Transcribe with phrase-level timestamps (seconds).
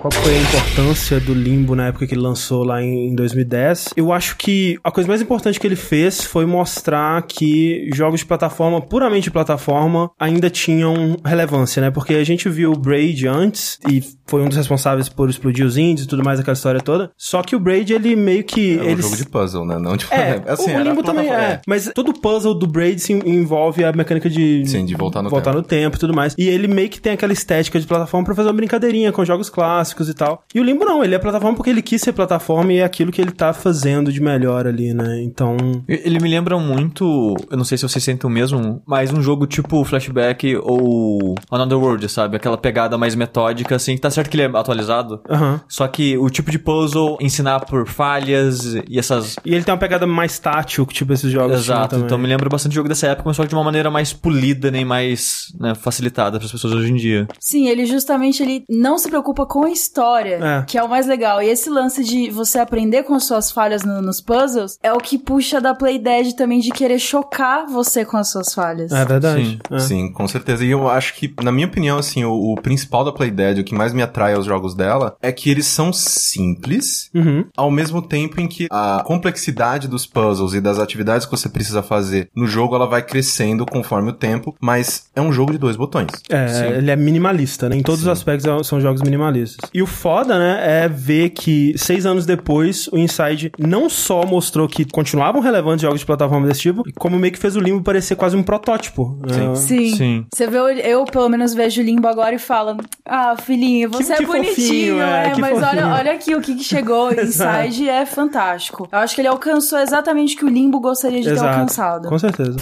[0.00, 3.90] Qual foi a importância do Limbo na época que ele lançou lá em 2010?
[3.96, 8.26] Eu acho que a coisa mais importante que ele fez foi mostrar que jogos de
[8.26, 11.90] plataforma, puramente de plataforma, ainda tinham relevância, né?
[11.90, 15.76] Porque a gente viu o Braid antes e foi um dos responsáveis por explodir os
[15.76, 17.10] indies e tudo mais, aquela história toda.
[17.16, 18.78] Só que o Braid, ele meio que...
[18.78, 19.02] É um ele...
[19.02, 19.78] jogo de puzzle, né?
[19.78, 21.60] Não tipo, É, assim, o Limbo também plataforma- é.
[21.66, 24.64] Mas todo puzzle do Braid se envolve a mecânica de...
[24.66, 25.62] Sim, de voltar no voltar tempo.
[25.62, 26.34] no tempo e tudo mais.
[26.38, 29.50] E ele meio que tem aquela estética de plataforma pra fazer uma brincadeirinha com jogos
[29.50, 30.44] clássicos e tal.
[30.54, 33.10] E o Limbo não, ele é plataforma porque ele quis ser plataforma e é aquilo
[33.10, 35.22] que ele tá fazendo de melhor ali, né?
[35.22, 35.56] Então...
[35.88, 39.46] Ele me lembra muito, eu não sei se vocês sentem o mesmo, mas um jogo
[39.46, 42.36] tipo Flashback ou Another World, sabe?
[42.36, 43.96] Aquela pegada mais metódica, assim.
[43.96, 45.60] Tá certo que ele é atualizado, Aham.
[45.68, 49.36] só que o tipo de puzzle, ensinar por falhas e essas...
[49.44, 52.06] E ele tem uma pegada mais tátil, tipo esses jogos tinham Exato, também.
[52.06, 54.70] então me lembra bastante jogo dessa época, mas só que de uma maneira mais polida,
[54.70, 57.26] nem mais né, facilitada para as pessoas hoje em dia.
[57.40, 60.62] Sim, ele justamente ele não se preocupa com a história, É.
[60.66, 61.42] que é o mais legal.
[61.42, 64.98] E esse lance de você aprender com as suas falhas no- nos puzzles é o
[64.98, 68.92] que puxa da Playdead também de querer chocar você com as suas falhas.
[68.92, 69.42] É verdade.
[69.44, 69.58] Sim.
[69.70, 69.78] É.
[69.78, 70.64] Sim, com certeza.
[70.64, 73.74] E eu acho que, na minha opinião, assim, o, o principal da Playdead, o que
[73.74, 77.44] mais me atrai aos jogos dela, é que eles são simples, Uhum.
[77.56, 81.82] ao mesmo tempo em que a complexidade dos puzzles e das atividades que você precisa
[81.82, 85.76] fazer no jogo, ela vai crescendo conforme o tempo, mas é um jogo de dois
[85.76, 86.08] botões.
[86.28, 87.76] É, ele é minimalista, né?
[87.76, 89.67] Em todos os aspectos é- são jogos minimalistas.
[89.72, 94.66] E o foda, né, é ver que seis anos depois, o Inside não só mostrou
[94.68, 98.16] que continuavam relevantes jogos de plataforma desse tipo, como meio que fez o Limbo parecer
[98.16, 99.18] quase um protótipo.
[99.26, 99.54] né?
[99.54, 99.94] Sim.
[99.94, 100.26] Sim.
[100.32, 100.58] Você vê,
[100.90, 104.26] eu pelo menos vejo o Limbo agora e falo: Ah, filhinho, você Que- é que
[104.26, 107.10] bonitinho, fofinho, é, é, que mas olha, fofinho." olha aqui o que, que chegou.
[107.12, 108.88] Inside é fantástico.
[108.90, 111.48] Eu acho que ele alcançou exatamente o que o Limbo gostaria de ter Exato.
[111.58, 112.08] alcançado.
[112.08, 112.56] Com certeza.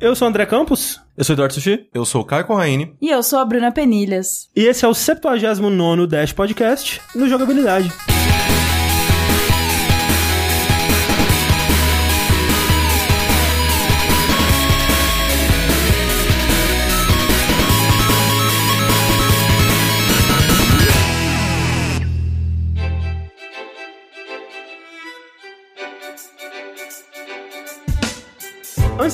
[0.00, 1.00] Eu sou o André Campos.
[1.16, 1.88] Eu sou o Eduardo Sushi.
[1.94, 2.94] Eu sou o Caio Corraine.
[3.00, 4.48] E eu sou a Bruna Penilhas.
[4.54, 7.90] E esse é o 79 Dash Podcast no Jogabilidade.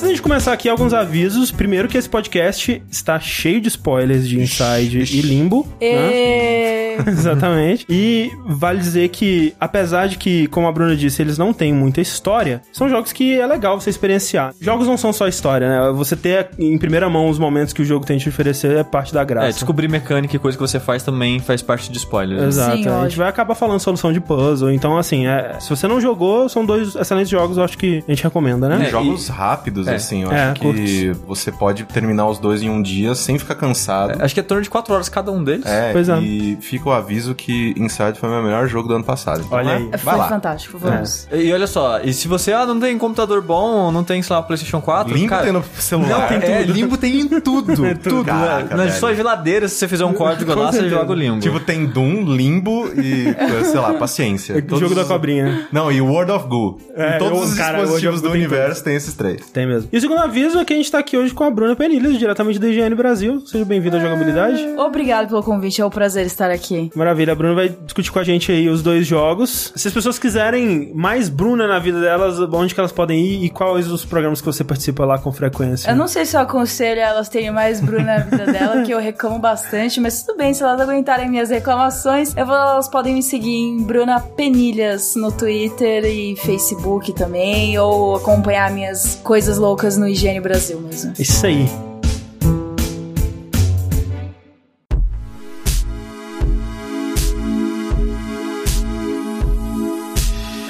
[0.03, 1.49] Antes da gente começar aqui, alguns avisos.
[1.49, 5.65] Primeiro que esse podcast está cheio de spoilers de Inside e Limbo.
[5.79, 6.11] né?
[6.13, 6.83] E...
[7.07, 7.85] Exatamente.
[7.89, 12.01] E vale dizer que, apesar de que, como a Bruna disse, eles não têm muita
[12.01, 14.53] história, são jogos que é legal você experienciar.
[14.61, 15.91] Jogos não são só história, né?
[15.95, 19.13] Você ter em primeira mão os momentos que o jogo tem te oferecer é parte
[19.13, 19.47] da graça.
[19.47, 22.41] É, descobrir mecânica e coisa que você faz também faz parte de spoilers.
[22.41, 22.47] né?
[22.47, 22.77] Exato.
[22.83, 24.69] Sim, a gente vai acabar falando solução de puzzle.
[24.71, 28.11] Então, assim, é- se você não jogou, são dois excelentes jogos, eu acho que a
[28.11, 28.85] gente recomenda, né?
[28.85, 32.69] É, Jogos rápidos, é, assim, eu é, acho que você pode terminar os dois em
[32.69, 34.21] um dia sem ficar cansado.
[34.21, 35.65] Acho que é torno de 4 horas cada um deles.
[35.65, 36.19] É, Pois é.
[36.19, 39.41] e fica o aviso que Inside foi o meu melhor jogo do ano passado.
[39.45, 39.89] Então, Olha né, aí.
[39.91, 40.27] Vai Foi lá.
[40.29, 41.27] fantástico, vamos.
[41.31, 44.41] E olha só, e se você ah, não tem computador bom, não tem, sei lá,
[44.41, 46.09] PlayStation 4, Limbo cara, tem no celular.
[46.31, 47.73] Não, é, Limbo tem em tudo.
[48.01, 48.25] tudo.
[48.25, 48.99] Caraca, Nas velho.
[48.99, 51.39] suas geladeiras, se você fizer um código lá, você joga o Limbo.
[51.39, 53.33] Tipo, tem Doom, Limbo e,
[53.65, 54.57] sei lá, paciência.
[54.57, 55.67] O Todos jogo da cobrinha.
[55.71, 56.79] Não, e o World of Goo.
[56.95, 59.49] É, em todos eu- os cara, dispositivos do tem universo tem esses três.
[59.51, 59.72] Tem mesmo.
[59.91, 62.17] E o segundo aviso é que a gente tá aqui hoje com a Bruna Penilhas,
[62.17, 63.41] diretamente da IGN Brasil.
[63.45, 64.61] Seja bem-vindo à jogabilidade.
[64.77, 66.91] Obrigado pelo convite, é um prazer estar aqui.
[66.95, 69.71] Maravilha, a Bruna vai discutir com a gente aí os dois jogos.
[69.75, 73.49] Se as pessoas quiserem mais Bruna na vida delas, onde que elas podem ir e
[73.49, 75.89] quais os programas que você participa lá com frequência?
[75.89, 78.99] Eu não sei se eu aconselho elas terem mais Bruna na vida dela, que eu
[78.99, 83.55] reclamo bastante, mas tudo bem, se elas aguentarem minhas reclamações, vou, elas podem me seguir
[83.55, 90.41] em Bruna Penilhas no Twitter e Facebook também, ou acompanhar minhas coisas loucas no Higiene
[90.41, 91.13] Brasil mesmo.
[91.17, 91.92] Isso aí.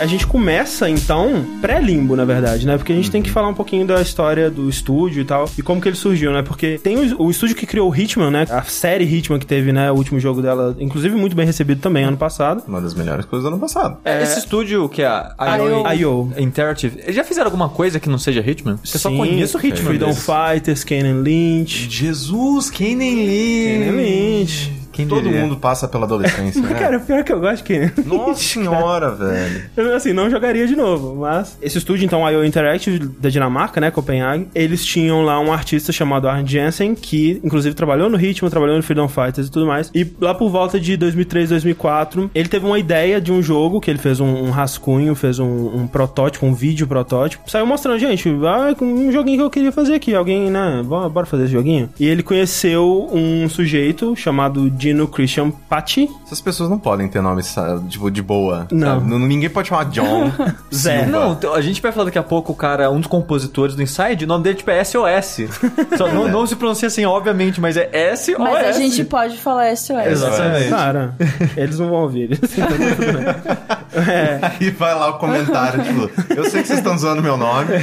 [0.04, 2.76] A gente começa, então, pré-limbo, na verdade, né?
[2.76, 5.62] Porque a gente tem que falar um pouquinho da história do estúdio e tal, e
[5.62, 6.42] como que ele surgiu, né?
[6.42, 8.46] Porque tem o, o estúdio que criou o Hitman, né?
[8.50, 9.90] A série Hitman que teve, né?
[9.94, 12.66] O último jogo dela, inclusive muito bem recebido também, ano passado.
[12.68, 13.96] Uma das melhores coisas do ano passado.
[14.04, 15.94] É, Esse estúdio que é a I.O.
[15.94, 16.34] I.O.
[16.38, 18.74] Interactive, eles já fizeram alguma coisa que não seja Hitman?
[18.74, 19.86] Eu só Sim, conheço Hitman.
[19.86, 20.14] Freedom.
[20.14, 21.90] Fighters, Kane Lynch.
[21.90, 24.42] Jesus, Kenan Kane Lee.
[24.42, 24.83] Lynch.
[24.94, 25.42] Quem Todo diria?
[25.42, 26.76] mundo passa pela adolescência, né?
[26.76, 27.92] Cara, pior que eu gosto que.
[28.06, 29.64] Nossa senhora, velho.
[29.76, 31.58] Eu, assim, não jogaria de novo, mas...
[31.62, 36.28] Esse estúdio, então, IO Interactive, da Dinamarca, né, Copenhague, eles tinham lá um artista chamado
[36.30, 39.90] Arne Jensen, que, inclusive, trabalhou no Ritmo, trabalhou no Freedom Fighters e tudo mais.
[39.94, 43.90] E lá por volta de 2003, 2004, ele teve uma ideia de um jogo, que
[43.90, 47.50] ele fez um, um rascunho, fez um, um protótipo, um vídeo protótipo.
[47.50, 50.14] Saiu mostrando, gente, ah, um joguinho que eu queria fazer aqui.
[50.14, 51.90] Alguém, né, bora bora fazer esse joguinho?
[52.00, 56.10] E ele conheceu um sujeito chamado Dino Christian Patti.
[56.26, 57.42] Essas pessoas não podem ter nome,
[57.88, 58.68] tipo, de boa.
[58.70, 59.00] Não.
[59.00, 59.18] sabe?
[59.18, 60.30] Ninguém pode chamar John.
[60.76, 61.06] Zé.
[61.06, 64.26] Não, a gente vai falar daqui a pouco, o cara, um dos compositores do Inside,
[64.26, 65.38] o nome dele tipo, é SOS.
[65.98, 68.36] Só não, não se pronuncia assim, obviamente, mas é SOS.
[68.38, 70.06] Mas a gente pode falar SOS.
[70.06, 70.70] Exatamente.
[70.70, 71.16] Cara,
[71.56, 72.38] eles não vão ouvir.
[72.54, 74.14] Então tá tudo bem.
[74.14, 77.80] É, Aí vai lá o comentário, tipo, eu sei que vocês estão zoando meu nome.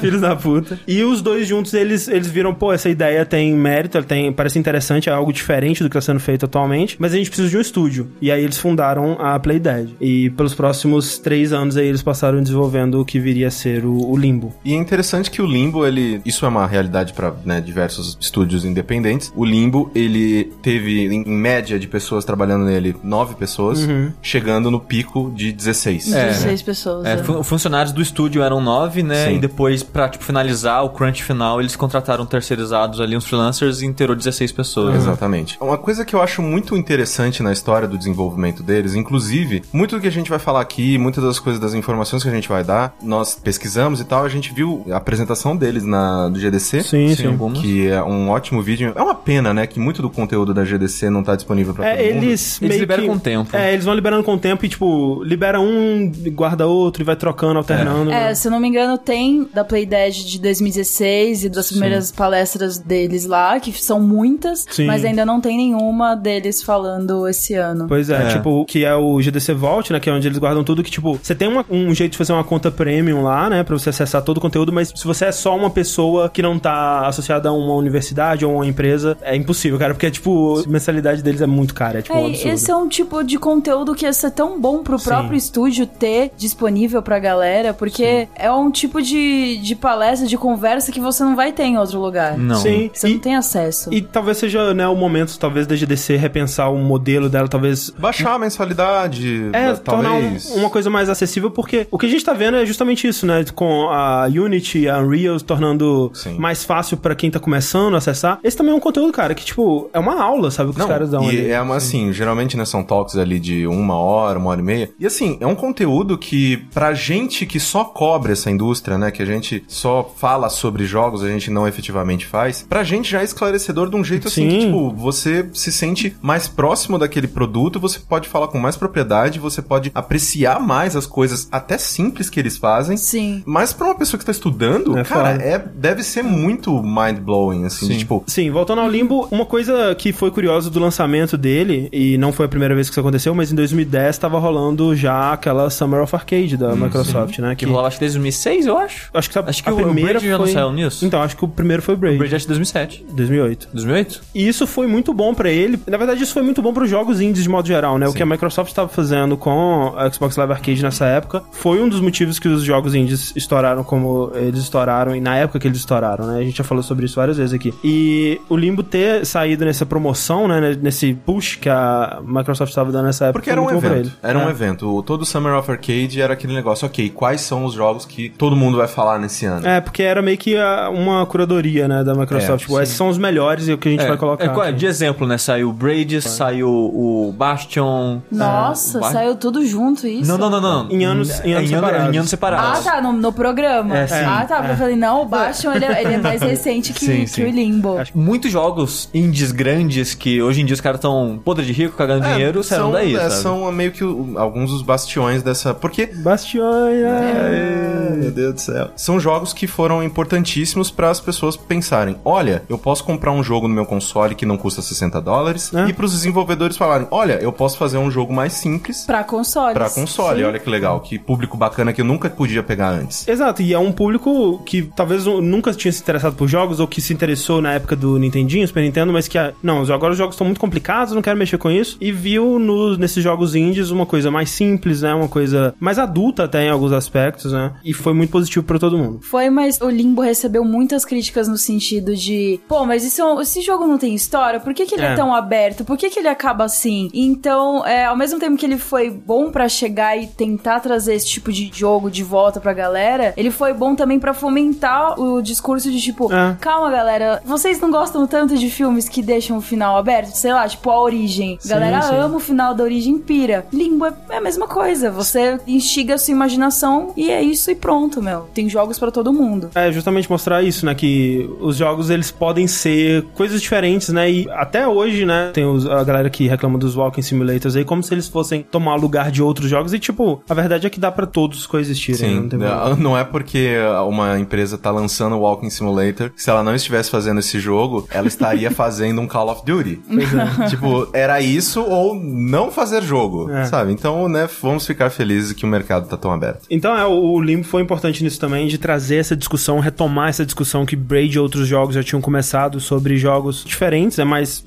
[0.00, 0.78] filhos da puta.
[0.86, 4.58] E os dois juntos, eles, eles viram, pô, essa ideia tem mérito, ela tem, parece
[4.58, 7.56] interessante, é algo diferente do que está sendo feito atualmente, mas a gente precisa de
[7.56, 8.08] um estúdio.
[8.20, 9.96] E aí eles fundaram a Playdead.
[10.00, 14.10] E pelos próximos três anos aí eles passaram desenvolvendo o que viria a ser o,
[14.10, 14.54] o Limbo.
[14.64, 16.20] E é interessante que o Limbo, ele.
[16.24, 19.32] Isso é uma realidade para diversos estúdios independentes.
[19.34, 23.86] O Limbo, ele teve, em média de pessoas trabalhando nele, nove pessoas,
[24.22, 26.12] chegando no pico de 16.
[26.12, 26.26] É.
[26.28, 27.06] 16 pessoas.
[27.06, 27.22] É, né?
[27.22, 29.26] fun- funcionários do estúdio eram nove, né?
[29.28, 29.36] Sim.
[29.36, 33.86] E depois, pra tipo, finalizar o crunch final, eles contrataram terceirizados ali, uns freelancers, e
[33.86, 34.94] inteirou 16 pessoas.
[34.96, 35.56] Exatamente.
[35.60, 40.00] Uma coisa que eu acho muito interessante na história do desenvolvimento deles, inclusive, muito do
[40.02, 42.62] que a gente vai falar aqui, muitas das coisas das informações que a gente vai
[42.62, 46.82] dar, nós pesquisamos e tal, a gente viu a apresentação deles na do GDC.
[46.82, 47.58] Sim, Sim, algumas.
[47.60, 48.92] Que é um ótimo vídeo.
[48.94, 51.96] É uma pena, né, que muito do conteúdo da GDC não tá disponível pra É,
[51.96, 52.24] todo mundo.
[52.26, 53.56] eles, Eles liberam que- com o tempo.
[53.56, 57.16] É, eles vão liberando com o tempo e, tipo, libera um, guarda outro e vai
[57.16, 58.10] trocando, alternando.
[58.10, 62.78] É, se eu não me engano, tem da Playdead de 2016 e das primeiras palestras
[62.78, 64.86] deles lá, que são muitas, Sim.
[64.86, 67.86] mas ainda não tem nenhuma deles falando esse ano.
[67.88, 68.28] Pois é, É.
[68.28, 70.00] tipo, que é o GDC Vault, né?
[70.00, 70.82] Que é onde eles guardam tudo.
[70.82, 73.62] Que, tipo, você tem uma- um jeito de fazer uma conta premium lá, né?
[73.64, 76.58] Pra você acessar todo o conteúdo, mas se você é só uma pessoa que não
[76.58, 79.94] tá associada a uma universidade ou uma empresa, é impossível, cara.
[79.94, 81.98] Porque, tipo, a mensalidade deles é muito cara.
[81.98, 82.52] É, tipo, um É, absurdo.
[82.54, 86.30] esse é um tipo de conteúdo que ia ser tão bom pro próprio estúdio ter
[86.36, 91.34] disponível pra galera, porque é um tipo de, de palestra, de conversa que você não
[91.36, 92.36] vai ter em outro lugar.
[92.36, 92.56] Não.
[92.56, 93.92] Sim, Você e, não tem acesso.
[93.92, 98.34] e talvez seja, né, o momento, talvez, da GDC repensar o modelo dela, talvez Baixar
[98.34, 100.50] a mensalidade, É, da- tornar um- talvez.
[100.50, 103.44] uma coisa mais acessível, porque o que a gente tá vendo é justamente isso, né?
[103.54, 106.36] Com a Unity, a Unreal se tornando Sim.
[106.38, 108.38] mais fácil pra quem tá começando a acessar.
[108.42, 110.70] Esse também é um conteúdo, cara, que, tipo, é uma aula, sabe?
[110.70, 111.50] O que Não, os caras dão e ali.
[111.50, 114.90] é uma, assim, geralmente, né, são talks ali de uma hora, uma hora e meia.
[114.98, 119.22] E assim, é um conteúdo que, pra gente que só cobre essa indústria, né, que
[119.22, 123.24] a gente só fala sobre jogos, a gente não efetivamente faz, pra gente já é
[123.24, 124.66] esclarecedor de um jeito assim que, Sim.
[124.66, 129.60] tipo, você se sente mais próximo daquele produto, você pode falar com mais propriedade, você
[129.62, 132.96] pode apreciar mais as coisas, até simples que eles fazem.
[132.96, 133.42] Sim.
[133.46, 135.44] Mas pra uma pessoa que tá estudando, É cara, foda.
[135.44, 137.98] é, deve ser muito mind-blowing, assim, de, Sim.
[138.00, 142.32] tipo, Sim, voltando ao Limbo, uma coisa que foi curiosa do lançamento dele, e não
[142.32, 146.02] foi a primeira vez que isso aconteceu, mas em 2010 tava rolando já aquela Summer
[146.02, 147.54] of Arcade da Microsoft, né?
[147.54, 149.10] Que rolava acho que desde 2006, eu acho.
[149.14, 150.52] Acho que, a, Acho que a o primeira Braid já não foi...
[150.52, 151.04] saiu nisso?
[151.04, 153.04] Então, acho que o primeiro foi o Braid, O Braid acho que 2007.
[153.12, 153.68] 2008.
[153.72, 154.20] 2008?
[154.34, 155.76] E isso foi muito bom pra ele.
[155.86, 158.06] Na verdade, isso foi muito bom para os jogos indies de modo geral, né?
[158.06, 158.16] O Sim.
[158.18, 162.00] que a Microsoft estava fazendo com a Xbox Live Arcade nessa época foi um dos
[162.00, 166.26] motivos que os jogos indies estouraram como eles estouraram e na época que eles estouraram,
[166.26, 166.38] né?
[166.40, 167.72] A gente já falou sobre isso várias vezes aqui.
[167.84, 170.76] E o Limbo ter saído nessa promoção, né?
[170.80, 173.40] Nesse push que a Microsoft estava dando nessa época.
[173.40, 174.12] Porque foi era um evento.
[174.22, 174.50] Era um É.
[174.50, 174.94] evento.
[174.96, 178.54] O- Todo Summer of Arcade era aquele negócio, ok, quais são os jogos que todo
[178.54, 179.66] mundo vai falar nesse ano?
[179.66, 182.62] É, porque era meio que a- uma curadoria, né, da Microsoft.
[182.62, 184.44] É, tipo, esses são os melhores e o que a gente vai colocar.
[184.44, 184.78] É, qual- aqui.
[184.78, 185.36] de exemplo, né?
[185.38, 188.20] Saiu o Braid, saiu o Bastion.
[188.30, 190.28] Nossa, é, o saiu tudo junto isso.
[190.30, 190.90] Não, não, não, não.
[190.90, 192.14] Em anos- em anos separados.
[192.14, 192.86] Em anos separados.
[192.86, 193.96] Ah, tá, no, no programa.
[193.96, 194.14] É, sim.
[194.26, 194.66] ah, tá.
[194.68, 197.44] Eu falei, não, o Bastion ele, é- ele é mais recente que, Sim, que sim.
[197.44, 197.96] o Limbo.
[198.14, 202.24] Muitos jogos indies grandes que hoje em dia os caras estão podre de rico, cagando
[202.26, 203.42] É, dinheiro, saíram são, daí, é, sabe?
[203.42, 205.72] são meio que o- alguns dos bastiões dessa.
[205.74, 206.06] Porque.
[206.06, 207.02] Bastiões.
[207.04, 208.90] Ai, meu Deus do céu.
[208.96, 213.68] São jogos que foram importantíssimos para as pessoas pensarem: olha, eu posso comprar um jogo
[213.68, 215.88] no meu console que não custa 60 dólares, É.
[215.88, 219.74] e para os desenvolvedores falarem: olha, eu posso fazer um jogo mais simples Pra consoles.
[219.74, 220.38] para console.
[220.40, 220.44] Sim.
[220.44, 223.26] Olha que legal, que público bacana que eu nunca podia pegar antes.
[223.28, 227.00] Exato, e é um público que talvez nunca tinha se interessado por jogos ou que
[227.00, 230.46] se interessou na época do Nintendinho, Super Nintendo, mas que, não, agora os jogos estão
[230.46, 234.30] muito complicados, não quero mexer com isso, e viu no- nesses jogos indies uma coisa
[234.30, 235.12] mais simples, simples, né?
[235.12, 237.72] Uma coisa mais adulta até em alguns aspectos, né?
[237.84, 239.18] E foi muito positivo pra todo mundo.
[239.22, 243.86] Foi, mas o Limbo recebeu muitas críticas no sentido de, pô, mas isso, esse jogo
[243.86, 244.60] não tem história?
[244.60, 245.12] Por que, que ele é.
[245.12, 245.14] É.
[245.16, 245.49] tão aberto?
[245.84, 247.10] Por que, que ele acaba assim?
[247.12, 251.26] Então, é, ao mesmo tempo que ele foi bom pra chegar e tentar trazer esse
[251.26, 255.90] tipo de jogo de volta pra galera, ele foi bom também pra fomentar o discurso
[255.90, 256.56] de tipo, É.
[256.60, 260.34] calma galera, vocês não gostam tanto de filmes que deixam o final aberto?
[260.34, 261.58] Sei lá, tipo a origem.
[261.60, 262.16] Sim, galera sim.
[262.16, 263.66] ama o final da origem pira.
[263.72, 265.10] Limbo é a mesma coisa.
[265.10, 268.48] Você instiga a sua imaginação e é isso e pronto, meu.
[268.54, 269.70] Tem jogos pra todo mundo.
[269.74, 270.94] É justamente mostrar isso, né?
[270.94, 274.30] Que os jogos eles podem ser coisas diferentes, né?
[274.30, 275.39] E até hoje, né?
[275.52, 278.94] Tem os- a galera que reclama dos Walking Simulators aí como se eles fossem tomar
[278.96, 279.92] lugar de outros jogos.
[279.92, 282.20] E, tipo, a verdade é que dá pra todos coexistirem.
[282.20, 282.28] né?
[282.28, 282.96] Sim, Não tem problema.
[282.96, 283.76] não é porque
[284.08, 288.26] uma empresa tá lançando o Walking Simulator, se ela não estivesse fazendo esse jogo, ela
[288.28, 290.00] estaria fazendo um Call of Duty.
[290.68, 293.64] tipo, era isso ou não fazer jogo, É.
[293.64, 293.92] sabe?
[293.92, 296.66] Então, né, vamos ficar felizes que o mercado tá tão aberto.
[296.70, 300.84] Então, é, o Limbo foi importante nisso também, de trazer essa discussão, retomar essa discussão
[300.86, 304.64] que Braid e outros jogos já tinham começado sobre jogos diferentes, né, mais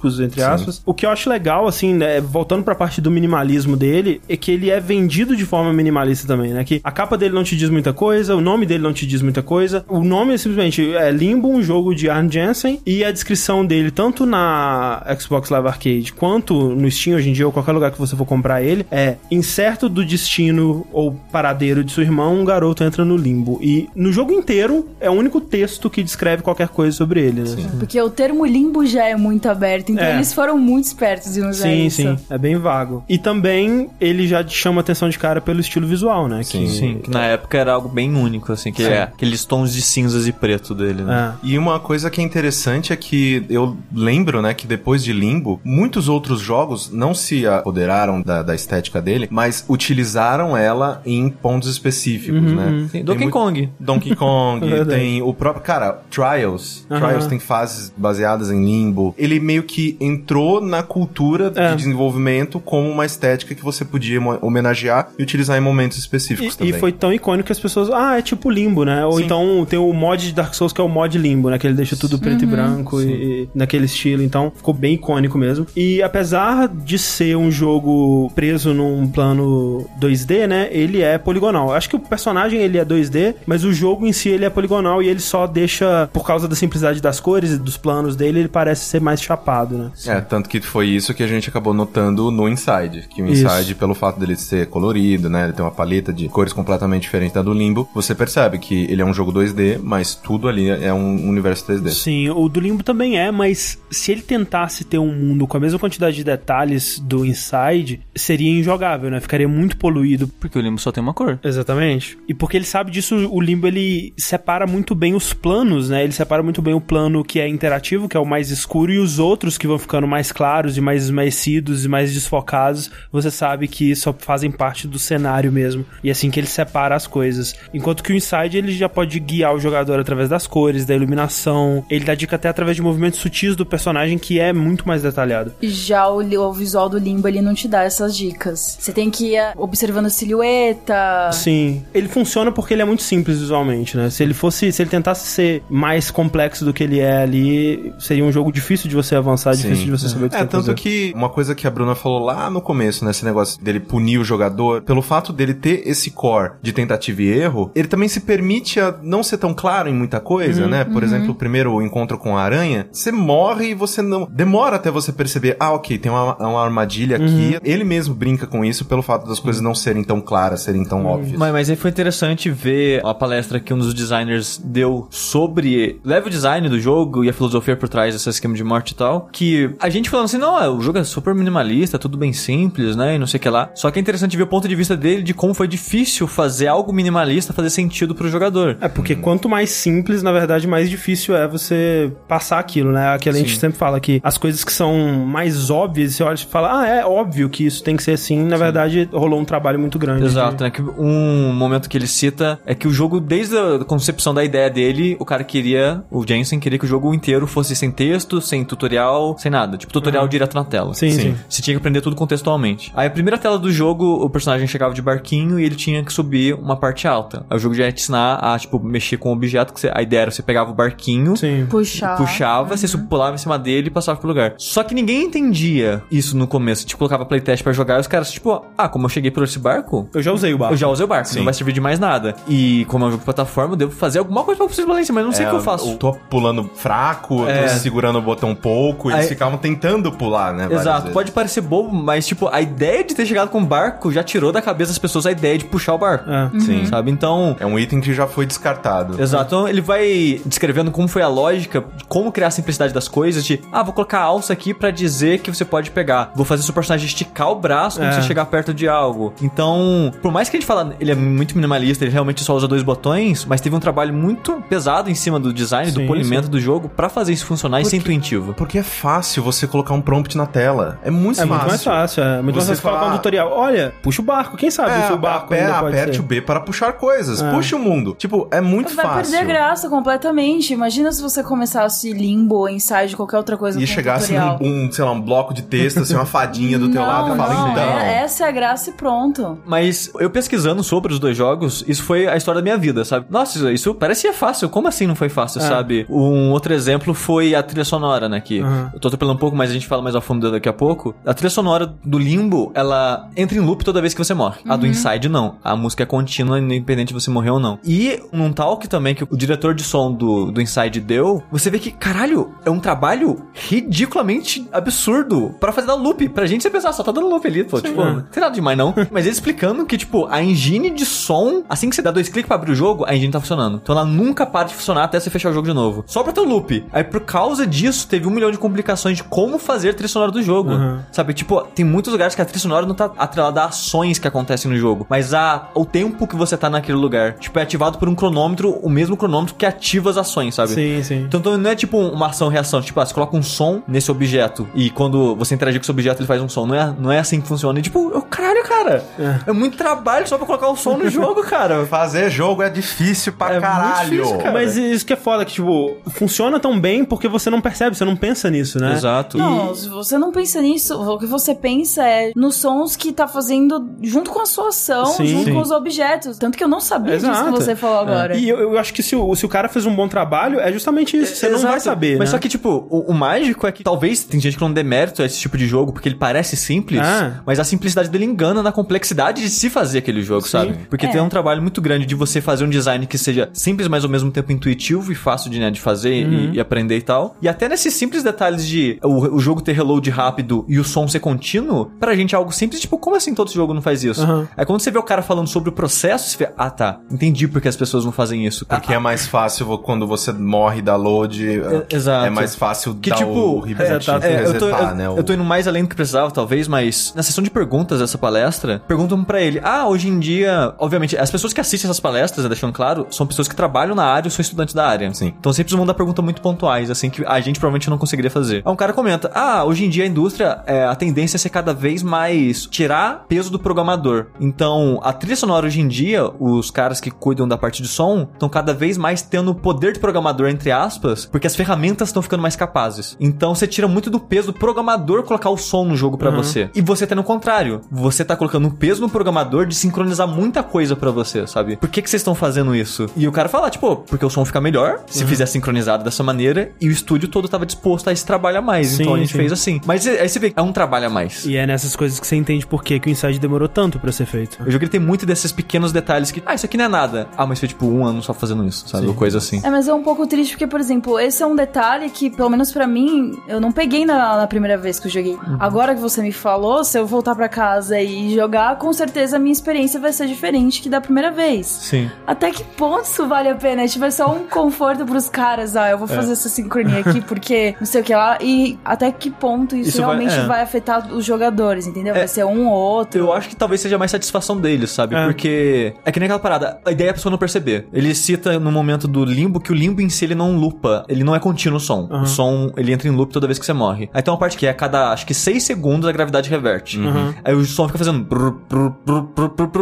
[0.00, 0.82] artísticos, entre aspas.
[0.84, 4.50] O que eu acho legal, assim, né, voltando pra parte do minimalismo dele, é que
[4.50, 7.70] ele é vendido de forma minimalista também, né, que a capa dele não te diz
[7.70, 11.10] muita coisa, o nome dele não te diz muita coisa, o nome é simplesmente é
[11.10, 16.12] Limbo, um jogo de Arne Jensen, e a descrição dele, tanto na Xbox Live Arcade
[16.12, 19.16] quanto no Steam hoje em dia, ou qualquer lugar que você for comprar ele, é
[19.30, 23.58] incerto do destino ou paradeiro de seu irmão, um garoto entra no limbo.
[23.62, 27.70] E no jogo inteiro é o único texto que descreve qualquer coisa sobre ele, né?
[27.78, 30.14] Porque o termo limbo já é muito aberto, então É.
[30.14, 31.96] eles foram muito espertos em usar Sim, isso.
[32.02, 33.04] sim, é bem vago.
[33.08, 36.42] E também ele já chama atenção de cara pelo estilo visual, né?
[36.42, 36.60] Sim.
[36.64, 39.82] Que- Sim, que na época era algo bem único, assim, que é aqueles tons de
[39.82, 41.34] cinzas e preto dele, né?
[41.42, 41.46] É.
[41.46, 45.60] E uma coisa que é interessante é que eu lembro, né, que depois de Limbo,
[45.64, 51.68] muitos outros jogos não se apoderaram da, da estética dele, mas utilizaram ela em pontos
[51.68, 52.88] específicos, Uhum, né?
[52.92, 53.68] Tem Donkey Kong.
[53.78, 55.62] Donkey Kong, tem o próprio.
[55.64, 56.86] Cara, Trials.
[56.90, 57.00] Aham.
[57.00, 59.14] Trials tem fases baseadas em limbo.
[59.18, 61.70] Ele meio que entrou na cultura É.
[61.70, 66.58] de desenvolvimento como uma estética que você podia homenagear e utilizar em momentos específicos E,
[66.58, 66.74] também.
[66.74, 69.04] e foi tão icônico que as pessoas, ah, é tipo limbo, né?
[69.04, 69.24] Ou Sim.
[69.24, 71.58] então tem o mod de Dark Souls que é o mod limbo, né?
[71.58, 74.22] Que ele deixa tudo preto e branco e, e naquele estilo.
[74.22, 75.66] Então ficou bem icônico mesmo.
[75.76, 80.68] E apesar de ser um jogo preso num plano 2D, né?
[80.70, 81.68] Ele é poligonal.
[81.68, 84.50] Eu Acho que o personagem ele é 2D, mas o jogo em si ele é
[84.50, 88.40] poligonal e ele só deixa, por causa da simplicidade das cores e dos planos dele,
[88.40, 89.92] ele parece ser mais chapado, né?
[90.06, 93.08] É, tanto que foi isso que a gente acabou notando no Inside.
[93.08, 93.46] Que o Isso.
[93.46, 95.44] Inside, pelo fato dele ser colorido, né?
[95.44, 97.88] Ele tem uma paleta de cores completamente diferente da do Limbo.
[97.94, 101.90] Você percebe que ele é um jogo 2D, mas tudo ali é um universo 3D.
[101.90, 105.60] Sim, o do Limbo também é, mas se ele tentasse ter um mundo com a
[105.60, 109.20] mesma quantidade de detalhes do Inside, seria injogável, né?
[109.20, 110.28] Ficaria muito poluído.
[110.28, 111.38] Porque o limbo só tem uma cor.
[111.42, 112.18] Exatamente.
[112.28, 116.02] E porque ele sabe disso, o Limbo ele separa muito bem os planos, né?
[116.02, 118.98] Ele separa muito bem o plano que é interativo, que é o mais escuro, e
[118.98, 123.68] os outros que vão ficando mais claros e mais esmaecidos e mais desfocados, você sabe
[123.68, 125.84] que só fazem parte do cenário mesmo.
[126.02, 127.54] E é assim que ele separa as coisas.
[127.72, 131.84] Enquanto que o Inside ele já pode guiar o jogador através das cores, da iluminação.
[131.88, 135.52] Ele dá dica até através de movimentos sutis do personagem que é muito mais detalhado.
[135.62, 138.76] Já o, o visual do limbo, ele não te dá essas dicas.
[138.78, 141.30] Você tem que ir ah, observando a silhueta.
[141.32, 141.84] Sim.
[141.94, 144.10] Ele funciona porque ele é muito simples visualmente, né?
[144.10, 148.24] Se ele fosse, se ele tentasse ser mais complexo do que ele é ali, seria
[148.24, 149.68] um jogo difícil de você avançar, Sim.
[149.68, 150.74] difícil de você saber o que É, tanto fazer.
[150.74, 154.18] que uma coisa que a Bruna falou lá no começo, né, esse negócio dele punir
[154.18, 158.20] o jogador, pelo fato dele ter esse core de tentativa e erro, ele também se
[158.20, 160.84] permite a não ser tão claro em muita coisa, né?
[160.84, 164.26] Por exemplo, o primeiro encontro com a aranha, você morre e você não.
[164.30, 167.58] Demora até você perceber, ah, ok, tem uma, uma armadilha aqui.
[167.62, 171.04] Ele mesmo brinca com isso pelo fato das coisas não serem tão claras, serem tão
[171.06, 171.38] óbvias.
[171.38, 176.28] Mas, mas aí foi interessante ver a palestra que um dos designers deu sobre level
[176.30, 179.28] design do jogo e a filosofia por trás desse esquema de morte e tal.
[179.32, 182.96] Que a gente falando assim, não, é, o jogo é super minimalista, tudo bem simples,
[182.96, 183.16] né?
[183.16, 183.70] E não sei o que lá.
[183.74, 186.66] Só que é interessante ver o ponto de vista dele de como foi difícil fazer
[186.66, 188.76] algo minimalista fazer sentido pro jogador.
[188.80, 193.14] É, porque quanto mais simples, na verdade, mais difícil é você passar aquilo, né?
[193.14, 196.38] Aquela a gente sempre fala que as coisas que são mais óbvias, você olha e
[196.38, 198.44] fala, ah, é óbvio que isso tem que ser assim.
[198.44, 200.24] Na verdade, rolou um trabalho muito grande.
[200.24, 200.70] Exato, né?
[200.70, 204.70] Que um momento que ele cita é que o jogo, desde a concepção da ideia
[204.70, 208.64] dele, o cara queria, o Jensen queria que o jogo inteiro fosse sem texto, sem
[208.64, 209.76] tutorial, sem nada.
[209.76, 210.94] Tipo, tutorial direto na tela.
[210.94, 211.36] Sim, sim.
[211.48, 212.92] Você tinha que aprender tudo contextualmente.
[212.94, 216.12] Aí a primeira tela do jogo, o personagem chegava de barquinho e ele tinha que
[216.12, 217.44] subir uma parte alta.
[217.50, 219.90] Aí o jogo já ia te ensinar a, tipo, mexer com o objeto, que você-
[219.94, 221.66] a ideia era você pegava o barquinho, Sim.
[221.68, 222.16] Puxar.
[222.16, 224.54] puxava, você pulava em cima dele e passava pro lugar.
[224.58, 226.86] Só que ninguém entendia isso no começo.
[226.86, 229.58] Tipo, colocava playtest pra jogar e os caras tipo, ah, como eu cheguei por esse
[229.58, 230.74] barco, Eu já usei o barco.
[230.74, 231.38] eu já usei o barco, Sim.
[231.38, 232.34] não vai servir de mais nada.
[232.48, 235.14] E como é um jogo de plataforma, eu devo fazer alguma coisa pra conseguir explosão,
[235.14, 235.90] mas eu não sei o que eu faço.
[235.90, 237.62] Eu tô pulando fraco, eu É.
[237.64, 240.68] tô segurando o botão pouco, eles Aí- ficavam tentando pular, né?
[240.70, 241.12] Exato, vezes.
[241.14, 244.52] pode parecer bobo, mas tipo, a ideia de ter chegado com o barco já tirou
[244.52, 246.28] da cabeça das pessoas a ideia de puxar o barco.
[246.30, 246.50] É.
[246.60, 246.86] Sim.
[246.86, 247.10] Sabe?
[247.10, 249.20] Então, É um item que já foi descartado.
[249.20, 253.08] Exato, então ele vai descrevendo como foi a lógica, de como criar a simplicidade das
[253.08, 256.32] coisas, de, ah, vou colocar a alça aqui pra dizer que você pode pegar.
[256.34, 258.12] Vou fazer seu personagem esticar o braço quando É.
[258.12, 259.32] você chegar perto de algo.
[259.42, 262.66] Então, por mais que a gente fala, ele é muito minimalista, ele realmente só usa
[262.68, 266.48] dois botões, mas teve um trabalho muito pesado em cima do design, do Sim, polimento
[266.48, 268.54] do jogo, pra fazer isso funcionar e ser intuitivo.
[268.54, 270.98] Porque é fácil você colocar um prompt na tela.
[271.02, 271.48] É muito É fácil.
[271.54, 273.50] muito mais fácil, é muito mais Você fácil colocar um tutorial.
[273.52, 276.20] Olha, puxa o barco, quem sabe É, se o barco pode aperte ser.
[276.20, 277.40] o B para puxar coisas.
[277.42, 277.50] É.
[277.50, 278.14] Puxa o mundo.
[278.18, 279.22] Tipo, é muito Vai fácil.
[279.32, 280.72] perder a graça completamente.
[280.72, 284.92] Imagina se você começasse limbo ou inside, qualquer outra coisa E com chegasse um, um,
[284.92, 287.54] sei lá, um bloco de texto, assim, uma fadinha do teu não, lado e fala,
[287.54, 287.82] não, então.
[287.98, 289.58] é- essa é a graça e pronto.
[289.64, 293.26] Mas eu pesquisando sobre os dois jogos, isso foi a história da minha vida, sabe?
[293.30, 294.68] Nossa, isso parecia fácil.
[294.68, 295.64] Como assim não foi fácil, É.
[295.66, 296.06] sabe?
[296.08, 298.40] Um outro exemplo foi a trilha sonora, né?
[298.40, 298.89] Que Uhum.
[298.92, 301.14] Eu tô atropelando um pouco, mas a gente fala mais a fundo daqui a pouco.
[301.24, 304.60] A trilha sonora do Limbo, ela entra em loop toda vez que você morre.
[304.68, 305.56] A do Inside, não.
[305.62, 307.78] A música é contínua, independente de você morrer ou não.
[307.84, 311.78] E num talk também que o diretor de som do, do Inside deu, você vê
[311.78, 316.28] que, caralho, é um trabalho ridiculamente absurdo pra fazer dar loop.
[316.30, 317.80] Pra gente você pensar, só tá dando loop ali, pô.
[317.80, 318.12] Tipo, é.
[318.12, 318.94] não tem nada demais não.
[319.10, 322.46] Mas ele explicando que, tipo, a engine de som, assim que você dá dois cliques
[322.46, 323.80] pra abrir o jogo, a engine tá funcionando.
[323.82, 326.04] Então ela nunca para de funcionar até você fechar o jogo de novo.
[326.06, 326.84] Só pra ter o loop.
[326.92, 328.79] Aí por causa disso, teve um milhão de complicações
[329.14, 330.70] de como fazer a trilha sonora do jogo.
[330.70, 330.98] Uhum.
[331.12, 334.26] Sabe, tipo, tem muitos lugares que a trilha sonora não tá atrelada a ações que
[334.28, 337.34] acontecem no jogo, mas a o tempo que você tá naquele lugar.
[337.34, 340.70] Tipo, é ativado por um cronômetro, o mesmo cronômetro que ativa as ações, sabe?
[340.72, 341.22] Sim, sim.
[341.22, 344.68] Então, então não é tipo uma ação-reação, tipo, ah, você coloca um som nesse objeto
[344.74, 346.66] e quando você interagir com esse objeto ele faz um som.
[346.66, 347.78] Não é, não é assim que funciona.
[347.78, 349.04] E tipo, eu, caralho, cara,
[349.46, 349.52] é.
[349.52, 351.86] muito trabalho só pra colocar o som no jogo, cara.
[351.86, 354.10] Fazer jogo é difícil pra É muito caralho.
[354.10, 354.52] difícil, cara.
[354.52, 358.04] Mas isso que é foda, que, tipo, funciona tão bem porque você não percebe, você
[358.04, 358.92] não pensa nisso, né?
[358.92, 359.38] Exato.
[359.38, 363.26] Não, se você não pensa nisso, o que você pensa é nos sons que tá
[363.28, 365.26] fazendo junto com a sua ação, Sim.
[365.26, 365.52] junto Sim.
[365.54, 366.38] com os objetos.
[366.38, 367.52] Tanto que eu não sabia disso Exato.
[367.52, 368.36] que você falou agora.
[368.36, 370.72] E eu, eu acho que se o, se o cara fez um bom trabalho, é
[370.72, 371.34] justamente isso.
[371.36, 371.70] Você não Exato.
[371.72, 372.32] vai saber, Mas né?
[372.32, 375.22] só que, tipo, o, o mágico é que talvez tem gente que não dê mérito
[375.22, 377.40] a esse tipo de jogo porque ele parece simples, Ah.
[377.46, 380.48] mas a simplicidade dele engana na complexidade de se fazer aquele jogo, Sim.
[380.50, 380.74] sabe?
[380.88, 381.08] Porque É.
[381.08, 384.10] tem um trabalho muito grande de você fazer um design que seja simples, mas ao
[384.10, 386.50] mesmo tempo intuitivo e fácil de, né, de fazer Uhum.
[386.52, 387.36] e, e aprender e tal.
[387.40, 391.06] E até nesses simples detalhes de o, o jogo ter reload rápido e o som
[391.08, 394.24] ser contínuo, pra gente é algo simples, tipo, como assim todo jogo não faz isso?
[394.24, 394.46] Uhum.
[394.56, 397.46] Aí quando você vê o cara falando sobre o processo, você vê, ah tá, entendi
[397.48, 398.66] porque as pessoas não fazem isso.
[398.66, 401.46] Porque é mais fácil quando você morre da load.
[401.60, 402.26] é- exato.
[402.26, 404.94] É mais fácil Que dar tipo, o reset, é, tá- É, eu, tô, resetar, eu,
[404.96, 405.08] né?
[405.08, 408.00] o- eu tô indo mais além do que precisava, talvez, mas na sessão de perguntas
[408.00, 412.00] dessa palestra, perguntam pra ele: Ah, hoje em dia, obviamente, as pessoas que assistem essas
[412.00, 415.12] palestras, né, deixando claro, são pessoas que trabalham na área ou são estudantes da área.
[415.14, 415.32] Sim.
[415.38, 418.39] Então sempre vão dar perguntas muito pontuais, assim, que a gente provavelmente não conseguiria fazer.
[418.64, 421.50] Aí um cara comenta: Ah, hoje em dia a indústria, é, a tendência é ser
[421.50, 424.26] cada vez mais tirar peso do programador.
[424.40, 428.28] Então, a trilha sonora hoje em dia, os caras que cuidam da parte de som,
[428.32, 432.22] estão cada vez mais tendo o poder de programador, entre aspas, porque as ferramentas estão
[432.22, 433.16] ficando mais capazes.
[433.20, 436.70] Então, você tira muito do peso do programador colocar o som no jogo pra você.
[436.74, 437.80] E você tá no contrário.
[437.90, 441.76] Você tá colocando um peso no programador de sincronizar muita coisa pra você, sabe?
[441.76, 443.06] Por que, que vocês estão fazendo isso?
[443.16, 446.72] E o cara fala, tipo, porque o som fica melhor se fizer sincronizado dessa maneira
[446.80, 448.88] e o estúdio todo tava disposto a esse trabalho a mais.
[448.88, 449.38] Sim, então a gente sim.
[449.38, 449.80] fez assim.
[449.84, 451.44] Mas aí você vê, é um trabalho a mais.
[451.44, 454.12] E é nessas coisas que você entende por que, que o Inside demorou tanto pra
[454.12, 454.58] ser feito.
[454.66, 457.28] Jogo ele tem muito desses pequenos detalhes que, ah, isso aqui não é nada.
[457.36, 459.06] Ah, mas foi tipo um ano só fazendo isso, sabe?
[459.06, 459.60] Ou coisa assim.
[459.64, 462.48] É, mas é um pouco triste porque, por exemplo, esse é um detalhe que, pelo
[462.50, 465.34] menos pra mim, eu não peguei na, na primeira vez que eu joguei.
[465.34, 465.56] Uhum.
[465.58, 469.38] Agora que você me falou, se eu voltar pra casa e jogar, com certeza a
[469.38, 471.66] minha experiência vai ser diferente que da primeira vez.
[471.66, 472.10] Sim.
[472.26, 473.86] Até que ponto isso vale a pena?
[473.88, 475.76] Tipo, é só um conforto pros caras.
[475.76, 475.96] Ah, eu É.
[475.96, 478.38] vou fazer essa sincronia aqui porque não sei o que lá.
[478.40, 480.46] E até que ponto isso, Isso vai- realmente é.
[480.46, 482.14] vai, afetar os jogadores, entendeu?
[482.14, 482.18] É.
[482.18, 483.20] Vai ser um ou outro.
[483.20, 485.14] Eu acho que talvez seja mais satisfação deles, sabe?
[485.14, 485.24] É.
[485.24, 487.86] Porque é que nem aquela parada, a ideia é a pessoa não perceber.
[487.92, 491.24] Ele cita no momento do limbo que o limbo em si ele não lupa, ele
[491.24, 492.08] não é contínuo o som.
[492.10, 492.22] Uhum.
[492.22, 494.08] O som, ele entra em loop toda vez que você morre.
[494.12, 496.98] Aí tem uma parte que é a cada, acho que 6 segundos a gravidade reverte.
[496.98, 497.34] Uhum.
[497.44, 498.50] Aí o som fica fazendo brr.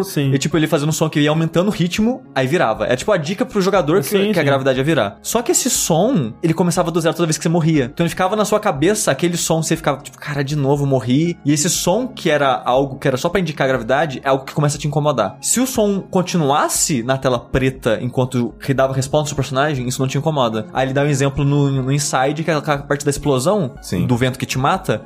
[0.04, 0.32] Sim.
[0.32, 2.86] E tipo, ele fazendo um som que ia aumentando o ritmo, aí virava.
[2.86, 4.46] É tipo a dica pro jogador que, Sim, que a sim.
[4.46, 5.18] gravidade ia virar.
[5.22, 7.84] Só que esse som, ele começava do zero toda vez que você morria.
[7.92, 11.38] Então ele ficava na sua cabeça, aquele som, você ficava tipo, cara, de novo morri.
[11.44, 14.44] E esse som que era algo que era só pra indicar a gravidade, é algo
[14.44, 15.36] que começa a te incomodar.
[15.40, 20.16] Se o som continuasse na tela preta enquanto dava resposta ao personagem, isso não te
[20.18, 20.66] incomoda.
[20.72, 24.06] Aí ele dá um exemplo no, no Inside, que é aquela parte da explosão, Sim.
[24.06, 25.02] do vento que te mata,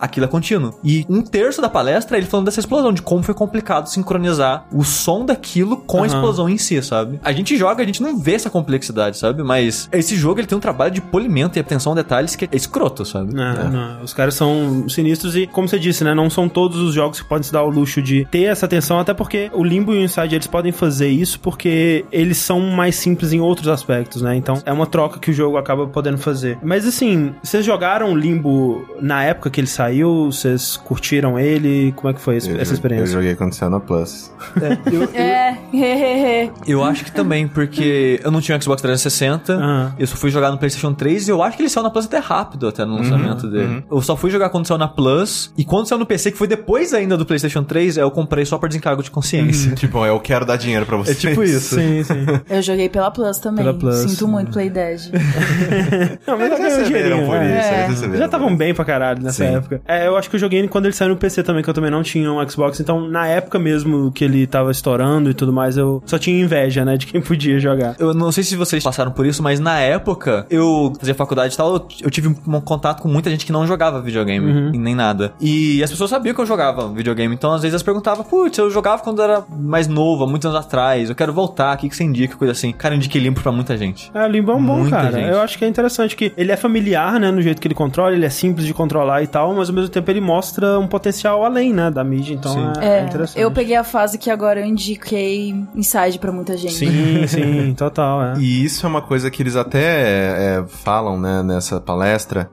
[0.00, 0.78] aquilo é contínuo.
[0.84, 4.84] E um terço da palestra ele falando dessa explosão, de como foi complicado sincronizar o
[4.84, 6.06] som daquilo com a Aham.
[6.06, 7.18] explosão em si, sabe?
[7.24, 9.42] A gente joga, a gente não vê essa complexidade, sabe?
[9.42, 12.48] Mas esse jogo ele tem um trabalho de polimento e atenção a detalhes que é
[12.64, 13.34] escroto, sabe?
[13.34, 14.02] Não, não.
[14.02, 16.14] Os caras são sinistros e, como você disse, né?
[16.14, 18.98] Não são todos os jogos que podem se dar o luxo de ter essa atenção,
[18.98, 22.96] até porque o Limbo e o Inside eles podem fazer isso porque eles são mais
[22.96, 24.36] simples em outros aspectos, né?
[24.36, 26.58] Então é uma troca que o jogo acaba podendo fazer.
[26.62, 30.26] Mas assim, vocês jogaram o Limbo na época que ele saiu?
[30.26, 31.92] Vocês curtiram ele?
[31.96, 33.04] Como é que foi esse- Eu essa experiência?
[33.04, 34.32] Eu joguei quando saiu na Plus.
[34.60, 36.50] É, eu- eu- É, hehehe.
[36.66, 39.94] Eu acho que também, porque eu não tinha Xbox 360, Aham.
[39.98, 42.06] eu só fui jogar no PlayStation 3 e eu acho que ele saiu na Plus
[42.06, 43.84] até rápido, até no lançamento dele.
[43.90, 46.46] Eu só fui jogar quando saiu na Plus, e quando saiu no PC, que foi
[46.46, 49.72] depois ainda do PlayStation 3, eu comprei só por desencargo de consciência.
[49.76, 51.18] tipo, eu quero dar dinheiro pra É vocês.
[51.20, 51.74] tipo isso.
[51.74, 52.26] Sim, sim.
[52.48, 53.64] Eu joguei pela Plus também.
[53.64, 53.96] Pela Plus.
[54.10, 55.00] Sinto muito, Play Dead.
[56.26, 57.58] Não, mas Eles ganhou receberam por é.
[57.58, 57.86] isso, É.
[57.86, 59.54] receberam Já estavam bem pra caralho nessa Sim.
[59.56, 59.80] época.
[59.86, 61.90] É, eu acho que eu joguei quando ele saiu no PC também, que eu também
[61.90, 62.80] não tinha um Xbox.
[62.80, 66.84] Então, na época mesmo que ele tava estourando e tudo mais, eu só tinha inveja,
[66.84, 67.96] né, de quem podia jogar.
[67.98, 71.56] Eu não sei se vocês passaram por isso, mas na época, eu fazia faculdade e
[71.56, 74.94] tal, eu, eu tive um contato com muita gente que não jogava videogame, e nem
[74.94, 75.32] nada.
[75.40, 78.70] E as pessoas sabiam que eu jogava videogame, então às vezes elas perguntavam, putz, eu
[78.70, 81.88] jogava quando eu era mais novo, há muitos anos atrás, eu quero voltar, o que,
[81.88, 82.72] que você indica, coisa assim.
[82.72, 84.10] Cara, eu indiquei limpo pra muita gente.
[84.14, 85.12] É, o Limbo é um bom, Muita cara.
[85.12, 85.28] gente.
[85.30, 88.12] Eu acho que é interessante que ele é familiar, né, no jeito que ele controla,
[88.14, 91.44] ele é simples de controlar e tal, mas ao mesmo tempo ele mostra um potencial
[91.44, 93.40] além, né, da mídia, então é, é É, interessante.
[93.40, 96.74] eu peguei a fase que agora eu indiquei Inside pra muita gente.
[96.74, 98.34] Sim, sim, total, é.
[98.38, 102.04] E isso é uma coisa que eles até é, falam, né, nessa palestra,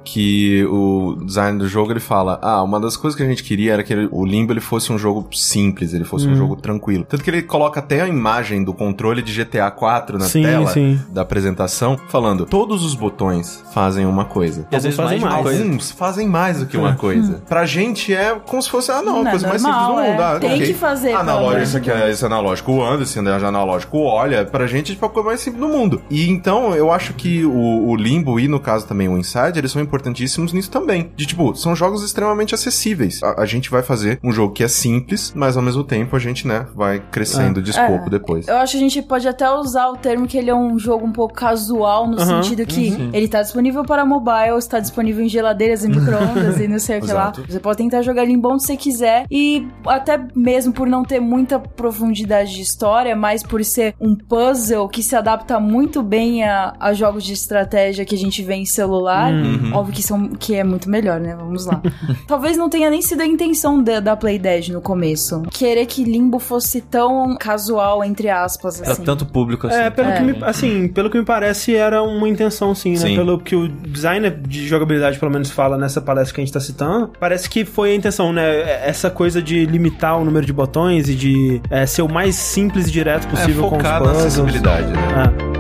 [0.03, 3.73] que o design do jogo, ele fala, ah, uma das coisas que a gente queria
[3.73, 7.05] era que ele- o Limbo, ele fosse um jogo simples, ele fosse um jogo tranquilo.
[7.07, 10.67] Tanto que ele coloca até a imagem do controle de GTA 4 na Sim, tela
[10.67, 10.99] sim.
[11.09, 14.67] da apresentação, falando, todos os botões fazem uma coisa.
[14.71, 15.59] E às vezes fazem mais mais.
[15.61, 17.41] Alguns fazem mais do que uma coisa.
[17.47, 20.05] Pra gente é como se fosse, ah, não, a Não, é coisa mais normal, simples
[20.05, 20.21] do mundo.
[20.21, 20.23] é.
[20.35, 20.67] Ah, Tem ok.
[20.67, 22.71] que fazer, Analógico, isso aqui é esse analógico.
[22.71, 26.01] O Anderson, já analógico, olha, pra gente é tipo a coisa mais simples do mundo.
[26.09, 29.71] E então, eu acho que o, o Limbo e, no caso também, o Inside, eles
[29.71, 31.11] são importantíssimos nisso também.
[31.15, 33.21] De tipo, são jogos extremamente acessíveis.
[33.23, 36.19] A, a gente vai fazer um jogo que é simples, mas ao mesmo tempo a
[36.19, 38.09] gente, né, vai crescendo de escopo É.
[38.09, 38.47] depois.
[38.47, 41.05] Eu acho que a gente pode até usar o termo que ele é um jogo
[41.05, 45.83] um pouco casual, no sentido que ele tá disponível para mobile, está disponível em geladeiras
[45.83, 47.31] e micro-ondas e não sei o que lá.
[47.47, 49.25] Você pode tentar jogar ele em bom se você quiser.
[49.29, 54.87] E até mesmo por não ter muita profundidade de história, mas por ser um puzzle
[54.87, 58.65] que se adapta muito bem a, a jogos de estratégia que a gente vê em
[58.65, 59.31] celular.
[59.73, 61.35] Óbvio que, são, que é muito melhor, né?
[61.35, 61.81] Vamos lá.
[62.27, 65.41] Talvez não tenha nem sido a intenção da, da Play Dead no começo.
[65.51, 69.03] Querer que Limbo fosse tão casual, entre aspas, assim.
[69.03, 69.75] tanto público assim.
[69.77, 70.17] É, pelo É.
[70.17, 72.97] que me, assim, pelo que me parece, era uma intenção sim, né?
[72.97, 73.15] Sim.
[73.15, 76.59] Pelo que o designer de jogabilidade pelo menos fala nessa palestra que a gente tá
[76.59, 78.87] citando, parece que foi a intenção, né?
[78.87, 82.87] Essa coisa de limitar o número de botões e de é, ser o mais simples
[82.87, 84.25] e direto É possível com os focado na puzzles.
[84.39, 85.33] acessibilidade, né?
[85.47, 85.50] É.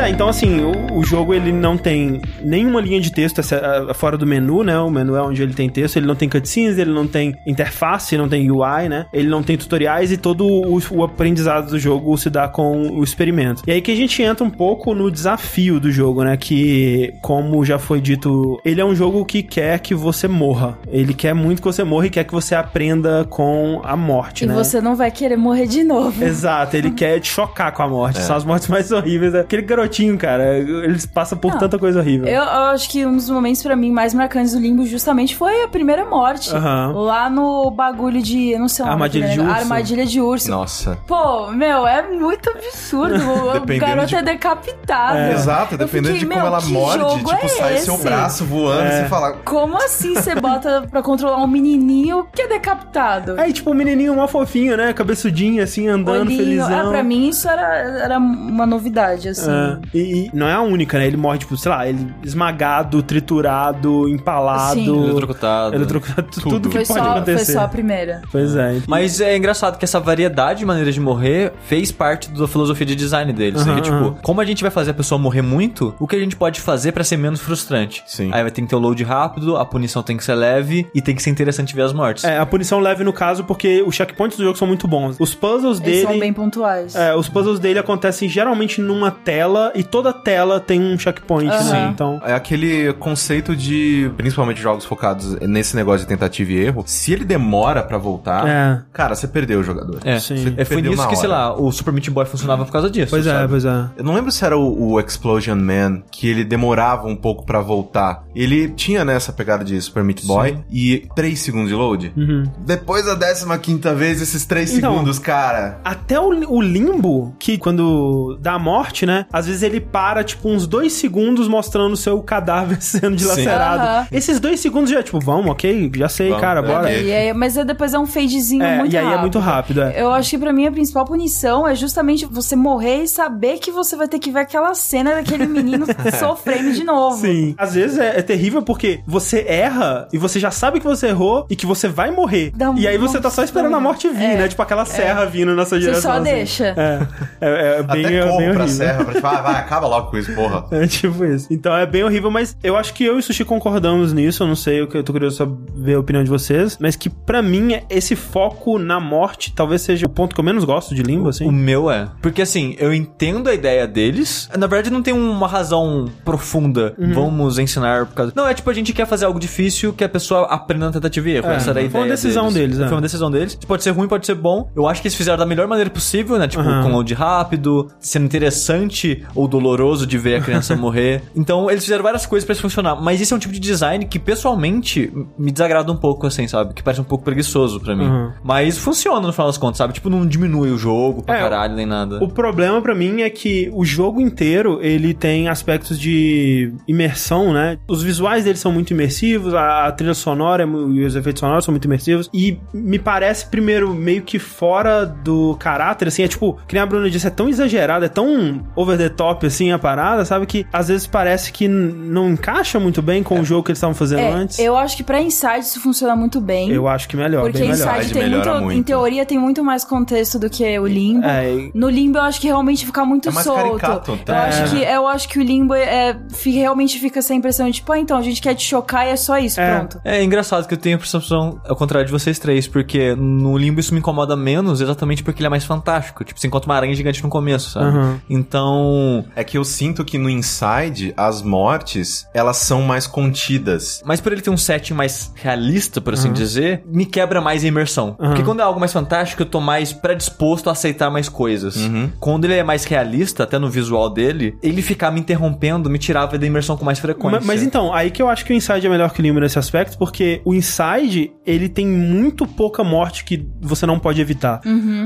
[0.00, 3.94] é, então assim, o, o jogo ele não tem nenhuma linha de texto essa- a-
[3.94, 4.78] fora do menu, né?
[4.78, 8.16] O menu é onde ele tem texto, ele não tem cutscenes, ele não tem interface,
[8.16, 9.06] não tem UI, né?
[9.12, 13.02] Ele não tem tutoriais e todo o, o aprendizado do jogo se dá com o
[13.04, 13.62] experimento.
[13.66, 16.36] E aí que a gente entra um pouco no desafio do jogo, né?
[16.36, 20.78] Que, como já foi dito, ele é um jogo que quer que você morra.
[20.88, 24.46] Ele quer muito que você morra e quer que você aprenda com a morte, E
[24.46, 24.54] né?
[24.54, 26.22] você não vai querer morrer de novo.
[26.24, 28.18] Exato, ele quer te chocar com a morte.
[28.20, 29.34] São as mortes mais horríveis.
[29.34, 32.26] Aquele garotinho, cara, eles passam por Não, tanta coisa horrível.
[32.26, 35.62] Eu, eu acho que um dos momentos pra mim mais marcantes do Limbo justamente foi
[35.62, 36.54] a primeira morte.
[36.54, 36.92] Aham.
[36.94, 38.50] Lá no bagulho de.
[38.52, 39.60] Eu não sei o nome Armadilha daquele de urso.
[39.60, 40.50] Armadilha de urso.
[40.50, 40.98] Nossa.
[41.06, 43.14] Pô, meu, é muito absurdo.
[43.60, 45.18] o garoto de- é decapitado.
[45.32, 47.94] Exato, Eu dependendo fiquei, de como meu, ela que morde, jogo tipo, é sai seu
[47.94, 48.04] esse?
[48.04, 49.32] braço voando e você fala.
[49.44, 53.34] Como assim você bota pra controlar um menininho que é decapitado?
[53.40, 54.92] Aí, tipo, o menininho mó fofinho, né?
[54.92, 56.38] Cabeçudinho, assim, andando, Olhinho.
[56.44, 56.88] felizão.
[56.88, 57.62] É, pra mim isso era,
[58.02, 59.50] era uma novidade, assim.
[59.50, 59.78] É.
[59.94, 61.06] E, e não é a única, né?
[61.06, 64.74] Ele morre, tipo, sei lá, ele esmagado, triturado, empalado.
[64.74, 65.04] Sim.
[65.10, 65.74] Eletrocutado.
[65.74, 67.52] Eletrocutado, tudo, tudo que Foi pode só, foi acontecer.
[67.52, 68.22] só a primeira.
[68.30, 68.80] Pois é.
[68.86, 72.94] Mas é engraçado que essa variedade de maneiras de morrer fez parte da filosofia de
[72.96, 73.62] design deles.
[73.62, 74.14] Aham, Ele, tipo, aham.
[74.22, 76.92] como a gente vai fazer a pessoa morrer muito, o que a gente pode fazer
[76.92, 78.02] pra ser menos frustrante?
[78.06, 78.30] Sim.
[78.32, 81.00] Aí vai ter que ter o load rápido, a punição tem que ser leve e
[81.00, 82.24] tem que ser interessante ver as mortes.
[82.24, 85.16] É, a punição leve no caso porque os checkpoints do jogo são muito bons.
[85.18, 86.06] Os puzzles Eles dele.
[86.06, 86.94] são bem pontuais.
[86.94, 91.56] É, os puzzles dele acontecem geralmente numa tela e toda tela tem um checkpoint, né?
[91.56, 91.90] Aham.
[91.90, 92.22] Então.
[92.24, 97.24] É aquele conceito de, principalmente jogos focados nesse negócio de tentativa e erro, se ele
[97.24, 98.82] demora pra voltar, É.
[98.92, 99.98] cara, você perdeu o jogador.
[100.04, 100.54] É, Sim.
[100.56, 103.10] É foi nisso que, sei lá, o Super Meat Boy funcionava por causa disso.
[103.10, 103.48] Pois é, sabe?
[103.48, 103.84] pois é.
[103.96, 107.60] Eu não lembro se era o, o Explosion Man, que ele demorava um pouco pra
[107.60, 108.24] voltar.
[108.34, 112.12] Ele tinha, né, essa pegada de Super Meat Boy e 3 segundos de load.
[112.16, 112.44] Uhum.
[112.58, 115.78] Depois da 15 quinta vez, esses 3 Então, segundos, cara.
[115.84, 119.26] Até o, o limbo, que quando dá a morte, né?
[119.32, 124.08] Às vezes ele para, tipo, uns dois segundos mostrando o seu cadáver sendo dilacerado.
[124.12, 126.92] Esses dois segundos já, tipo, vamos, ok, já sei, Vamos, cara, é, bora.
[126.92, 129.18] E mas é, depois é um fadezinho É, muito e aí rápido.
[129.18, 130.00] é muito rápido, é.
[130.02, 133.70] Eu acho que pra mim a principal punição é justamente você morrer e saber que
[133.70, 135.86] você vai ter que ver aquela cena daquele menino
[136.18, 137.16] sofrendo de novo.
[137.20, 137.54] Sim.
[137.58, 141.46] Às vezes é, é terrível porque você erra e você já sabe que você errou
[141.48, 142.52] e que você vai morrer.
[142.54, 144.48] Dá e aí você tá só esperando a morte vir, É, né?
[144.48, 146.10] Tipo aquela serra vindo na sua Você direção.
[146.12, 146.24] só assim.
[146.24, 146.66] deixa.
[146.76, 147.00] É.
[147.40, 148.68] É, é bem, Até é bem pra horrível.
[148.68, 150.66] serra pra tipo, ah, vai, acaba logo com isso, porra.
[150.70, 151.48] É tipo isso.
[151.50, 154.42] Então é bem horrível, mas eu acho que eu e o Sushi concordamos nisso.
[154.42, 156.76] Eu não sei, eu eu tô curioso saber a opinião de vocês.
[156.80, 160.64] Mas que pra mim, esse foco na morte talvez seja o ponto que eu menos
[160.64, 161.46] gosto de limbo, assim.
[161.46, 162.08] O meu é.
[162.20, 164.48] Porque assim, eu entendo a ideia deles.
[164.56, 166.94] Na verdade, não tem uma razão profunda.
[166.98, 167.12] Uhum.
[167.12, 168.32] Vamos ensinar por causa.
[168.34, 171.28] Não, é tipo, a gente quer fazer algo difícil que a pessoa aprenda na tentativa
[171.28, 171.48] e erro.
[171.48, 172.84] É, Essa era a foi uma ideia decisão deles, é.
[172.84, 173.54] Foi uma decisão deles.
[173.54, 174.70] Pode ser ruim, pode ser bom.
[174.74, 176.48] Eu acho que eles fizeram da melhor maneira possível, né?
[176.48, 176.82] Tipo, Aham.
[176.82, 181.22] com load rápido, sendo interessante ou doloroso de ver a criança morrer.
[181.34, 182.96] Então, eles fizeram várias coisas pra isso funcionar.
[182.96, 186.74] Mas esse é um tipo de design que, pessoalmente, me desagrada um pouco, assim, sabe?
[186.74, 188.06] Que parece um pouco preguiçoso pra mim.
[188.06, 188.32] Uhum.
[188.42, 189.92] Mas funciona no final das contas, sabe?
[189.92, 192.22] Tipo, não diminui o jogo pra É, caralho, nem nada.
[192.22, 197.78] O problema pra mim é que o jogo inteiro ele tem aspectos de imersão, né?
[197.88, 201.64] Os visuais dele são muito imersivos, a, a trilha sonora é e os efeitos sonoros
[201.64, 206.58] são muito imersivos e me parece primeiro meio que fora do caráter, assim, é tipo,
[206.66, 209.78] que nem a Bruna disse, é tão exagerado, é tão over the top assim a
[209.78, 213.70] parada, sabe que às vezes parece que não encaixa muito bem com o jogo que
[213.70, 214.58] eles estavam fazendo É, antes.
[214.58, 216.70] eu acho que pra Inside isso funciona muito bem.
[216.70, 217.98] Eu acho que melhor, porque bem melhor.
[217.98, 218.78] Inside tem muito, muito.
[218.78, 221.26] em teoria, tem muito mais contexto do que o Limbo.
[221.26, 223.78] É, e- No Limbo eu acho que realmente fica muito É mais solto.
[223.78, 224.44] caricato, eu, tá?
[224.44, 227.98] acho que, eu acho que o Limbo é, realmente fica essa impressão de, tipo, ah,
[227.98, 229.76] então, a gente quer te chocar e é só isso, É.
[229.76, 230.00] pronto.
[230.02, 233.80] É engraçado que eu tenho a percepção ao contrário de vocês três, porque no Limbo
[233.80, 236.24] isso me incomoda menos exatamente porque ele é mais fantástico.
[236.24, 237.86] Tipo, você encontra uma aranha gigante no começo, sabe?
[237.86, 238.20] Aham.
[238.30, 239.09] Então.
[239.36, 244.02] É que eu sinto que no Inside, as mortes, elas são mais contidas.
[244.04, 247.68] Mas por ele ter um setting mais realista, por assim dizer, me quebra mais a
[247.68, 248.14] imersão.
[248.18, 251.76] Porque quando é algo mais fantástico, eu tô mais predisposto a aceitar mais coisas.
[252.18, 256.36] Quando ele é mais realista, até no visual dele, ele ficar me interrompendo me tirava
[256.38, 257.40] da imersão com mais frequência.
[257.40, 259.40] Ma- Mas, então, aí que eu acho que o Inside é melhor que o Limbo
[259.40, 264.60] nesse aspecto, porque o Inside, ele tem muito pouca morte que você não pode evitar.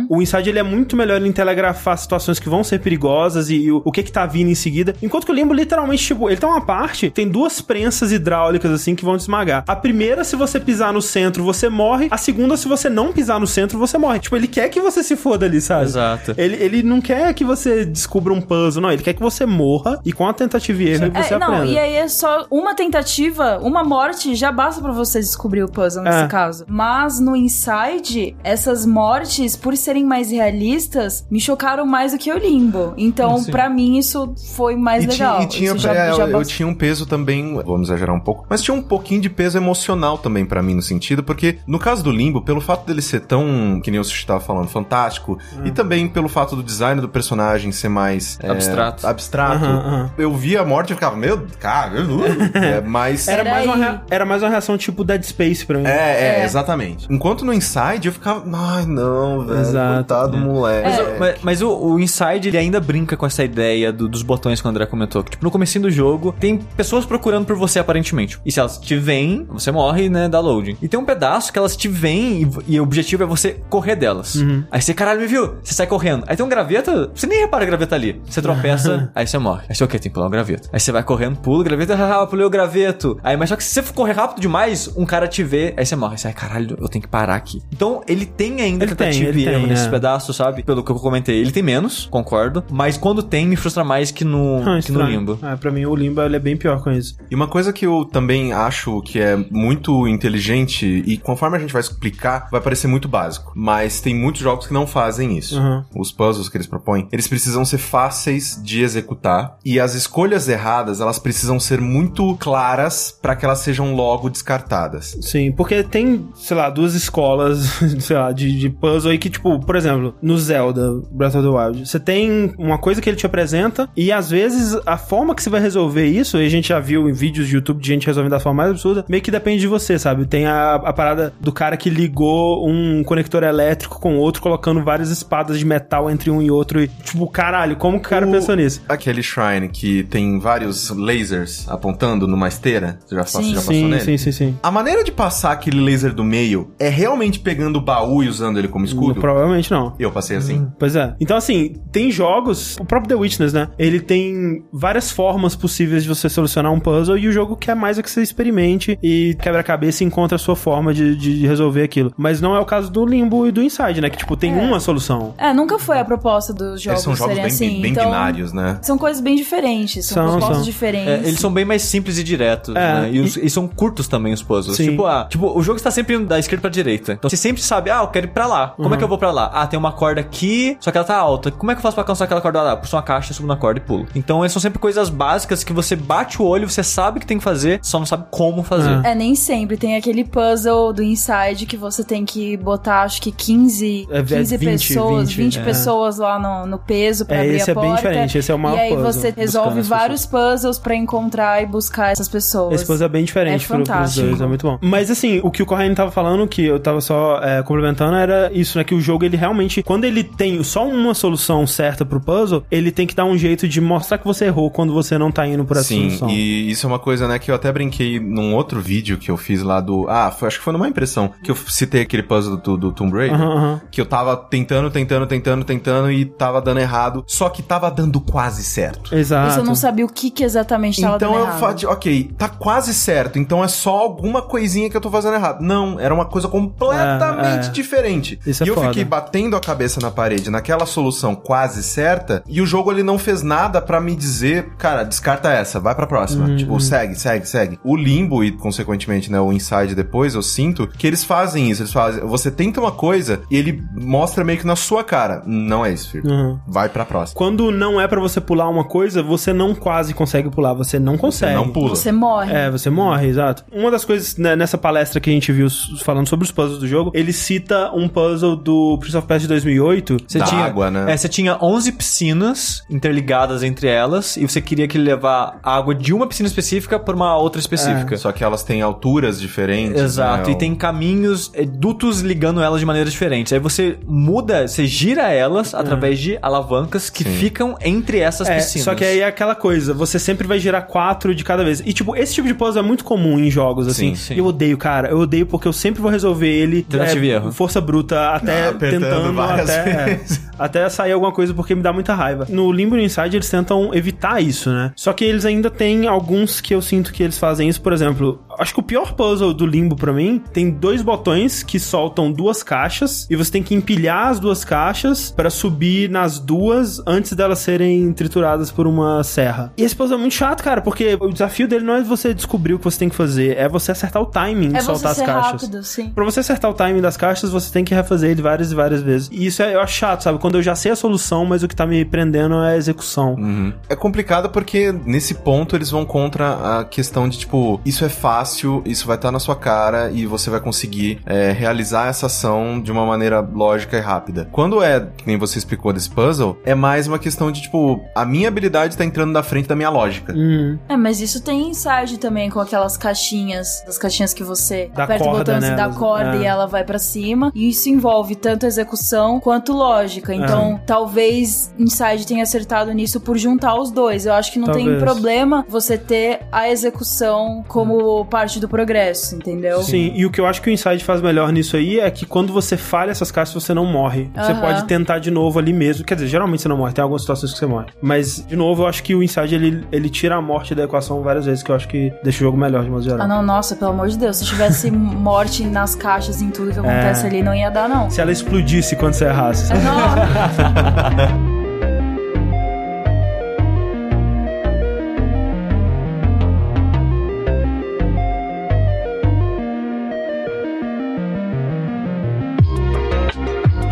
[0.08, 3.72] O Inside, ele é muito melhor em telegrafar situações que vão ser perigosas e, e
[3.72, 4.94] o, o que que tá vindo em seguida.
[5.02, 8.94] Enquanto que o Limbo, literalmente, tipo, ele tem uma parte, tem duas prensas hidráulicas, assim,
[8.94, 9.64] que vão te esmagar.
[9.66, 12.08] A primeira, se você pisar no centro, você morre.
[12.10, 14.18] A segunda, se você não pisar no centro, você morre.
[14.18, 15.84] Tipo, ele quer que você se foda ali, sabe?
[15.84, 16.34] Exato.
[16.36, 18.90] Ele, ele não quer que você descubra um puzzle, não.
[18.90, 21.66] Ele quer que você morra e com a tentativa e erro você É, não, aprenda.
[21.66, 26.02] e aí é só uma tentativa, uma morte, já basta pra você descobrir o puzzle
[26.02, 26.26] nesse É.
[26.26, 26.64] caso.
[26.68, 32.38] Mas no Inside, essas mortes, por serem mais realistas, me chocaram mais do que o
[32.38, 32.94] Limbo.
[32.96, 33.50] Então, Sim.
[33.50, 35.42] pra mim, isso foi mais e legal.
[35.42, 38.46] e tinha já, é, já eu, eu tinha um peso também, vamos exagerar um pouco,
[38.48, 42.02] mas tinha um pouquinho de peso emocional também pra mim no sentido, porque no caso
[42.02, 45.70] do Limbo, pelo fato dele ser tão, que nem o Sushi tava falando, fantástico, e
[45.70, 49.06] também pelo fato do design do personagem ser mais é, Abstrato.
[49.06, 50.10] abstrato, Aham, aham.
[50.18, 52.22] eu via a morte e ficava, meu, cara, uh,
[52.56, 55.86] é, mas Era mais, uma era mais uma reação tipo Dead Space pra mim.
[55.86, 56.44] É, é, É.
[56.44, 57.06] exatamente.
[57.10, 59.94] Enquanto no Inside eu ficava, ai não, velho, Exato.
[59.94, 60.88] coitado do moleque.
[60.88, 61.16] Mas, É.
[61.18, 64.66] mas, mas o, o Inside, ele ainda brinca com essa ideia do- dos botões que
[64.66, 65.22] o André comentou.
[65.22, 68.38] Que, tipo, no comecinho do jogo, tem pessoas procurando por você, aparentemente.
[68.44, 70.76] E se elas te veem, você morre, né, dá loading.
[70.82, 73.96] E tem um pedaço que elas te veem e, e o objetivo é você correr
[73.96, 74.36] delas.
[74.70, 75.54] Aí você, caralho, me viu?
[75.62, 76.24] Você sai correndo.
[76.26, 78.20] Aí tem um graveto, você nem repara o graveto ali.
[78.26, 79.62] Você tropeça, aí você morre.
[79.68, 79.98] Aí você, o quê?
[79.98, 80.68] Tem que pular o graveto.
[80.72, 83.18] Aí você vai correndo, pula o graveto, haha, pulei o graveto.
[83.22, 85.84] Aí, mas só que se você for correr rápido demais, um cara te vê, aí
[85.86, 86.12] você morre.
[86.14, 87.62] Aí você, ai, caralho, eu tenho que parar aqui.
[87.72, 89.90] Então, ele tem ainda Ele tem, tentativa ele e erro tem, nesses é.
[89.90, 90.62] pedaços, sabe?
[90.62, 91.40] Pelo que eu comentei.
[91.40, 92.64] Ele tem menos, concordo.
[92.70, 95.38] Mas quando tem, me frustra mais que no, Ah, que no limbo.
[95.42, 97.16] É, pra mim o Limbo ele é bem pior com isso.
[97.30, 101.72] E uma coisa que eu também acho que é muito inteligente, e conforme a gente
[101.72, 103.52] vai explicar, vai parecer muito básico.
[103.54, 105.58] Mas tem muitos jogos que não fazem isso.
[105.58, 105.82] Uhum.
[105.96, 109.56] Os puzzles que eles propõem, eles precisam ser fáceis de executar.
[109.64, 115.16] E as escolhas erradas, elas precisam ser muito claras para que elas sejam logo descartadas.
[115.22, 119.58] Sim, porque tem, sei lá, duas escolas, sei lá, de, de puzzle aí que, tipo,
[119.60, 123.24] por exemplo, no Zelda Breath of the Wild, você tem uma coisa que ele te
[123.26, 126.68] apresenta 360 e às vezes a forma que você vai resolver isso, e a gente
[126.68, 129.30] já viu em vídeos de YouTube de gente resolvendo da forma mais absurda, meio que
[129.30, 130.26] depende de você, sabe?
[130.26, 135.10] Tem a, a parada do cara que ligou um conector elétrico com outro, colocando várias
[135.10, 138.30] espadas de metal entre um e outro e, tipo, caralho, como que o cara O-
[138.30, 138.82] pensou nisso?
[138.88, 142.98] Aquele shrine que tem vários lasers apontando numa esteira.
[143.06, 143.50] Você já, Sim.
[143.50, 144.00] já passou Sim, nele?
[144.00, 144.58] sim, sim, sim.
[144.62, 148.58] A maneira de passar aquele laser do meio é realmente pegando o baú e usando
[148.58, 149.20] ele como escudo?
[149.20, 149.94] Provavelmente não.
[149.98, 150.66] Eu passei assim.
[150.78, 151.14] Pois é.
[151.20, 152.76] Então, assim, tem jogos.
[152.80, 153.68] O próprio The Witness, né?
[153.78, 157.98] Ele tem várias formas possíveis de você solucionar um puzzle e o jogo quer mais
[157.98, 161.46] é que você experimente e quebra a cabeça e encontra a sua forma de, de
[161.46, 162.12] resolver aquilo.
[162.16, 164.10] Mas não é o caso do Limbo e do Inside, né?
[164.10, 165.34] Que, tipo, tem uma solução.
[165.38, 167.82] É, nunca foi a proposta dos jogos Eles são jogos serem bem, assim.
[167.82, 168.78] bem então, binários, né?
[168.82, 170.64] São coisas bem diferentes, são, São, propostas são.
[170.64, 171.08] diferentes.
[171.24, 173.10] É, eles são bem mais simples e diretos, É, né?
[173.12, 174.76] E, os- e são curtos também os puzzles.
[174.76, 174.90] Sim.
[174.90, 177.12] Tipo, ah, tipo, o jogo está sempre indo da esquerda pra direita.
[177.12, 178.68] Então você sempre sabe, ah, eu quero ir pra lá.
[178.68, 178.94] Como Uhum.
[178.94, 179.50] é que eu vou pra lá?
[179.52, 181.50] Ah, tem uma corda aqui, só que ela tá alta.
[181.50, 182.76] Como é que eu faço pra alcançar aquela corda lá?
[182.76, 184.06] Puxo uma caixa, subo na corda e pulo.
[184.14, 187.44] Então, são sempre coisas básicas que você bate o olho, você sabe que tem que
[187.44, 189.00] fazer, só não sabe como fazer.
[189.04, 189.12] É.
[189.12, 189.76] É, nem sempre.
[189.76, 194.22] Tem aquele puzzle do Inside que você tem que botar, acho que 15, É, é
[194.22, 195.62] 15 20, pessoas, 20, 20 é.
[195.64, 197.96] pessoas lá no, no peso pra É, abrir esse a é bem porta.
[198.08, 201.66] diferente, esse é o maior E aí puzzle, você resolve vários puzzles pra encontrar e
[201.66, 202.74] buscar essas pessoas.
[202.74, 204.26] Esse puzzle é bem diferente É pro, pros fantástico.
[204.26, 204.78] dois, é muito bom.
[204.80, 208.50] Mas assim, o que o Corraine tava falando, que eu tava só é, complementando, era
[208.52, 208.84] isso, né?
[208.84, 212.90] Que o jogo, ele realmente, quando ele tem só uma solução certa pro puzzle, ele
[212.90, 215.64] tem que dar um jeito de mostrar que você errou quando você não tá indo
[215.64, 216.30] por essa Sim, solução.
[216.30, 219.36] e isso é uma coisa, né, que eu até brinquei num outro vídeo que eu
[219.36, 220.06] fiz lá do.
[220.08, 221.32] Ah, foi- acho que foi numa impressão.
[221.42, 223.34] Que eu citei aquele puzzle do, do Tomb Raider.
[223.40, 223.80] Aham, aham.
[223.90, 227.24] Que eu tava tentando, tentando, tentando, tentando e tava dando errado.
[227.26, 229.14] Só que tava dando quase certo.
[229.14, 229.54] Exato.
[229.54, 231.60] Você não sabia o que, que exatamente tava Então dando eu errado.
[231.60, 235.60] falei, ok, tá quase certo, então é só alguma coisinha que eu tô fazendo errado.
[235.60, 237.72] Não, era uma coisa completamente É, é.
[237.72, 238.38] diferente.
[238.46, 238.88] Isso é e eu foda.
[238.88, 243.18] fiquei batendo a cabeça na parede naquela solução quase certa, e o jogo ele não
[243.18, 246.46] fez nada pra me dizer, cara, descarta essa, vai pra próxima.
[246.46, 246.56] Uhum.
[246.56, 247.78] Tipo, segue, segue, segue.
[247.84, 251.82] O limbo e, consequentemente, né, o inside depois, eu sinto que eles fazem isso.
[251.82, 255.42] Eles fazem, você tenta uma coisa e ele mostra meio que na sua cara.
[255.46, 256.28] Não é isso, filho.
[256.28, 256.58] Uhum.
[256.66, 257.36] Vai pra próxima.
[257.36, 261.16] Quando não é pra você pular uma coisa, você não quase consegue pular, você não
[261.16, 261.54] consegue.
[261.54, 261.90] Não pula.
[261.90, 262.52] Você morre.
[262.52, 263.64] É, você morre, exato.
[263.72, 265.68] Uma das coisas né, nessa palestra que a gente viu
[266.02, 269.54] falando sobre os puzzles do jogo, ele cita um puzzle do Prince of Persia de
[269.54, 270.16] 2008.
[270.26, 271.12] Você Da tinha, água, né?
[271.12, 275.94] É, você tinha 11 piscinas interligadas entre elas e você queria que ele levar água
[275.94, 278.16] de uma piscina específica para uma outra específica.
[278.16, 280.00] Só que elas têm alturas diferentes.
[280.00, 280.54] Exato, né?
[280.54, 283.52] e tem caminhos, é, dutos ligando elas de maneiras diferentes.
[283.52, 288.84] Aí você muda, você gira elas através de alavancas que ficam entre essas É, piscinas.
[288.84, 291.80] só que aí é aquela coisa, você sempre vai girar quatro de cada vez.
[291.84, 294.14] E, tipo, esse tipo de puzzle é muito comum em jogos, assim.
[294.14, 294.34] Sim, sim.
[294.38, 295.08] Eu odeio, cara.
[295.08, 297.52] Eu odeio porque eu sempre vou resolver ele Tentativa e é, erro.
[297.52, 300.20] força bruta, até Ah, tentando, até, é,
[300.58, 302.46] até sair alguma coisa porque me dá muita raiva.
[302.48, 304.92] No Limbo no Inside, eles tentam evitar isso, né?
[304.96, 307.80] Só que eles ainda têm alguns que eu sinto que eles fazem isso.
[307.80, 311.78] Por exemplo, acho que o pior puzzle do Limbo pra mim tem dois botões que
[311.78, 317.00] soltam duas caixas e você tem que empilhar as duas caixas pra subir nas duas
[317.06, 319.72] antes delas serem trituradas por uma serra.
[319.76, 322.74] E esse puzzle é muito chato, cara, porque o desafio dele não é você descobrir
[322.74, 325.06] o que você tem que fazer, é você acertar o timing de É soltar você
[325.08, 325.62] as ser caixas.
[325.62, 326.10] rápido, sim.
[326.10, 329.02] Pra você acertar o timing das caixas, você tem que refazer ele várias e várias
[329.02, 329.28] vezes.
[329.32, 330.38] E isso é, eu acho chato, sabe?
[330.38, 333.34] Quando eu já sei a solução, mas o que tá me prendendo é a execução.
[333.34, 333.72] Uhum.
[333.88, 338.43] É complicado porque nesse ponto eles vão contra a questão de tipo, isso é fácil,
[338.84, 342.90] isso vai estar na sua cara e você vai conseguir é, realizar essa ação de
[342.92, 344.48] uma maneira lógica e rápida.
[344.52, 348.24] Quando é, que nem você explicou desse puzzle, é mais uma questão de tipo, a
[348.24, 350.32] minha habilidade tá entrando na frente da minha lógica.
[350.36, 355.04] Hum, É, mas isso tem inside também com aquelas caixinhas, das caixinhas que você Da
[355.04, 355.72] aperta corda, o botão né?
[355.72, 356.40] e dá corda É.
[356.40, 357.50] e ela vai pra cima.
[357.54, 360.34] E isso envolve tanto execução quanto lógica.
[360.34, 364.26] Então, talvez Inside tenha acertado nisso por juntar os dois.
[364.26, 365.02] Eu acho que não tem Talvez.
[365.02, 369.80] problema você ter a execução como parte do progresso, entendeu?
[369.84, 372.26] Sim, e o que eu acho que o Inside faz melhor nisso aí é que
[372.26, 374.28] quando você falha essas caixas, você não morre.
[374.34, 376.04] Você pode tentar de novo ali mesmo.
[376.04, 377.86] Quer dizer, geralmente você não morre, tem algumas situações que você morre.
[378.02, 381.22] Mas, de novo, eu acho que o Inside ele, ele tira a morte da equação
[381.22, 383.20] várias vezes, que eu acho que deixa o jogo melhor de modo geral.
[383.22, 384.38] Ah, não, nossa, pelo amor de Deus.
[384.38, 387.28] Se tivesse morte nas caixas, em tudo que acontece É.
[387.28, 388.10] ali, não ia dar, não.
[388.10, 389.72] Se ela explodisse quando você errasse.
[389.72, 391.54] Não.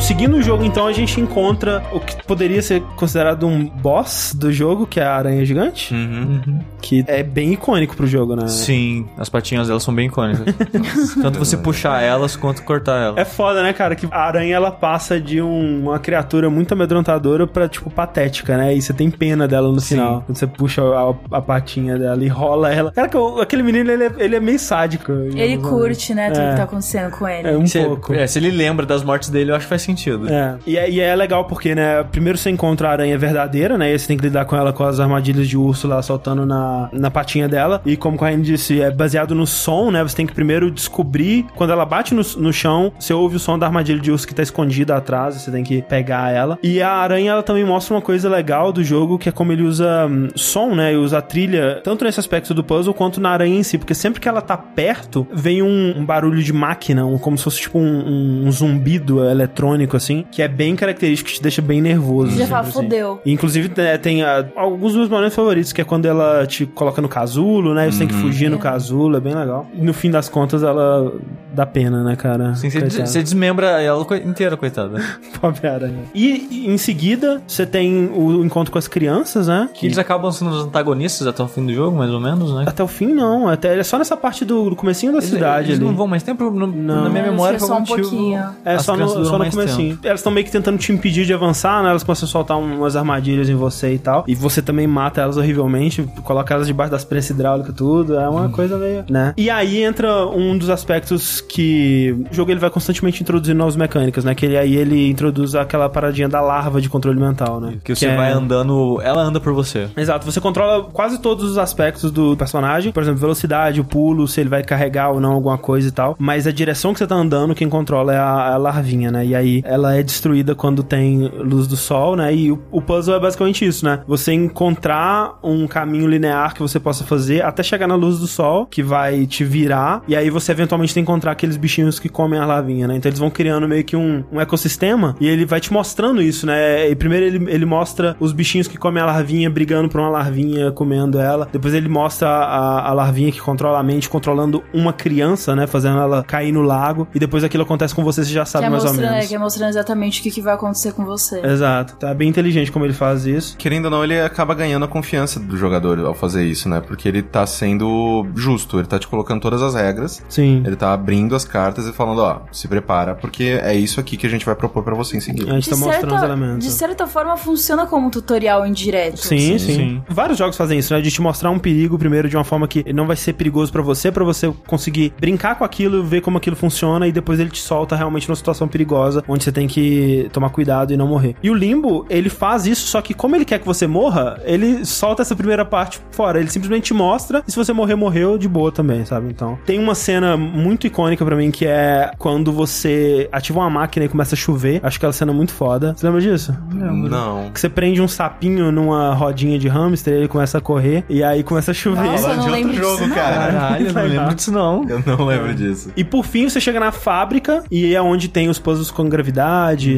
[0.02, 4.52] Seguindo o jogo, então, a gente encontra o que poderia ser considerado um boss do
[4.52, 6.58] jogo, que é a aranha gigante, Uhum.
[6.82, 8.46] que é bem icônico pro jogo, né?
[8.48, 10.54] Sim, as patinhas delas são bem icônicas.
[11.22, 13.16] Tanto você puxar elas quanto cortar elas.
[13.18, 13.94] É foda, né, cara?
[13.94, 18.74] Que a aranha ela passa de um- uma criatura muito amedrontadora pra, tipo, patética, né?
[18.74, 20.22] E você tem pena dela no final.
[20.27, 22.90] Quando você puxa a, a patinha dela e rola ela.
[22.92, 23.08] Cara,
[23.40, 25.10] aquele menino, ele é, ele é meio sádico.
[25.12, 26.50] Ele curte, né, tudo É.
[26.50, 27.48] que tá acontecendo com ele.
[27.48, 28.12] É um se, pouco.
[28.12, 30.02] é, se ele lembra das mortes dele, eu acho que faz sentido.
[30.31, 30.55] É.
[30.67, 30.90] E, é.
[30.90, 34.17] e é legal porque, né, primeiro você encontra a aranha verdadeira, né, e você tem
[34.17, 37.81] que lidar com ela com as armadilhas de urso lá soltando na, na patinha dela.
[37.85, 41.46] E como o Corrine disse, é baseado no som, né, você tem que primeiro descobrir,
[41.55, 44.35] quando ela bate no, no chão, você ouve o som da armadilha de urso que
[44.35, 46.59] tá escondida atrás, você tem que pegar ela.
[46.63, 49.63] E a aranha, ela também mostra uma coisa legal do jogo, que é como ele
[49.63, 53.31] usa hum, som, né, e usa a trilha, tanto nesse aspecto do puzzle, quanto na
[53.31, 57.05] aranha em si, porque sempre que ela tá perto, vem um, um barulho de máquina,
[57.05, 61.30] um, como se fosse tipo um, um- um zumbido eletrônico, assim, que é bem característico,
[61.30, 62.37] que te deixa bem nervoso.
[62.37, 62.72] Já fala, assim.
[62.72, 63.20] fodeu.
[63.24, 66.66] E, Inclusive, né, tem ah, alguns dos meus momentos favoritos, que é quando ela te
[66.66, 67.90] coloca no casulo, né?
[67.90, 69.66] Você tem que fugir no casulo, é bem legal.
[69.74, 71.12] E no fim das contas, ela
[71.52, 72.54] dá pena, né, cara?
[72.54, 75.00] Sim, você, desmembra ela inteira, coitada.
[75.40, 76.04] Pobre aranha.
[76.14, 79.68] E em seguida, você tem o encontro com as crianças, né?
[79.74, 82.64] Que eles acabam sendo os antagonistas até o fim do jogo, mais ou menos, né?
[82.66, 83.48] Até o fim, não.
[83.48, 85.87] Até é só nessa parte do, do comecinho da Eles, cidade eles ali.
[85.88, 87.04] não vão mais tempo no- Não.
[87.04, 88.00] na minha memória algum só um motivo.
[88.00, 88.44] pouquinho.
[88.64, 89.44] É, as só no, só no
[89.77, 90.06] tempo.
[90.06, 91.90] Elas estão meio que tentando te impedir de avançar, né?
[91.90, 94.25] Elas começam a soltar um- umas armadilhas em você e tal.
[94.27, 98.16] E você também mata elas horrivelmente, coloca elas debaixo das pressas hidráulicas e tudo.
[98.16, 99.33] É uma coisa meio, né?
[99.37, 104.25] E aí entra um dos aspectos que o jogo ele vai constantemente introduzindo novas mecânicas,
[104.25, 104.35] né?
[104.35, 107.75] Que ele, aí ele introduz aquela paradinha da larva de controle mental, né?
[107.85, 109.88] Que você é- vai andando, ela anda por você.
[109.96, 114.40] Exato, você controla quase todos os aspectos do personagem, por exemplo, velocidade, o pulo, se
[114.40, 117.14] ele vai carregar ou não alguma coisa e tal, mas a direção que você tá
[117.14, 119.25] andando, quem controla é a, a larvinha, né?
[119.27, 122.35] E aí ela é destruída quando tem luz do sol, né?
[122.35, 124.00] E o, o puzzle é basicamente isso, né?
[124.06, 128.67] Você encontrar um caminho linear que você possa fazer até chegar na luz do sol,
[128.67, 132.38] que vai te virar, e aí você eventualmente tem que encontrar aqueles bichinhos que comem
[132.38, 132.96] a larvinha, né?
[132.96, 136.46] Então eles vão criando meio que um, um ecossistema e ele vai te mostrando isso,
[136.46, 136.88] né?
[136.88, 140.71] E primeiro ele, ele mostra os bichinhos que comem a larvinha brigando por uma larvinha,
[140.73, 141.48] comendo ela.
[141.52, 145.67] Depois ele mostra a, a larvinha que controla a mente, controlando uma criança, né?
[145.67, 147.06] Fazendo ela cair no lago.
[147.15, 149.29] E depois aquilo acontece com você, você já sabe Que é, mais ou é, menos.
[149.29, 151.40] que é mostrando exatamente o que, que vai acontecer com você.
[151.44, 151.96] Exato.
[151.96, 153.57] Tá bem inteligente como ele faz isso.
[153.57, 156.81] Querendo ou não, ele acaba ganhando a confiança do jogador ao fazer isso, né?
[156.81, 160.63] Porque ele tá sendo justo, ele tá te colocando todas as regras, Sim.
[160.67, 164.27] ele tá abrindo as cartas e falando, ó, se prepara, porque é isso aqui que
[164.27, 165.50] a gente vai propor pra você em seguida.
[165.50, 166.67] A gente tá mostrando os elementos.
[166.67, 169.19] de certa forma funciona como um tutorial indireto.
[169.19, 170.03] Sim, sim, sim.
[170.09, 171.00] Vários jogos fazem isso, né?
[171.00, 173.83] De te mostrar um perigo primeiro de uma forma que não vai ser perigoso pra
[173.83, 177.61] você, pra você conseguir brincar com aquilo, ver como aquilo funciona e depois ele te
[177.61, 181.34] solta realmente numa situação perigosa, onde você tem que tomar cuidado e não morrer.
[181.42, 184.84] E o Limbo, ele faz isso, só que como ele quer que você morra, ele
[184.84, 186.38] solta essa primeira parte fora.
[186.38, 189.28] Ele simplesmente te mostra e se você morrer, morreu de boa também, sabe?
[189.28, 194.06] Então, tem uma cena muito icônica pra mim que é quando você ativa uma máquina
[194.06, 194.80] e começa a chover.
[194.82, 195.94] Acho que aquela cena é muito foda.
[195.96, 196.56] Você lembra disso?
[196.72, 197.50] Não.
[197.50, 201.42] Que você prende um sapinho numa rodinha de hamster, ele começa a correr e aí
[201.42, 202.04] começa a chover.
[202.04, 203.14] Nossa, eu não de outro lembro disso, jogo, não.
[203.14, 203.52] cara.
[203.52, 204.88] Caralho, eu não lembro disso não.
[204.88, 205.90] Eu não lembro disso.
[205.96, 209.31] E por fim você chega na fábrica e é onde tem os puzzles com gravidade,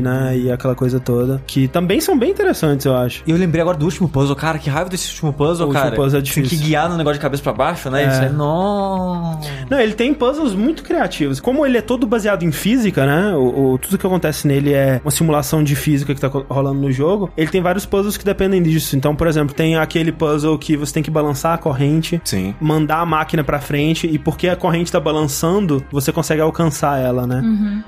[0.02, 0.36] né?
[0.36, 1.42] E aquela coisa toda.
[1.46, 3.22] Que também são bem interessantes, eu acho.
[3.26, 5.82] E eu lembrei agora do último puzzle, cara, que raiva desse último puzzle, O último
[5.84, 5.96] cara.
[5.96, 6.66] puzzle é Tem que difícil.
[6.66, 8.04] guiar no negócio de cabeça pra baixo, né?
[8.04, 8.08] É.
[8.08, 8.28] Isso é...
[8.30, 9.40] Não.
[9.70, 11.40] Não, ele tem puzzles muito criativos.
[11.40, 13.34] Como ele é todo baseado em física, né?
[13.34, 16.92] O, o- tudo que acontece nele é uma simulação de física que tá rolando no
[16.92, 17.30] jogo.
[17.36, 18.96] Ele tem vários puzzles que dependem disso.
[18.96, 22.20] Então, por exemplo, tem aquele puzzle que você tem que balançar a corrente.
[22.24, 22.54] Sim.
[22.60, 27.26] mandar a máquina pra frente e porque a corrente tá balançando, você consegue alcançar ela,
[27.26, 27.42] né?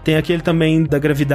[0.04, 1.26] Tem aquele também da gravidade,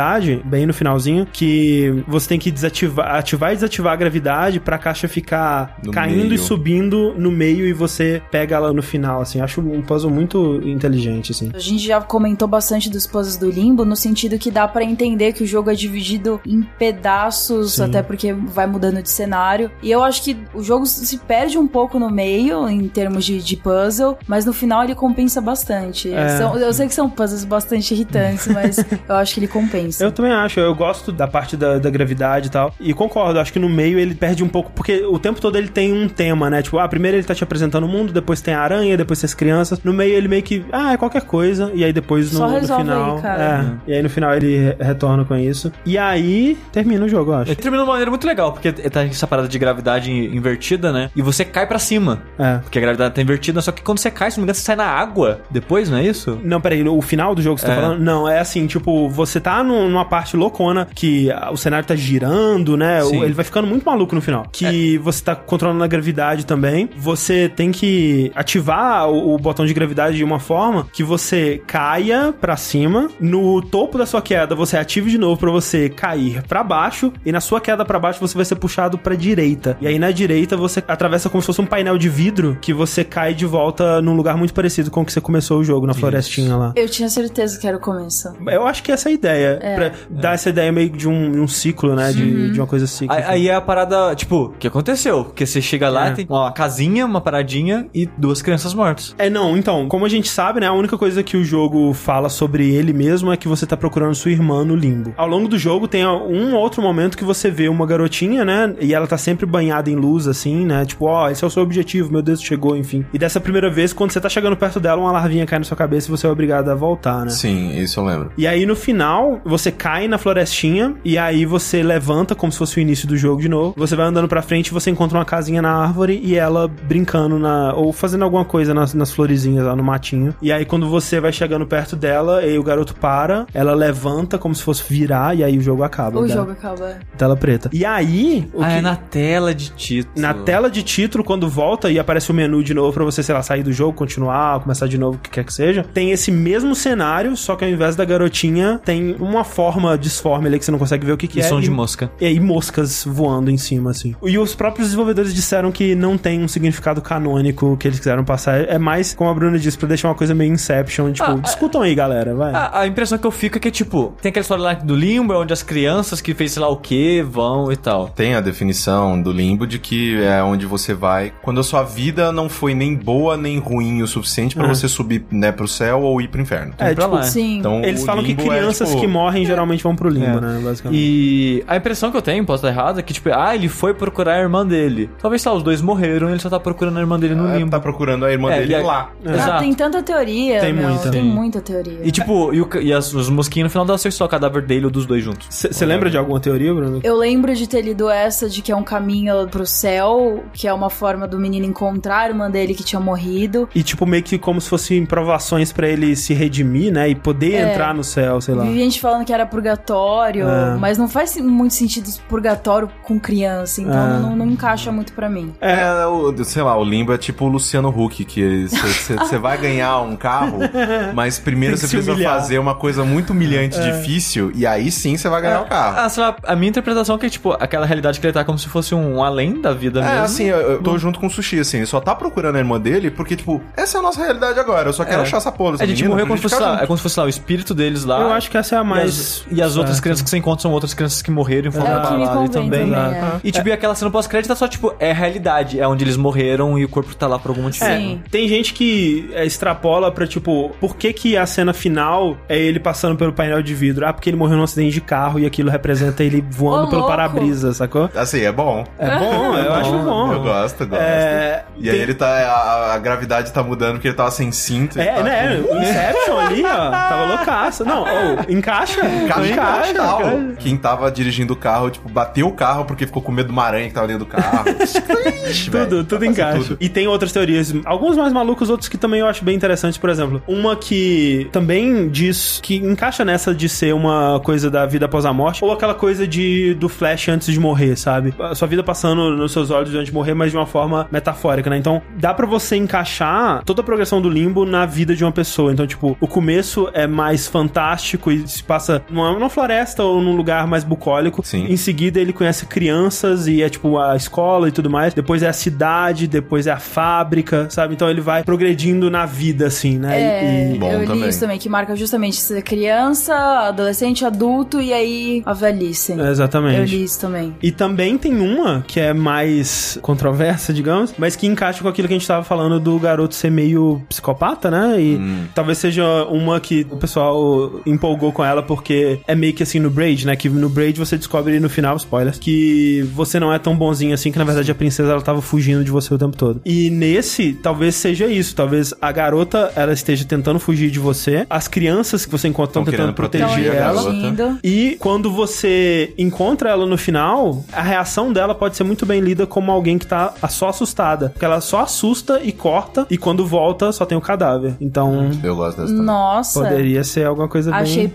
[0.45, 5.07] bem no finalzinho, que você tem que desativar, ativar e desativar a gravidade pra caixa
[5.07, 6.33] ficar No caindo meio.
[6.33, 9.41] e subindo no meio e você pega ela no final, assim.
[9.41, 11.51] Acho um puzzle muito inteligente, assim.
[11.53, 15.33] A gente já comentou bastante dos puzzles do Limbo, no sentido que dá pra entender
[15.33, 17.83] que o jogo é dividido em pedaços, Sim.
[17.83, 19.71] até porque vai mudando de cenário.
[19.81, 23.41] E eu acho que o jogo se perde um pouco no meio, em termos de,
[23.41, 26.11] de puzzle, mas no final ele compensa bastante.
[26.13, 26.37] É.
[26.37, 28.77] São- eu sei que são puzzles bastante irritantes, mas
[29.07, 29.90] eu acho que ele compensa.
[29.99, 32.73] Eu também acho, eu gosto da parte da, da gravidade e tal.
[32.79, 35.67] E concordo, acho que no meio ele perde um pouco, porque o tempo todo ele
[35.67, 36.61] tem um tema, né?
[36.61, 39.27] Tipo, ah, primeiro ele tá te apresentando o mundo, depois tem a aranha, depois tem
[39.27, 39.81] as crianças.
[39.83, 41.71] No meio ele meio que, ah, é qualquer coisa.
[41.73, 43.15] e aí depois no, Só no final.
[43.17, 43.77] aí, cara.
[43.87, 45.71] É, e aí no final ele re- retorna com isso.
[45.85, 47.51] E aí termina o jogo, eu acho.
[47.51, 51.09] Ele termina de uma maneira muito legal, porque tá essa parada de gravidade invertida, né?
[51.15, 52.21] E você cai pra cima.
[52.37, 52.57] É.
[52.57, 54.61] Porque a gravidade tá invertida, só que quando você cai, se não me engano, você
[54.63, 56.39] sai na água depois, não é isso?
[56.43, 57.75] Não, peraí, o final do jogo que você tá É.
[57.81, 57.99] falando?
[58.01, 61.95] Não, é assim, tipo, você tá num- numa parte loucona que ah, o cenário tá
[61.95, 63.01] girando, né?
[63.01, 63.23] Sim.
[63.23, 64.45] Ele vai ficando muito maluco no final.
[64.51, 66.89] Que você tá controlando a gravidade também.
[66.97, 72.33] Você tem que ativar o, o botão de gravidade de uma forma que você caia
[72.39, 73.09] pra cima.
[73.19, 77.11] No topo da sua queda, você ative de novo pra você cair pra baixo.
[77.25, 79.77] E na sua queda pra baixo, você vai ser puxado pra direita.
[79.81, 83.03] E aí na direita, você atravessa como se fosse um painel de vidro que você
[83.03, 85.93] cai de volta num lugar muito parecido com o que você começou o jogo, na
[85.93, 86.73] florestinha lá.
[86.75, 88.33] Eu tinha certeza que era o começo.
[88.47, 89.59] Eu acho que essa é a ideia.
[89.61, 89.75] É.
[89.75, 92.11] Pra dar essa ideia meio de um, um ciclo, né?
[92.11, 93.13] De, de uma coisa cíclica.
[93.15, 95.25] Aí, aí é a parada, tipo, o que aconteceu?
[95.25, 96.11] Porque você chega lá, É.
[96.11, 99.15] tem uma casinha, uma paradinha e duas crianças mortas.
[99.17, 102.29] É, não, então, como a gente sabe, né, a única coisa que o jogo fala
[102.29, 105.13] sobre ele mesmo é que você tá procurando sua irmã no limbo.
[105.17, 108.93] Ao longo do jogo tem um outro momento que você vê uma garotinha, né, e
[108.93, 112.11] ela tá sempre banhada em luz, assim, né, tipo, ó, esse é o seu objetivo,
[112.11, 113.05] meu Deus, chegou, enfim.
[113.13, 115.77] E dessa primeira vez, quando você tá chegando perto dela, uma larvinha cai na sua
[115.77, 117.29] cabeça e você é obrigado a voltar, né.
[117.31, 118.31] Sim, isso eu lembro.
[118.37, 122.77] E aí no final, você cai na florestinha e aí você levanta como se fosse
[122.77, 123.73] o início do jogo de novo.
[123.77, 127.37] Você vai andando pra frente e você encontra uma casinha na árvore e ela brincando
[127.37, 130.33] na ou fazendo alguma coisa nas, nas florezinhas lá no matinho.
[130.41, 134.55] E aí quando você vai chegando perto dela, e o garoto para, ela levanta como
[134.55, 136.19] se fosse virar e aí o jogo acaba.
[136.19, 136.97] O Dá- jogo acaba.
[137.17, 137.69] Tela preta.
[137.73, 140.13] E aí, o ah, que- é na tela de título.
[140.15, 143.35] na tela de título, quando volta e aparece o menu de novo pra você, sei
[143.35, 146.31] lá, sair do jogo, continuar, começar de novo, o que quer que seja, tem esse
[146.31, 150.71] mesmo cenário, só que ao invés da garotinha, tem uma forma disforme ali que você
[150.71, 151.45] não consegue ver o que, que E é.
[151.45, 152.11] som e, de mosca.
[152.19, 154.15] E aí moscas voando em cima, assim.
[154.23, 158.61] E os próprios desenvolvedores disseram que não tem um significado canônico que eles quiseram passar.
[158.69, 161.81] É mais, como a Bruna disse, pra deixar uma coisa meio Inception, tipo, Ah, discutam
[161.81, 162.53] aí, galera, vai.
[162.53, 165.33] A, a impressão que eu fico é que, tipo, tem aquela história lá do limbo,
[165.33, 168.09] onde as crianças que fez sei lá o que vão e tal.
[168.09, 172.31] Tem a definição do limbo de que é onde você vai quando a sua vida
[172.31, 174.67] não foi nem boa nem ruim o suficiente pra É.
[174.67, 176.73] você subir, né, pro céu ou ir pro inferno.
[176.77, 177.23] É, tipo, lá.
[177.23, 177.59] Sim.
[177.59, 180.41] Então, Eles falam que é, crianças tipo, que morrem geralmente vão pro limbo, É.
[180.41, 180.61] né?
[180.63, 180.99] Basicamente.
[181.01, 183.93] E a impressão que eu tenho, posso estar errado, é que, tipo, ah, ele foi
[183.93, 185.09] procurar a irmã dele.
[185.21, 187.57] Talvez, lá, os dois morreram e ele só tá procurando a irmã dele no é,
[187.57, 187.71] limbo.
[187.71, 189.09] tá procurando a irmã É, dele e lá.
[189.25, 189.59] Ah, Exato.
[189.63, 191.09] tem tanta teoria, Tem meu, muita.
[191.11, 191.99] Tem muita teoria.
[192.03, 194.85] E, tipo, e, o e as, os mosquinhos no final dá só o cadáver dele
[194.85, 195.47] ou dos dois juntos.
[195.49, 196.99] Você lembra de alguma teoria, Bruno?
[197.03, 200.73] Eu lembro de ter lido essa de que é um caminho pro céu, que é
[200.73, 203.67] uma forma do menino encontrar a irmã dele que tinha morrido.
[203.73, 207.09] E, tipo, meio que como se fossem provações pra ele se redimir, né?
[207.09, 207.71] E poder É.
[207.71, 208.63] entrar no céu, sei lá.
[208.63, 210.75] Vi gente falando que era purgatório, É.
[210.77, 214.19] mas não faz muito sentido purgatório com criança, então É.
[214.19, 215.53] não, não encaixa muito pra mim.
[215.61, 219.99] É, o, sei lá, o limbo é tipo o Luciano Huck, que você vai ganhar
[220.01, 220.59] um carro,
[221.13, 222.33] mas primeiro você precisa humilhar.
[222.39, 223.91] fazer uma coisa muito humilhante, É.
[223.91, 225.95] difícil, e aí sim você vai ganhar o carro.
[225.99, 228.57] Ah, sei lá, a minha interpretação é que, tipo, aquela realidade que ele tá como
[228.57, 230.21] se fosse um além da vida É, mesmo.
[230.23, 232.79] assim, eu, eu tô junto com o Sushi, assim, ele só tá procurando a irmã
[232.79, 235.21] dele porque, tipo, essa é a nossa realidade agora, eu só quero É.
[235.23, 235.77] achar essa porra.
[235.79, 238.03] A gente morreu como se fosse lá, é como se fosse lá o espírito deles
[238.05, 238.21] lá.
[238.21, 239.10] Eu acho que essa é a mais.
[239.51, 242.47] E as outras crianças que você encontra são outras crianças que morreram e foram É
[242.49, 242.93] também.
[242.93, 243.39] é.
[243.43, 245.79] E tipo, e aquela cena pós-crédito é só, tipo, é a realidade.
[245.79, 247.85] É onde eles morreram e o corpo tá lá por algum motivo.
[247.85, 252.57] É, tem gente que é, extrapola pra, tipo, por que que a cena final é
[252.57, 254.05] ele passando pelo painel de vidro?
[254.07, 257.07] Ah, porque ele morreu num acidente de carro e aquilo representa ele voando Ô, pelo
[257.07, 258.09] para-brisa, sacou?
[258.15, 258.83] Assim, é bom.
[258.99, 260.31] É bom, eu acho bom.
[260.33, 261.01] Eu gosto, eu gosto.
[261.01, 262.27] É, E aí ele tá.
[262.27, 264.99] A, a gravidade tá mudando porque ele tava sem cinto.
[264.99, 265.61] É, tá né?
[265.67, 267.85] com- O Inception ali, ó, tava loucaço.
[267.85, 268.05] Não, ô,
[268.51, 269.00] encaixa.
[269.05, 270.55] Encaixa, encaixa, encaixa.
[270.59, 273.63] Quem tava dirigindo o carro, tipo, bateu o carro porque ficou com medo de uma
[273.63, 274.65] aranha que tava dentro do carro.
[275.49, 276.57] Ixi, Tudo, dá tudo encaixa.
[276.59, 276.77] tudo.
[276.79, 280.09] E tem outras teorias, alguns mais malucos, outros que também eu acho bem interessantes, por
[280.09, 280.41] exemplo.
[280.47, 285.33] Uma que também diz que encaixa nessa de ser uma coisa da vida após a
[285.33, 288.33] morte, ou aquela coisa de do Flash antes de morrer, sabe?
[288.39, 291.69] A sua vida passando nos seus olhos antes de morrer, mas de uma forma metafórica,
[291.69, 291.77] né?
[291.77, 295.71] Então, dá pra você encaixar toda a progressão do limbo na vida de uma pessoa.
[295.71, 300.35] Então, tipo, o começo é mais fantástico e se passa numa, numa floresta ou num
[300.35, 301.41] lugar mais bucólico.
[301.45, 301.65] Sim.
[301.69, 305.13] Em seguida, ele conhece crianças e é tipo a escola e tudo mais.
[305.13, 307.93] Depois é a cidade, depois é a fábrica, sabe?
[307.93, 310.21] Então ele vai progredindo na vida, assim, né?
[310.21, 311.29] É, E- Bom eu li também.
[311.29, 313.33] isso também, que marca justamente ser criança,
[313.67, 316.13] adolescente, adulto e aí a velhice.
[316.19, 316.77] É, Exatamente.
[316.79, 317.55] Eu li isso também.
[317.61, 322.13] E também tem uma que é mais controversa, digamos, mas que encaixa com aquilo que
[322.13, 324.99] a gente tava falando do garoto ser meio psicopata, né?
[325.01, 325.45] E Hum.
[325.53, 329.89] talvez seja uma que o pessoal empolgou com ela porque é meio que assim no
[329.89, 330.33] Braid, né?
[330.33, 334.31] Que no Braid você descobre no final, spoilers, que você não é tão bonzinho assim,
[334.31, 336.61] que na verdade a princesa ela tava fugindo de você o tempo todo.
[336.63, 338.55] E nesse, talvez seja isso.
[338.55, 341.45] Talvez a garota ela esteja tentando fugir de você.
[341.49, 344.57] As crianças que você encontra estão Tão tentando proteger ela.
[344.63, 349.45] E quando você encontra ela no final, a reação dela pode ser muito bem lida
[349.45, 351.31] como alguém que tá só assustada.
[351.31, 354.75] Porque ela só assusta e corta, e quando volta só tem o cadáver.
[354.79, 356.05] Então, Eu gosto dessa também.
[356.05, 356.61] Nossa.
[356.61, 357.81] poderia ser alguma coisa bem...
[357.81, 358.07] Achei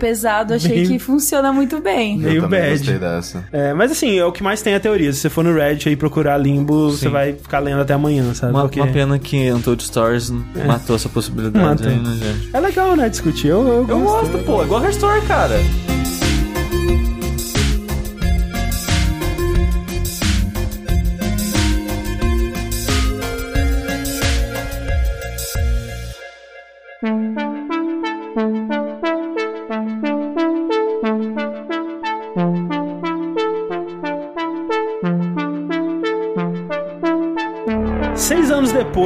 [0.47, 2.15] pesado, achei bem- que funciona muito bem.
[2.15, 2.77] Eu meio também bad.
[2.77, 3.43] gostei dessa.
[3.51, 5.11] É, mas assim, é o que mais tem a teoria.
[5.13, 8.53] Se você for no Reddit aí procurar limbo, você vai ficar lendo até amanhã, sabe?
[8.53, 10.31] Uma, Porque uma pena que Untold Stories
[10.65, 11.87] matou essa possibilidade Matou.
[11.87, 12.49] aí, né, gente?
[12.53, 13.47] é legal, né, discutir.
[13.47, 14.37] Eu, eu, Eu gosto.
[14.39, 14.63] pô.
[14.63, 15.55] Igual Her Story, cara.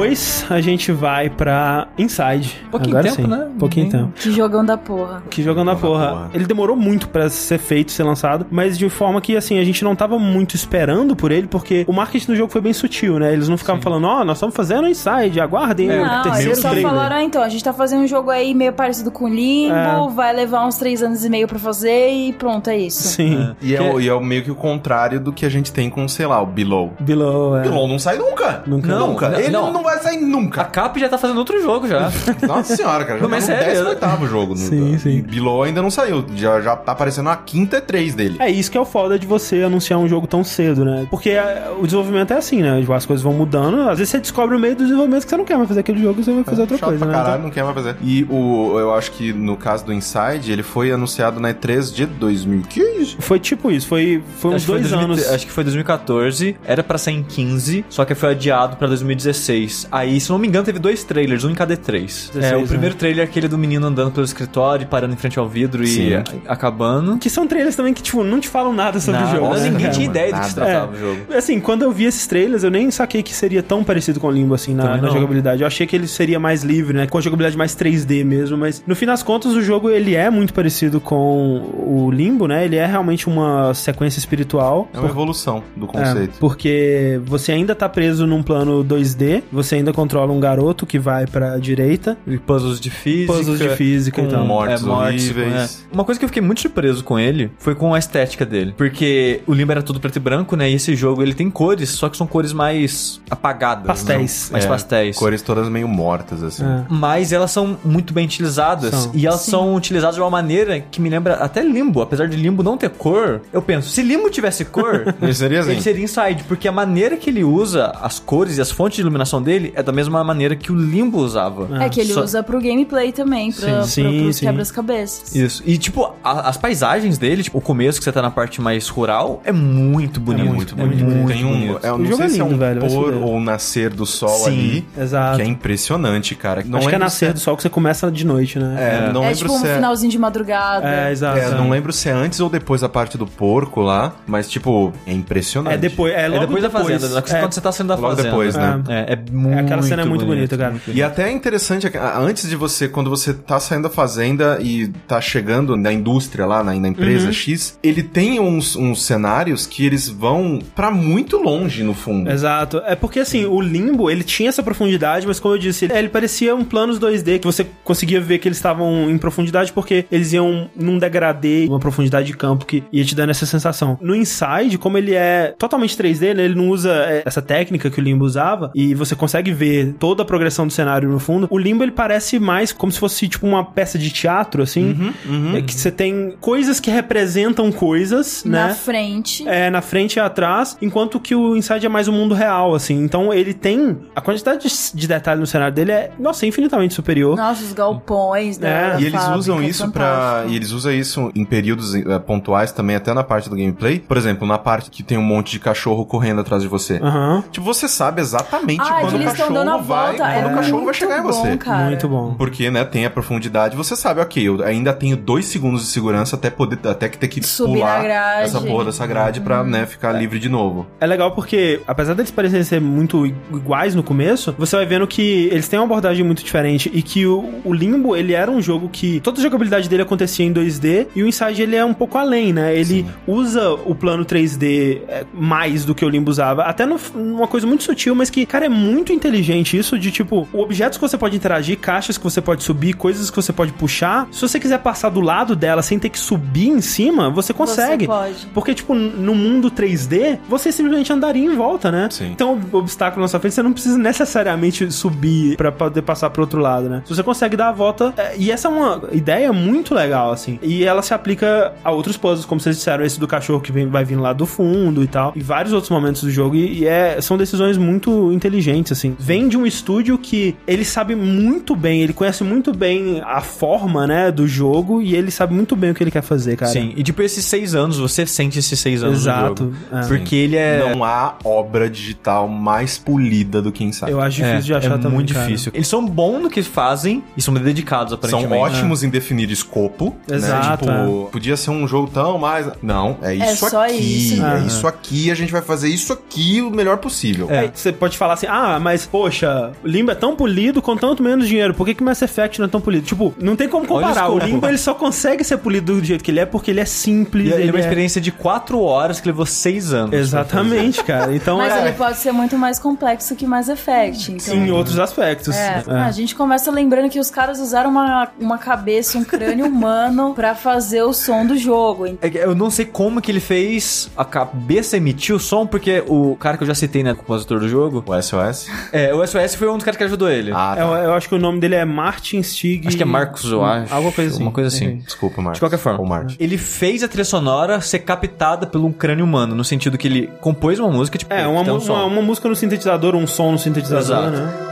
[0.02, 2.60] Depois, a gente vai pra Inside.
[2.70, 3.28] Pouquinho Agora tempo, sim.
[3.28, 3.48] né?
[3.58, 4.12] Pouquinho Bem- tempo.
[4.14, 5.22] Que jogão da porra.
[5.30, 6.08] Que jogando a porra.
[6.08, 6.30] porra.
[6.34, 9.82] Ele demorou muito pra ser feito, ser lançado, mas de forma que, assim, a gente
[9.84, 13.32] não tava muito esperando por ele, porque o marketing do jogo foi bem sutil, né?
[13.32, 16.58] Eles não ficavam falando, ó, nós estamos fazendo Inside, aguardem É, o Não, terceiro eles
[16.58, 16.90] só trailer.
[16.90, 20.08] falaram, ah, então, a gente tá fazendo um jogo aí meio parecido com Limbo, É.
[20.14, 23.08] vai levar uns três anos e meio pra fazer e pronto, é isso.
[23.08, 23.54] Sim.
[23.60, 25.88] E é, Que- o- e é meio que o contrário do que a gente tem
[25.90, 26.92] com, sei lá, o Below.
[27.00, 27.62] Below, é.
[27.62, 28.62] Below não sai nunca.
[28.66, 28.88] Nunca.
[28.88, 29.28] Não, nunca.
[29.28, 29.72] não, Ele não.
[29.72, 29.82] não.
[29.82, 30.64] vai sair A nunca.
[30.64, 32.46] Cap já tá fazendo outro jogo já.
[32.46, 33.18] Nossa senhora, cara.
[33.18, 34.56] Já Não, tá mas no sério, 18º jogo.
[34.56, 35.22] Sim, no, sim.
[35.22, 36.24] Below ainda não saiu.
[36.34, 38.36] Já, já tá aparecendo a quinta E3 dele.
[38.38, 41.06] É isso que é o foda de você anunciar um jogo tão cedo, né?
[41.10, 42.82] Porque é, o desenvolvimento é assim, né?
[42.94, 43.88] As coisas vão mudando.
[43.88, 46.00] Às vezes você descobre no meio do desenvolvimento que você não quer mais fazer aquele
[46.02, 47.22] jogo e você vai fazer outra Chato coisa, pra né?
[47.24, 47.96] caralho, não quer mais fazer.
[48.02, 52.06] E o, eu acho que no caso do Inside, ele foi anunciado na E3 de
[52.06, 53.16] 2015.
[53.18, 55.28] Foi tipo isso, foi, foi uns Acho que foi dois 2000 anos.
[55.30, 56.56] Acho que foi 2014.
[56.64, 59.88] Era pra sair em 15, só que foi adiado pra 2016.
[59.90, 62.30] Aí, se não me engano, teve dois trailers, um em cada E3.
[62.32, 62.66] 16, é, o né?
[62.66, 66.08] primeiro trailer é aquele do menino andando pelo escritório, parando em frente ao vidro Sim.
[66.08, 67.18] e a- acabando.
[67.18, 69.54] Que são trailers também que, tipo, não te falam nada sobre Nada, o jogo.
[69.54, 70.96] né, ninguém tinha ideia do que se tratava É.
[70.96, 71.20] o jogo.
[71.34, 74.30] Assim, quando eu vi esses trailers, eu nem saquei que seria tão parecido com o
[74.30, 75.62] Limbo, assim, na, na jogabilidade.
[75.62, 77.06] Eu achei que ele seria mais livre, né?
[77.06, 80.30] Com a jogabilidade mais 3D mesmo, mas no fim das contas, o jogo, ele é
[80.30, 82.64] muito parecido com o Limbo, né?
[82.64, 84.88] Ele é realmente uma sequência espiritual.
[84.94, 86.38] É uma evolução do É, conceito.
[86.38, 91.26] porque você ainda tá preso num plano 2D, você ainda controla um garoto que vai
[91.26, 93.32] pra direita, E puzzles de física.
[93.32, 94.44] puzzles de física com e tal.
[94.44, 95.86] mortes horríveis.
[95.90, 95.94] é.
[95.94, 98.74] Uma coisa que eu fiquei muito surpreso com ele foi com a estética dele.
[98.76, 100.70] Porque o Limbo era tudo preto e branco, né?
[100.70, 103.86] E esse jogo ele tem cores, só que são cores mais apagadas.
[103.86, 104.46] Pastéis.
[104.46, 104.52] né?
[104.52, 105.16] Mais É, pastéis.
[105.16, 106.64] Cores todas meio mortas, assim.
[106.64, 106.84] É.
[106.88, 108.94] Mas elas são muito bem utilizadas.
[108.94, 109.10] São.
[109.14, 109.50] E elas Sim.
[109.52, 112.00] são utilizadas de uma maneira que me lembra até Limbo.
[112.02, 115.70] Apesar de Limbo não ter cor, eu penso, se Limbo tivesse cor, Ele seria assim.
[115.72, 116.44] ele seria Inside.
[116.48, 119.82] Porque a maneira que ele usa as cores e as fontes de iluminação dele é
[119.82, 121.51] da mesma maneira que o Limbo usava.
[121.80, 125.34] É que ele Só- usa pro gameplay também, pra, Sim, pra, pros quebras-cabeças.
[125.34, 125.62] Isso.
[125.66, 128.88] E, tipo, a- as paisagens dele, tipo, o começo que você tá na parte mais
[128.88, 130.48] rural, é muito bonito.
[130.48, 131.04] É muito É bonito.
[131.04, 131.86] muito Tem um, bonito.
[131.86, 134.28] eu O não sei é se é lindo, um velho, pôr ou nascer do sol
[134.30, 135.36] Sim, ali, Exato.
[135.36, 136.62] que é impressionante, cara.
[136.66, 138.76] Não Acho que é nascer se do sol que você começa de noite, né?
[139.08, 139.74] É, não É lembro tipo um se é...
[139.74, 140.86] finalzinho de madrugada.
[140.88, 141.38] É, exato.
[141.38, 144.92] É, não lembro se é antes ou depois da parte do porco lá, mas, tipo,
[145.06, 145.74] é impressionante.
[145.74, 147.06] É depois, é É logo depois da fazenda?
[147.18, 148.28] É, quando você tá saindo da logo fazenda.
[148.30, 148.82] depois, né?
[148.88, 150.74] É, é muito aquela cena é muito bonita, cara.
[150.88, 154.88] E até é interessante, a- antes de você, quando você tá saindo da fazenda e
[155.08, 157.32] tá chegando na indústria lá, na, na empresa Uhum.
[157.32, 162.30] X, ele tem uns, uns cenários que eles vão pra muito longe no fundo.
[162.30, 162.80] Exato.
[162.86, 166.08] É porque assim, o Limbo, ele tinha essa profundidade, mas como eu disse, ele, ele
[166.08, 170.32] parecia um planos 2D que você conseguia ver que eles estavam em profundidade porque eles
[170.32, 173.98] iam num degradê, uma profundidade de campo que ia te dando essa sensação.
[174.00, 178.00] No Inside, como ele é totalmente 3D, né, ele não usa é, essa técnica que
[178.00, 181.31] o Limbo usava e você consegue ver toda a progressão do cenário no fundo.
[181.50, 185.56] O Limbo ele parece mais como se fosse tipo uma peça de teatro assim, Uhum,
[185.56, 188.74] é que você tem coisas que representam coisas, Na né?
[188.74, 189.46] frente.
[189.48, 193.02] é, na frente e atrás, enquanto que o Inside é mais o mundo real, assim.
[193.02, 193.98] Então ele tem.
[194.14, 197.36] A quantidade de, de detalhe no cenário dele é, nossa, infinitamente superior.
[197.36, 200.04] Nossa, os galpões É, da E eles fábrica, usam isso pra.
[200.04, 200.52] fantástico.
[200.52, 203.98] E eles usam isso em períodos eh, pontuais também, até na parte do gameplay.
[204.00, 206.98] Por exemplo, na parte que tem um monte de cachorro correndo atrás de você.
[207.02, 207.44] Aham.
[207.50, 209.78] Tipo, você sabe exatamente Ah, quando o cachorro vai.
[209.82, 210.16] volta.
[210.16, 211.56] Quando é o cachorro vai chegar bom, você.
[211.56, 211.86] Cara.
[211.86, 212.34] Muito bom.
[212.34, 216.36] Porque, né, tem a profundidade, você sabe, ok, eu ainda tenho dois segundos de segurança
[216.36, 218.02] até poder, até que ter que Subir pular.
[218.04, 218.42] Uhum.
[218.44, 220.86] essa porra dessa grade pra, né, ficar livre de novo.
[221.00, 225.48] É legal porque, apesar deles parecerem ser muito iguais no começo, você vai vendo que
[225.52, 228.88] eles têm uma abordagem muito diferente e que o, o Limbo, ele era um jogo
[228.88, 232.18] que toda a jogabilidade dele acontecia em 2D e o Inside, ele é um pouco
[232.18, 232.74] além, né?
[232.76, 237.46] Ele usa o plano 3D é, mais do que o Limbo usava, até no- numa
[237.48, 241.04] coisa muito sutil, mas que, cara, é muito inteligente isso de, tipo, o objetos que
[241.12, 244.26] você pode interagir, caixas que você pode subir, coisas que você pode puxar.
[244.32, 248.06] Se você quiser passar do lado dela sem ter que subir em cima, você consegue.
[248.06, 248.46] Você pode.
[248.54, 252.08] Porque, tipo, no mundo 3D, você simplesmente andaria em volta, né?
[252.10, 252.30] Sim.
[252.32, 256.42] Então, o obstáculo na sua frente, você não precisa necessariamente subir pra poder passar pro
[256.42, 257.02] outro lado, né?
[257.04, 258.14] Se você consegue dar a volta.
[258.16, 260.58] é, E essa é uma ideia muito legal, assim.
[260.62, 263.86] E ela se aplica a outros puzzles, como vocês disseram, esse do cachorro que vem,
[263.88, 265.32] vai vindo lá do fundo e tal.
[265.36, 266.54] E vários outros momentos do jogo.
[266.56, 269.14] E, e é, são decisões muito inteligentes, assim.
[269.18, 274.06] Vem de um estúdio que ele sabe muito bem, ele conhece muito bem a forma,
[274.06, 275.02] né, do jogo.
[275.02, 276.70] E ele sabe muito bem o que ele quer fazer, cara.
[276.72, 280.06] Sim, e tipo, esses seis anos, você sente esses seis anos Exato, é.
[280.06, 280.92] Porque ele é...
[280.92, 284.10] Não há obra digital mais polida do que Inside.
[284.10, 285.12] Eu acho difícil é, de achar é também.
[285.12, 285.46] muito cara.
[285.46, 285.72] difícil.
[285.74, 288.76] Eles são bons no que fazem e são dedicados, São aparentemente.
[288.76, 290.16] ótimos em definir escopo.
[290.30, 291.04] Exato, Né?
[291.04, 292.68] Tipo, podia ser um jogo tão mais.
[292.82, 293.94] Não, é isso só aqui.
[293.94, 294.42] isso.
[294.42, 294.66] É Aham.
[294.66, 297.48] isso aqui, a gente vai fazer isso aqui o melhor possível.
[297.72, 301.46] Você pode falar assim, ah, mas poxa, o Limbo é tão polido com tanto menos
[301.48, 303.06] dinheiro, por que, que Mass Effect não é tão polido?
[303.06, 304.28] Tipo, não tem como comparar.
[304.30, 304.38] O.
[304.38, 307.48] Limbo ele só consegue ser polido do jeito que ele é porque ele é simples.
[307.48, 310.12] E ele é uma é- experiência de quatro horas que levou seis anos.
[310.14, 311.34] Exatamente, cara.
[311.34, 311.80] Então Mas é.
[311.86, 314.32] ele pode ser muito mais complexo que Mass Effect.
[314.32, 314.54] Então...
[314.54, 315.54] Em outros aspectos.
[315.56, 315.92] É, É.
[315.94, 320.54] a gente começa lembrando que os caras usaram uma, uma cabeça, um crânio humano pra
[320.54, 322.06] fazer o som do jogo.
[322.06, 326.36] É Eu não sei como que ele fez a cabeça emitir o som, porque o
[326.36, 328.66] cara que eu já citei, né, compositor do jogo, O SOS?
[328.92, 330.50] é, o SOS foi um dos caras que ajudou ele.
[330.54, 330.98] Ah, Eu, tá.
[331.04, 332.86] eu acho que o nome dele é Martin Stig.
[332.86, 333.92] Acho que é Marcos, eu acho.
[333.94, 334.42] Alguma coisa assim.
[334.42, 334.96] Uma coisa assim.
[334.98, 335.56] Desculpa, Marcos.
[335.56, 336.36] De qualquer forma, Ou Marte.
[336.38, 340.30] ele fez a trilha sonora ser captada pelo um crânio humano, no sentido que ele
[340.40, 343.58] compôs uma música, tipo, É, uma, um uma, uma música no sintetizador, um som no
[343.58, 344.36] sintetizador, Exato.
[344.36, 344.71] né?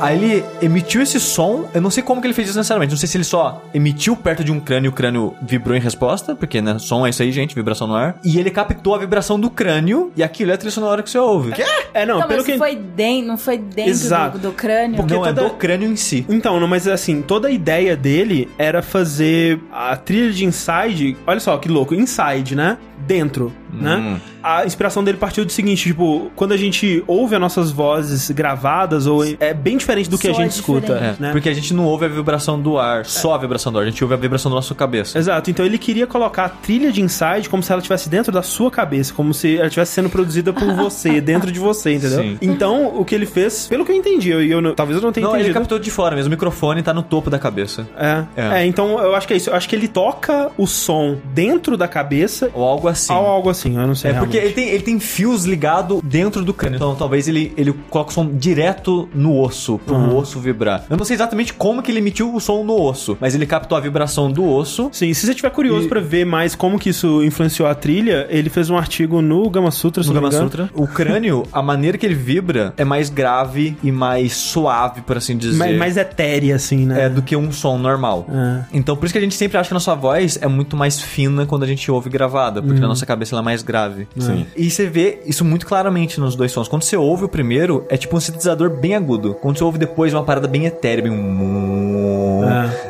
[0.00, 2.98] Aí ele emitiu esse som, eu não sei como que ele fez isso necessariamente, não
[2.98, 6.34] sei se ele só emitiu perto de um crânio e o crânio vibrou em resposta,
[6.34, 8.18] porque né, som é isso aí, gente, vibração no ar.
[8.24, 11.18] E ele captou a vibração do crânio e aquilo é a trilha sonora que você
[11.18, 11.52] ouve.
[11.94, 12.58] É, não, Não, pelo mas que.
[12.58, 14.38] foi dentro, não foi dentro Exato.
[14.38, 14.96] do, do crânio.
[14.96, 16.24] Porque não, é toda- do crânio em si.
[16.28, 21.16] Então, não, mas assim, toda a ideia dele era fazer a trilha de Inside.
[21.26, 22.78] Olha só que louco, Inside, né?
[23.06, 24.20] Dentro, né?
[24.42, 29.06] A inspiração dele partiu do seguinte: tipo, quando a gente ouve as nossas vozes gravadas,
[29.06, 31.16] ou é bem diferente do que a gente escuta, diferente.
[31.18, 31.32] É, né?
[31.32, 33.90] Porque a gente não ouve a vibração do ar, só a vibração do ar, a
[33.90, 35.18] gente ouve a vibração da nossa cabeça.
[35.18, 38.42] Exato, então ele queria colocar a trilha de Inside como se ela estivesse dentro da
[38.42, 42.22] sua cabeça, como se ela estivesse sendo produzida por você, dentro de você, entendeu?
[42.22, 42.38] Sim.
[42.40, 45.12] Então, o que ele fez, pelo que eu entendi, eu, eu não- talvez eu não
[45.12, 45.58] tenha Não, ele entendido.
[45.60, 47.86] captou de fora mesmo, o microfone tá no topo da cabeça.
[47.96, 48.24] É.
[48.36, 48.62] É.
[48.62, 49.50] é, então eu acho que é isso.
[49.50, 53.12] Eu acho que ele toca o som dentro da cabeça Ou algo assim.
[53.12, 54.10] ou algo assim, eu não sei.
[54.10, 54.54] É porque ele realmente.
[54.66, 56.76] tem, ele tem fios ligados dentro do crânio.
[56.76, 60.16] Então talvez ele, ele coloque o som direto no osso, pro Uhum.
[60.16, 60.84] osso vibrar.
[60.88, 63.76] Eu não sei exatamente como que ele emitiu o som no osso, mas ele captou
[63.76, 64.88] a vibração do osso.
[64.92, 68.26] Sim, se você estiver curioso E- pra ver mais como que isso influenciou a trilha,
[68.30, 70.30] ele fez um artigo no Gama Sutra, se No Gama.
[70.30, 70.70] Sutra.
[70.74, 75.36] O crânio, a maneira que ele vibra é mais grave e mais suave, por assim
[75.36, 75.56] dizer.
[75.56, 77.06] Mais, mais etérea, assim, né?
[77.06, 78.26] É, do que um som normal.
[78.30, 78.64] É.
[78.72, 81.00] Então, por isso que a gente sempre acha que a nossa voz é muito mais
[81.00, 82.80] fina quando a gente ouve gravada, porque Uhum.
[82.82, 84.06] na nossa cabeça ela é mais grave.
[84.18, 84.46] Sim.
[84.54, 86.68] E você vê isso muito claramente nos dois sons.
[86.68, 89.34] Quando você ouve o primeiro, é tipo um sintetizador bem agudo.
[89.40, 92.44] Quando você ouve depois, é uma parada bem etérea, bem um...
[92.44, 92.87] É.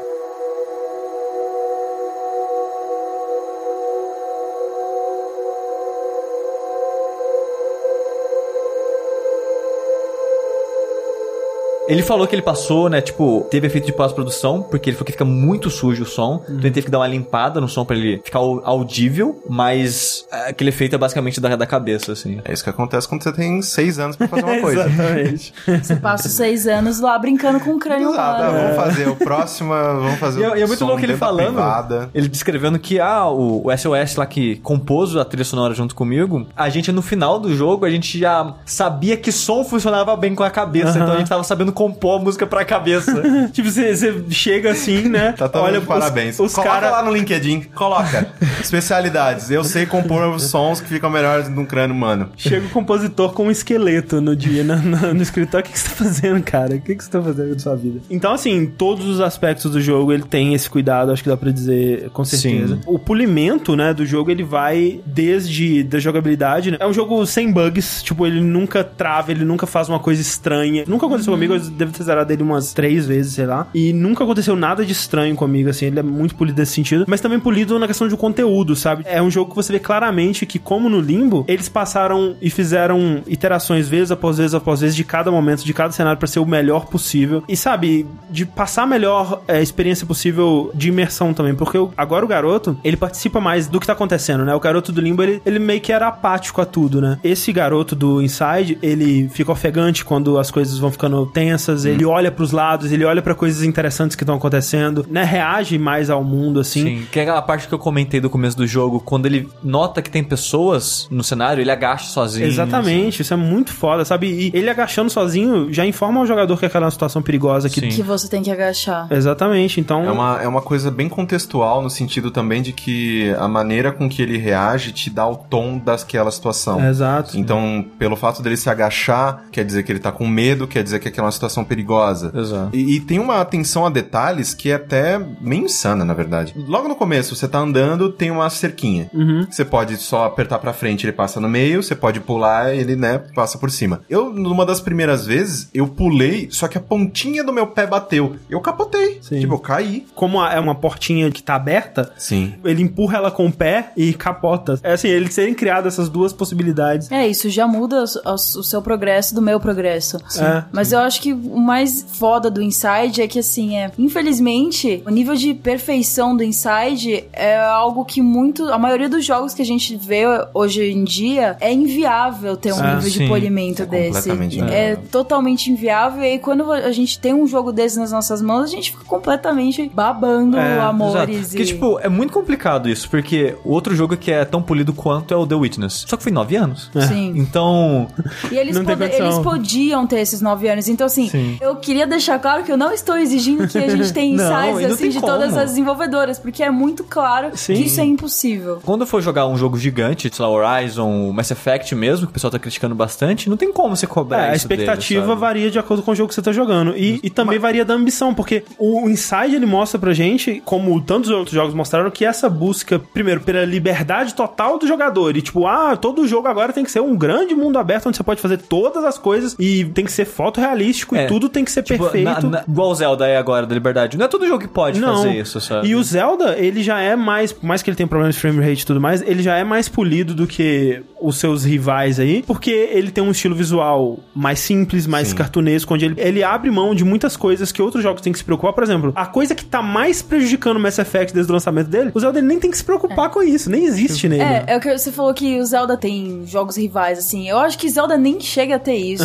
[11.88, 15.12] Ele falou que ele passou, né, tipo, teve efeito de pós-produção, porque ele falou que
[15.12, 17.96] fica muito sujo o som, então ele teve que dar uma limpada no som pra
[17.96, 22.40] ele ficar au- audível, mas é, aquele efeito é basicamente da, da cabeça, assim.
[22.44, 24.84] É isso que acontece quando você tem seis anos pra fazer uma coisa.
[24.86, 25.54] Exatamente.
[25.82, 28.58] Você passa os seis anos lá brincando com o crânio Exato, humano.
[28.58, 31.54] vamos fazer o próximo, vamos fazer E é, o e é muito louco ele falando,
[31.54, 32.10] privada.
[32.14, 36.46] ele descrevendo que ah, o, o SOS lá que compôs a trilha sonora junto comigo,
[36.56, 40.42] a gente no final do jogo, a gente já sabia que som funcionava bem com
[40.42, 43.22] a cabeça, então a gente tava sabendo compor a música pra cabeça.
[43.52, 45.32] tipo, você, chega assim, né?
[45.32, 46.34] Tá todo olha mundo de parabéns.
[46.40, 46.90] Os, os Coloca caras.
[46.90, 48.26] lá no LinkedIn, coloca.
[48.60, 49.48] Especialidades.
[49.48, 52.30] Eu sei compor sons que ficam melhores num crânio humano.
[52.36, 55.64] Chega o compositor com um esqueleto no dia, na- na- no, escritório.
[55.64, 56.74] O que, que você tá fazendo, cara?
[56.74, 58.00] O que, que você tá fazendo com sua vida?
[58.10, 61.36] Então, assim, em todos os aspectos do jogo, ele tem esse cuidado, acho que dá
[61.36, 62.74] pra dizer com certeza.
[62.74, 62.80] Sim.
[62.86, 66.78] O polimento, né, do jogo, ele vai desde da jogabilidade, né?
[66.80, 70.84] É um jogo sem bugs, tipo, ele nunca trava, ele nunca faz uma coisa estranha.
[70.86, 73.66] Nunca aconteceu comigo, às devo ter zerado ele umas três vezes, sei lá.
[73.74, 75.86] E nunca aconteceu nada de estranho comigo, assim.
[75.86, 77.04] Ele é muito polido nesse sentido.
[77.06, 79.04] Mas também polido na questão de conteúdo, sabe?
[79.06, 83.22] É um jogo que você vê claramente que, como no Limbo, eles passaram e fizeram
[83.26, 86.46] iterações vez após vez após vez de cada momento, de cada cenário para ser o
[86.46, 87.42] melhor possível.
[87.48, 91.54] E sabe, de passar a melhor é, experiência possível de imersão também.
[91.54, 94.54] Porque agora o garoto, ele participa mais do que tá acontecendo, né?
[94.54, 97.18] O garoto do Limbo, ele, ele meio que era apático a tudo, né?
[97.22, 102.30] Esse garoto do Inside, ele fica ofegante quando as coisas vão ficando tensas, ele olha
[102.30, 105.24] pros lados, ele olha pra coisas interessantes que estão acontecendo, né?
[105.24, 106.84] Reage mais ao mundo, assim.
[106.84, 110.02] Sim, que é aquela parte que eu comentei do começo do jogo, quando ele nota
[110.02, 112.46] que tem pessoas no cenário, ele agacha sozinho.
[112.46, 114.26] Exatamente, isso é muito foda, sabe?
[114.28, 117.80] E ele agachando sozinho já informa ao jogador que aquela é uma situação perigosa que.
[117.80, 119.06] Que você tem que agachar.
[119.10, 123.48] Exatamente, então É uma, é uma coisa bem contextual no sentido também de que a
[123.48, 126.86] maneira com que ele reage te dá o tom daquela situação.
[126.86, 127.38] Exato.
[127.38, 130.98] Então, pelo fato dele se agachar, quer dizer que ele tá com medo, quer dizer
[130.98, 132.30] que aquela é uma situação perigosa.
[132.34, 132.76] Exato.
[132.76, 136.54] E, e tem uma atenção a detalhes que é até meio insana, na verdade.
[136.68, 139.10] Logo no começo, você tá andando, tem uma cerquinha.
[139.12, 139.46] Uhum.
[139.50, 143.18] Você pode só apertar pra frente, ele passa no meio, você pode pular, ele, né,
[143.34, 144.00] passa por cima.
[144.08, 148.36] Eu, numa das primeiras vezes, eu pulei, só que a pontinha do meu pé bateu.
[148.48, 149.18] Eu capotei.
[149.22, 149.40] Sim.
[149.40, 150.06] Tipo, eu caí.
[150.14, 152.54] Como a- é uma portinha que tá aberta, Sim.
[152.64, 154.78] ele empurra ela com o pé e capota.
[154.82, 157.10] É assim, eles terem criado essas duas possibilidades.
[157.10, 158.16] É, isso já muda os-
[158.56, 160.18] o seu progresso do meu progresso.
[160.38, 160.64] É.
[160.72, 163.90] Mas eu acho que o mais foda do Inside é que, assim, é.
[163.98, 168.64] Infelizmente, o nível de perfeição do Inside é algo que muito.
[168.72, 170.24] A maioria dos jogos que a gente vê
[170.54, 173.18] hoje em dia é inviável ter um Ah, nível sim.
[173.20, 174.30] de polimento É desse.
[174.70, 176.22] É totalmente inviável.
[176.22, 179.04] E aí, quando a gente tem um jogo desse nas nossas mãos, a gente fica
[179.04, 181.14] completamente babando É, amores.
[181.28, 181.48] Exato.
[181.48, 184.92] Porque, e- tipo, é muito complicado isso, porque o outro jogo que é tão polido
[184.92, 186.04] quanto é o The Witness.
[186.06, 186.90] Só que foi nove anos.
[187.08, 187.32] Sim.
[187.36, 188.06] Então,
[188.50, 189.26] E eles, condição.
[189.26, 190.88] eles podiam ter esses nove anos.
[190.88, 191.58] Então, assim, Sim.
[191.60, 194.82] eu queria deixar claro que eu não estou exigindo que a gente tenha e insights
[194.82, 195.32] não assim tem de como.
[195.32, 197.74] todas as desenvolvedoras, porque é muito claro Sim.
[197.74, 198.80] que isso é impossível.
[198.84, 202.50] quando for jogar um jogo gigante, sei lá, Horizon, Mass Effect mesmo, que o pessoal
[202.50, 205.40] tá criticando bastante, não tem como você cobrar É, a isso dele, expectativa sabe?
[205.40, 206.94] varia de acordo com o jogo que você tá jogando.
[206.96, 211.30] E, e também varia da ambição, porque o Inside ele mostra pra gente, como tantos
[211.30, 215.36] outros jogos mostraram, que essa busca, primeiro, pela liberdade total do jogador.
[215.36, 218.22] E tipo, ah, todo jogo agora tem que ser um grande mundo aberto onde você
[218.22, 221.70] pode fazer todas as coisas e tem que ser fotorrealístico É, e tudo tem que
[221.72, 222.24] ser Tipo, perfeito.
[222.24, 224.16] na- na- igual o Zelda é agora da liberdade.
[224.18, 225.88] Não é todo jogo que pode fazer isso, sabe?
[225.88, 228.60] E o Zelda, ele já é mais, por mais que ele tenha problemas de frame
[228.60, 232.42] rate e tudo mais, ele já é mais polido do que os seus rivais aí,
[232.46, 235.34] porque ele tem um estilo visual mais simples, mais Sim.
[235.34, 238.44] cartunesco, onde ele, ele abre mão de muitas coisas que outros jogos têm que se
[238.44, 238.72] preocupar.
[238.72, 242.10] Por exemplo, a coisa que tá mais prejudicando o Mass Effect desde o lançamento dele,
[242.14, 244.42] o Zelda nem tem que se preocupar com isso, nem existe nele.
[244.42, 247.48] É, é o que você falou que o Zelda tem jogos rivais, assim.
[247.48, 249.24] Eu acho que Zelda nem chega a ter isso.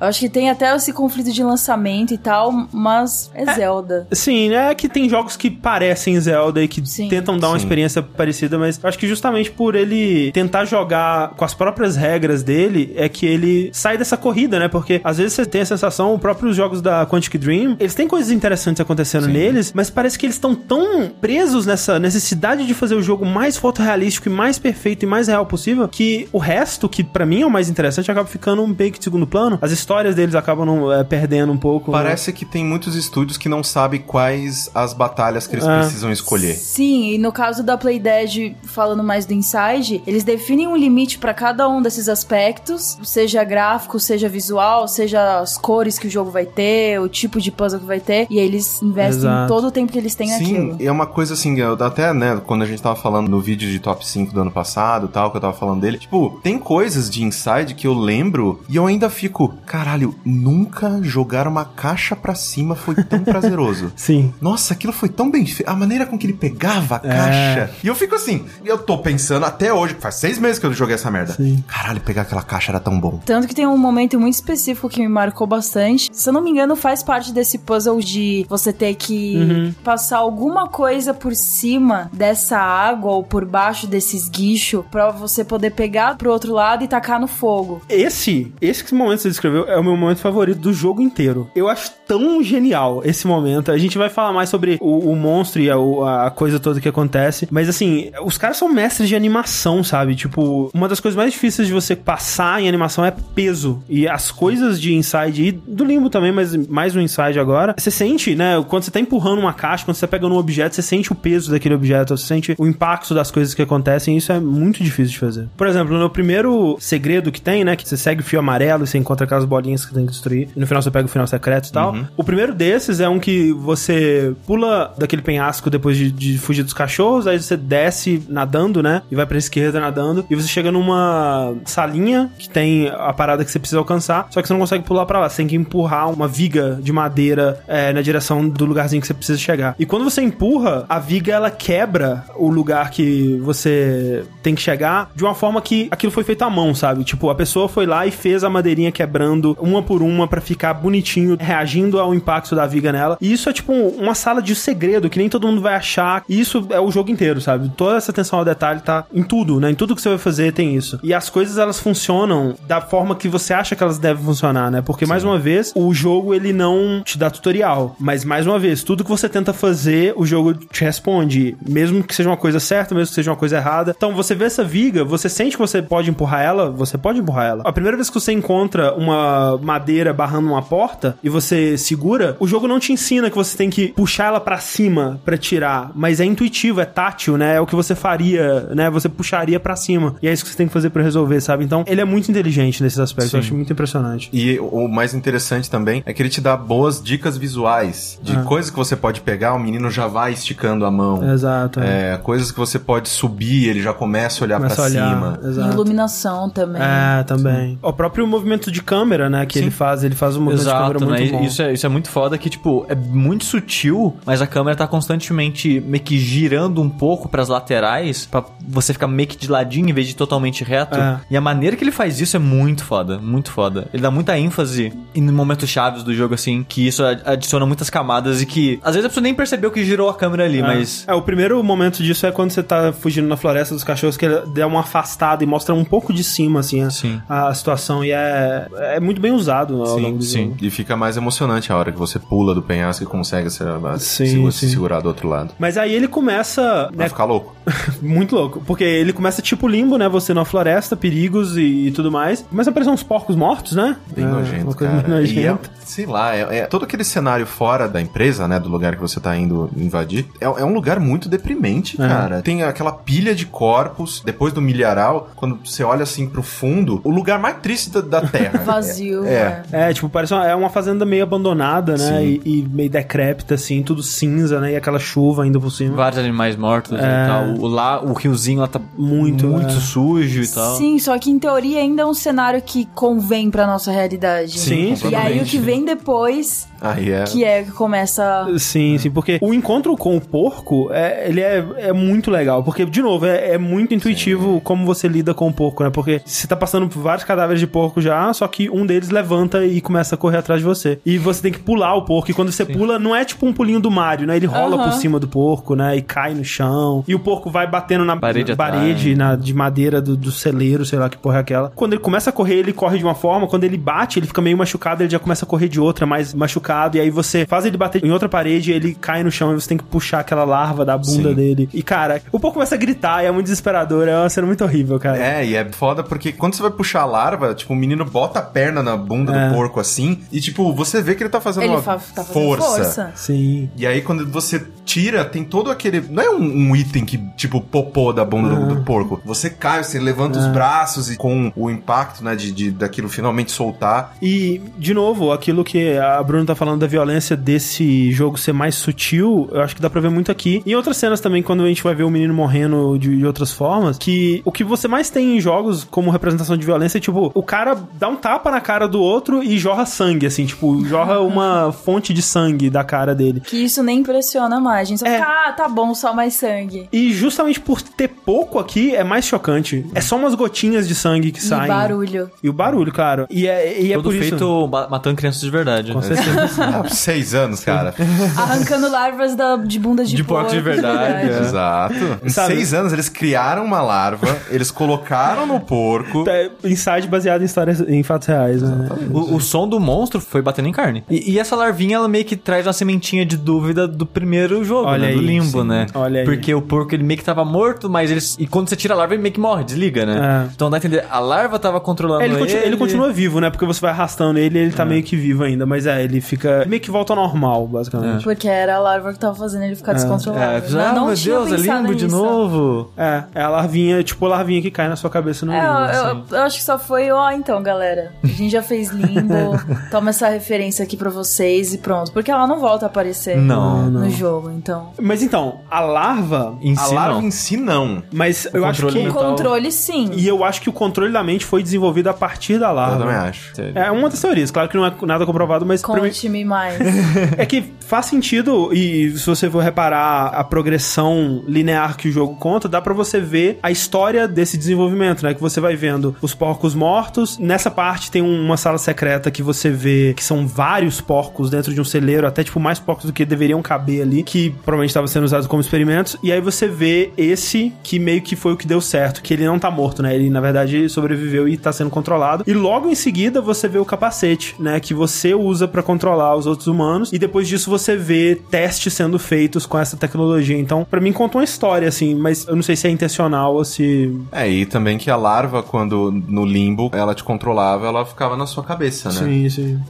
[0.00, 4.06] Eu acho que tem até esse conflito de lançamento e tal, mas é, Zelda.
[4.12, 7.08] Sim, é que tem jogos que parecem Zelda e que Sim.
[7.08, 7.64] tentam dar uma Sim.
[7.64, 12.42] experiência parecida, mas eu acho que justamente por ele tentar jogar com as próprias regras
[12.42, 14.68] dele, é que ele sai dessa corrida, né?
[14.68, 18.08] Porque às vezes você tem a sensação, os próprios jogos da Quantic Dream, eles têm
[18.08, 22.94] coisas interessantes acontecendo neles, mas parece que eles estão tão presos nessa necessidade de fazer
[22.94, 27.02] o jogo mais fotorrealístico e mais perfeito e mais real possível, que o resto, que
[27.04, 29.58] pra mim é o mais interessante, acaba ficando um meio que de segundo plano.
[29.60, 31.90] As histórias deles acabam não, é, perdendo um pouco.
[31.92, 31.98] né?
[31.98, 35.80] Parece que tem muitos estúdios que não sabem quais as batalhas que eles É.
[35.80, 36.54] precisam escolher.
[36.54, 41.34] Sim, e no caso da Playdead, falando mais do Inside, eles definem um limite pra
[41.34, 46.46] cada um desses aspectos, seja gráfico, seja visual, seja as cores que o jogo vai
[46.46, 49.48] ter, o tipo de puzzle que vai ter, e aí eles investem Exato.
[49.52, 50.32] todo o tempo que eles têm Sim,
[50.68, 50.76] naquilo.
[50.80, 54.06] é uma coisa assim, até, né, quando a gente tava falando no vídeo de top
[54.06, 57.74] 5 do ano passado tal, que eu tava falando dele, tipo, tem coisas de Inside
[57.74, 62.94] que eu lembro e eu ainda fico, caralho, nunca jogar uma caixa pra cima foi
[62.94, 63.92] tão prazeroso.
[63.96, 64.32] Sim.
[64.40, 65.68] Nossa, aquilo foi tão bem feito.
[65.68, 67.16] A maneira com que ele pegava a É.
[67.16, 67.70] caixa.
[67.82, 70.94] E eu fico assim, eu tô pensando até hoje, faz seis meses que eu joguei
[70.94, 71.34] essa merda.
[71.34, 71.62] Sim.
[71.66, 73.20] Caralho, pegar aquela caixa era tão bom.
[73.24, 76.08] Tanto que tem um momento muito específico que me marcou bastante.
[76.12, 79.74] Se eu não me engano, faz parte desse puzzle de você ter que Uhum.
[79.84, 85.70] passar alguma coisa por cima dessa água ou por baixo desse esguicho pra você poder
[85.70, 87.80] pegar pro outro lado e tacar no fogo.
[87.88, 91.50] Esse, esse momento que você descreveu é o meu momento favorito do jogo inteiro.
[91.54, 93.70] Eu acho tão genial esse momento.
[93.70, 96.88] A gente vai falar mais sobre o, o monstro e a, a coisa toda que
[96.88, 97.48] acontece.
[97.50, 100.14] Mas assim, os caras são mestres de animação, sabe?
[100.14, 103.82] Tipo, uma das coisas mais difíceis de você passar em animação é peso.
[103.88, 107.74] E as coisas de Inside e do Limbo também, mas mais no Inside agora.
[107.78, 108.62] Você sente, né?
[108.68, 111.14] Quando você tá empurrando uma caixa, quando você tá pegando um objeto, você sente o
[111.14, 114.14] peso daquele objeto, você sente o impacto das coisas que acontecem.
[114.14, 115.48] E isso é muito difícil de fazer.
[115.56, 117.76] Por exemplo, no primeiro segredo que tem, né?
[117.76, 120.48] Que você segue o fio amarelo e você encontra aquelas bolinhas que tem que destruir.
[120.54, 121.94] E no final você pega o final secreto e tal.
[122.16, 126.72] O primeiro desses é um que você pula daquele penhasco depois de, de fugir dos
[126.72, 129.02] cachorros, aí você desce nadando, né?
[129.10, 130.24] E vai pra esquerda nadando.
[130.28, 134.48] E você chega numa salinha que tem a parada que você precisa alcançar, só que
[134.48, 135.28] você não consegue pular pra lá.
[135.28, 139.14] Você tem que empurrar uma viga de madeira é, na direção do lugarzinho que você
[139.14, 139.74] precisa chegar.
[139.78, 145.10] E quando você empurra, a viga ela quebra o lugar que você tem que chegar
[145.14, 147.04] de uma forma que aquilo foi feito à mão, sabe?
[147.04, 150.61] Tipo, a pessoa foi lá e fez a madeirinha quebrando uma por uma pra ficar
[150.74, 153.16] bonitinho, reagindo ao impacto da viga nela.
[153.20, 156.22] E isso é tipo uma sala de segredo que nem todo mundo vai achar.
[156.28, 157.70] E isso é o jogo inteiro, sabe?
[157.76, 159.70] Toda essa atenção ao detalhe tá em tudo, né?
[159.70, 161.00] Em tudo que você vai fazer tem isso.
[161.02, 164.82] E as coisas elas funcionam da forma que você acha que elas devem funcionar, né?
[164.82, 168.82] Porque mais uma vez, o jogo ele não te dá tutorial, mas mais uma vez,
[168.82, 172.94] tudo que você tenta fazer, o jogo te responde, mesmo que seja uma coisa certa,
[172.94, 173.94] mesmo que seja uma coisa errada.
[173.96, 177.46] Então, você vê essa viga, você sente que você pode empurrar ela, você pode empurrar
[177.46, 177.62] ela.
[177.64, 182.46] A primeira vez que você encontra uma madeira barrando uma porta e você segura, o
[182.46, 186.20] jogo não te ensina que você tem que puxar ela pra cima pra tirar, mas
[186.20, 187.56] é intuitivo, é tátil, né?
[187.56, 188.90] É o que você faria, né?
[188.90, 190.14] Você puxaria pra cima.
[190.22, 191.64] E é isso que você tem que fazer pra resolver, sabe?
[191.64, 193.32] Então, ele é muito inteligente nesses aspectos.
[193.34, 194.28] Eu acho muito impressionante.
[194.32, 198.42] E o mais interessante também é que ele te dá boas dicas visuais de Ah.
[198.42, 201.32] coisas que você pode pegar, o menino já vai esticando a mão.
[201.32, 201.80] Exato.
[201.80, 205.14] É, coisas que você pode subir, ele já começa a olhar Começa pra a olhar.
[205.14, 205.40] cima.
[205.44, 205.72] Exato.
[205.72, 206.82] Iluminação também.
[206.82, 207.78] É, também.
[207.82, 210.92] O próprio movimento de câmera, né, que ele faz, ele faz um movimento de Exato,
[210.98, 211.18] câmera né?
[211.20, 211.44] muito bom.
[211.44, 214.86] Isso é, isso é muito foda que, tipo, é muito sutil, mas a câmera tá
[214.86, 219.88] constantemente meio que girando um pouco pras laterais, pra você ficar meio que de ladinho
[219.88, 220.98] em vez de totalmente reto.
[220.98, 221.20] É.
[221.30, 223.88] E a maneira que ele faz isso é muito foda, muito foda.
[223.92, 227.88] Ele dá muita ênfase em momentos chaves do jogo, assim, que isso ad- adiciona muitas
[227.90, 231.04] camadas e que às vezes a pessoa nem percebeu que girou a câmera ali, mas.
[231.06, 234.24] É, o primeiro momento disso é quando você tá fugindo na floresta dos cachorros, que
[234.26, 237.20] ele dá uma afastada e mostra um pouco de cima, assim, a, Sim.
[237.28, 238.04] a situação.
[238.04, 238.66] E é,
[238.96, 240.54] é muito bem usado ao longo do sim.
[240.60, 243.58] E fica mais emocionante a hora que você pula do penhasco e consegue se,
[243.98, 244.50] Sim, se- sim.
[244.50, 245.52] se segurar do outro lado.
[245.58, 247.54] Mas aí ele começa, Vai né, ficar louco.
[248.02, 252.10] muito louco, porque ele começa tipo limbo, né, você na floresta, perigos e, e tudo
[252.10, 252.42] mais.
[252.42, 253.96] Começa a aparecer uns porcos mortos, né?
[254.14, 255.22] Bem É, nojento, cara.
[255.22, 258.94] E é, sei lá, é, é- todo aquele cenário fora da empresa, né, do lugar
[258.96, 262.08] que você tá indo invadir, é, é um lugar muito deprimente, É.
[262.08, 262.42] cara.
[262.42, 267.10] Tem aquela pilha de corpos, depois do milharal, quando você olha assim pro fundo, o
[267.10, 268.58] lugar mais triste da, da Terra.
[268.64, 269.24] Vazio.
[269.24, 269.62] É.
[269.72, 269.90] é.
[269.90, 272.18] É, tipo, parece uma, é uma fazenda meio abandonada, né?
[272.18, 272.40] Sim.
[272.44, 274.72] E, e meio decrépita, assim, tudo cinza, né?
[274.72, 275.96] E aquela chuva ainda por cima.
[275.96, 276.96] Vários animais mortos É.
[276.96, 277.44] e tal.
[277.58, 279.80] O, lá, o riozinho lá tá Muito, muito é.
[279.80, 280.76] sujo e tal.
[280.76, 284.58] Sim, só que em teoria ainda é um cenário que convém pra nossa realidade.
[284.58, 285.10] Sim, sim.
[285.10, 287.24] E aí o que vem depois, Aí é.
[287.24, 288.46] que é que começa.
[288.58, 292.64] Sim, sim, porque o encontro com o porco, é, ele é, é muito legal.
[292.64, 295.90] Porque, de novo, é, é muito intuitivo como você lida com o porco, né?
[295.90, 299.64] Porque você tá passando por vários cadáveres de porco já, só que um deles levanta
[299.64, 300.98] e começa a correr atrás de você.
[301.04, 302.30] E você tem que pular o porco.
[302.30, 304.36] E quando você pula, não é tipo um pulinho do Mario, né?
[304.36, 304.84] Ele rola Aham.
[304.90, 305.96] por cima do porco, né?
[305.96, 307.04] E cai no chão.
[307.06, 310.84] E o porco vai batendo na Parede na parede na, de madeira do, do celeiro,
[310.84, 311.70] sei lá que porra é aquela.
[311.74, 313.46] Quando ele começa a correr, ele corre de uma forma.
[313.46, 316.32] Quando ele bate, ele fica meio machucado, ele já começa a correr de outra, mais
[316.34, 316.96] machucado.
[316.96, 319.68] E aí você faz ele bater em outra parede, ele cai no chão e você
[319.68, 321.34] tem que puxar aquela larva da bunda Sim.
[321.34, 321.68] dele.
[321.72, 324.08] E, cara, o porco começa a gritar e é muito desesperador.
[324.08, 325.18] É uma cena muito horrível, cara.
[325.18, 328.38] É, e é foda porque quando você vai puxar a larva, tipo, o menino bota
[328.38, 329.48] a perna na bunda É.
[329.48, 330.01] do porco assim,
[330.32, 332.64] e tipo, você vê que ele tá fazendo Ele uma fa- tá fazendo força.
[332.84, 333.12] força.
[333.14, 333.70] Sim.
[333.76, 336.00] E aí, quando você tira, tem todo aquele.
[336.10, 339.20] Não é um, um item que, tipo, popô da bunda do, do porco.
[339.24, 343.52] Você cai, você levanta os braços e com o impacto, né, de, de daquilo finalmente
[343.52, 344.16] soltar.
[344.20, 348.74] E, de novo, aquilo que a Bruna tá falando da violência desse jogo ser mais
[348.74, 350.62] sutil, eu acho que dá pra ver muito aqui.
[350.66, 353.26] E em outras cenas também, quando a gente vai ver o menino morrendo de, de
[353.26, 357.00] outras formas, que o que você mais tem em jogos como representação de violência é,
[357.00, 360.84] tipo, o cara dá um tapa na cara do outro e jorra sangue, assim, tipo,
[360.84, 363.40] jorra uma fonte de sangue da cara dele.
[363.40, 364.82] Que isso nem impressiona mais.
[364.82, 365.18] A gente só É.
[365.18, 366.88] fica, ah, tá bom, só mais sangue.
[366.92, 369.86] E justamente por ter pouco aqui, é mais chocante.
[369.94, 371.68] É só umas gotinhas de sangue que E saem.
[371.68, 372.30] barulho.
[372.42, 373.26] E o barulho, claro.
[373.30, 374.28] E é, e é Todo por isso...
[374.30, 375.92] feito ba- matando crianças de verdade.
[375.92, 376.32] Com certeza.
[376.62, 377.94] Ah, seis anos, cara.
[378.36, 381.40] Arrancando larvas da, de bundas de, De porco de verdade, é.
[381.40, 381.94] Exato.
[382.24, 386.24] Em Sabe- seis anos, eles criaram uma larva, eles colocaram no porco.
[386.28, 388.88] É inside baseado em histórias, em fatos reais, né?
[389.12, 391.04] O, o som do monstro foi batendo em carne.
[391.10, 394.88] E, e essa larvinha, ela meio que traz uma sementinha de dúvida do primeiro jogo,
[394.88, 395.12] Olha né?
[395.12, 395.66] Do aí, limbo, sim.
[395.68, 395.86] né?
[395.94, 396.24] Olha aí.
[396.24, 398.20] Porque o porco, ele meio que tava morto, mas ele...
[398.38, 400.46] E quando você tira a larva, ele meio que morre, desliga, né?
[400.48, 400.52] É.
[400.54, 402.34] Então dá a entender, a larva tava controlando É, ele.
[402.34, 403.50] ele, continua, ele continua vivo, né?
[403.50, 405.66] Porque você vai arrastando ele e ele tá meio que vivo ainda.
[405.66, 406.64] Mas é, ele fica.
[406.66, 408.22] Meio que volta ao normal, basicamente.
[408.24, 410.42] Porque era a larva que tava fazendo ele ficar descontrolado.
[410.78, 412.16] É, ah, não meu tinha Deus, é limbo de nisso.
[412.16, 412.92] novo.
[412.96, 415.68] É, é a larvinha, tipo a larvinha que cai na sua cabeça no É, limbo,
[415.68, 416.22] eu, assim.
[416.30, 418.12] eu- eu acho que só foi, ó, então, galera.
[418.22, 419.32] A gente já fez limbo.
[419.90, 422.12] Toma essa referência aqui pra vocês e pronto.
[422.12, 424.90] Porque ela não volta a aparecer Não, no jogo, então.
[425.00, 426.56] Mas então, a larva.
[426.60, 427.22] Em A si, larva não.
[427.26, 428.02] em si, não.
[428.12, 428.98] Mas eu acho que.
[428.98, 429.22] O mental.
[429.30, 430.10] controle, sim.
[430.14, 432.98] E eu acho que o controle da mente foi desenvolvido a partir da Eu larva.
[432.98, 433.52] também acho.
[433.74, 436.78] É uma das teorias, claro que não é nada comprovado, mas pra mim, Conte-me mais.
[437.38, 442.36] é que faz sentido e se você for reparar a progressão linear que o jogo
[442.36, 445.34] conta, dá pra você ver a história desse desenvolvimento, né?
[445.34, 447.38] Que você vai vendo os porcos mortos.
[447.38, 451.72] Nessa parte tem um- uma sala secreta que você vê que são vários porcos dentro
[451.72, 455.06] de um celeiro, até tipo mais porcos do que deveriam caber ali, que provavelmente estava
[455.06, 456.16] sendo usado como experimentos.
[456.22, 459.44] E aí você vê esse que meio que foi o que deu certo, que ele
[459.44, 460.14] não tá morto, né?
[460.14, 462.44] Ele na verdade sobreviveu e tá sendo controlado.
[462.46, 464.80] E logo em seguida você vê o capacete, né?
[464.80, 467.12] Que você usa pra controlar os outros humanos.
[467.12, 470.58] E depois disso você vê testes sendo feitos com essa tecnologia.
[470.58, 473.64] Então, pra mim conta uma história assim, mas eu não sei se é intencional ou
[473.64, 478.36] se É, e também que a larva, quando no limbo, ela te controlava, ela ficava
[478.36, 479.14] na sua cabeça, né?
[479.14, 479.41] Sim,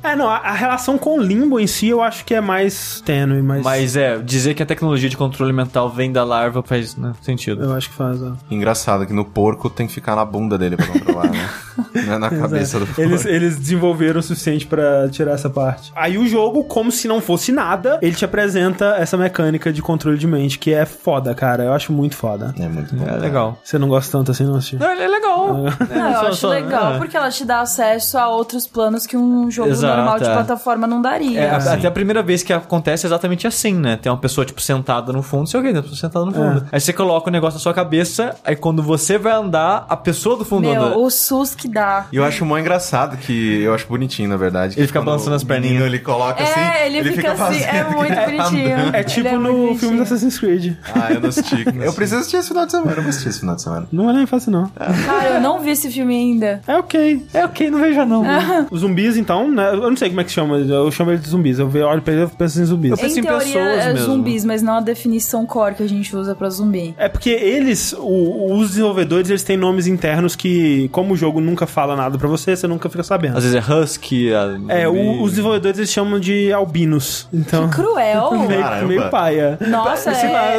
[0.02, 3.00] É, não, a, a relação com o limbo em si eu acho que é mais
[3.04, 3.62] tênue, mas.
[3.62, 7.62] Mas é, dizer que a tecnologia de controle mental vem da larva faz né, sentido.
[7.62, 8.34] Eu acho que faz, ó.
[8.50, 11.50] Engraçado que no porco tem que ficar na bunda dele pra controlar, né?
[12.06, 12.88] Não é na cabeça do.
[13.00, 15.92] Eles, eles desenvolveram o suficiente pra tirar essa parte.
[15.94, 20.18] Aí o jogo, como se não fosse nada, ele te apresenta essa mecânica de controle
[20.18, 21.64] de mente, que é foda, cara.
[21.64, 22.54] Eu acho muito foda.
[22.58, 23.06] É muito bom.
[23.06, 23.58] É legal.
[23.62, 24.78] Você não gosta tanto assim, não, Assistir?
[24.78, 25.54] Não, ele é legal.
[25.54, 26.98] Não, eu só- acho só- legal, é.
[26.98, 30.32] porque ela te dá acesso a outros planos que um jogo Exato, normal de é.
[30.32, 31.40] plataforma não daria.
[31.40, 31.68] É, a- Sim.
[31.70, 33.96] até a primeira vez que acontece é exatamente assim, né?
[33.96, 36.66] Tem uma pessoa, tipo, sentada no fundo, sei o quê, uma pessoa sentada no fundo.
[36.70, 40.36] Aí você coloca o negócio na sua cabeça, aí quando você vai andar, a pessoa
[40.36, 40.90] do fundo anda.
[40.90, 41.91] Meu, o SUS que dá.
[42.12, 44.78] E eu acho mó engraçado que eu acho bonitinho, na verdade.
[44.78, 45.84] Ele fica balançando as perninhas.
[45.84, 46.86] Ele coloca É, assim.
[46.96, 48.74] ele, fica, assim, é muito tá bonitinho.
[48.74, 48.94] andando.
[48.94, 50.02] É tipo Ele no muito filme do bonitinho.
[50.02, 50.74] Assassin's Creed.
[50.94, 51.64] Ah, eu não assisti.
[51.82, 52.92] eu preciso assistir esse final de semana.
[52.92, 53.86] Eu vou assistir esse final de semana.
[53.92, 54.66] Não é nem fácil, não.
[54.68, 56.60] Cara, eu não vi esse filme ainda.
[56.66, 57.26] É ok.
[57.34, 58.22] É ok, não veja não.
[58.70, 59.70] Os zumbis, então, né?
[59.72, 60.56] Eu não sei como é que chama.
[60.58, 61.58] Eu chamo eles de zumbis.
[61.58, 62.90] Eu olho pra ele e penso em zumbis.
[62.92, 64.06] Eu penso em em teoria pessoas é mesmo.
[64.06, 66.94] zumbis, mas não a definição core que a gente usa pra zumbi.
[66.98, 71.66] É porque eles, o- os desenvolvedores, eles têm nomes internos que, como o jogo nunca
[71.66, 73.36] fala nada pra você, você nunca fica sabendo.
[73.36, 75.22] Às vezes é husky, a- É, o- zumbi.
[75.24, 77.28] os desenvolvedores eles chamam de albinos.
[77.32, 77.68] Então.
[77.68, 78.30] Que cruel.
[78.48, 79.58] meio, meio paia.
[79.68, 80.18] Nossa, lá.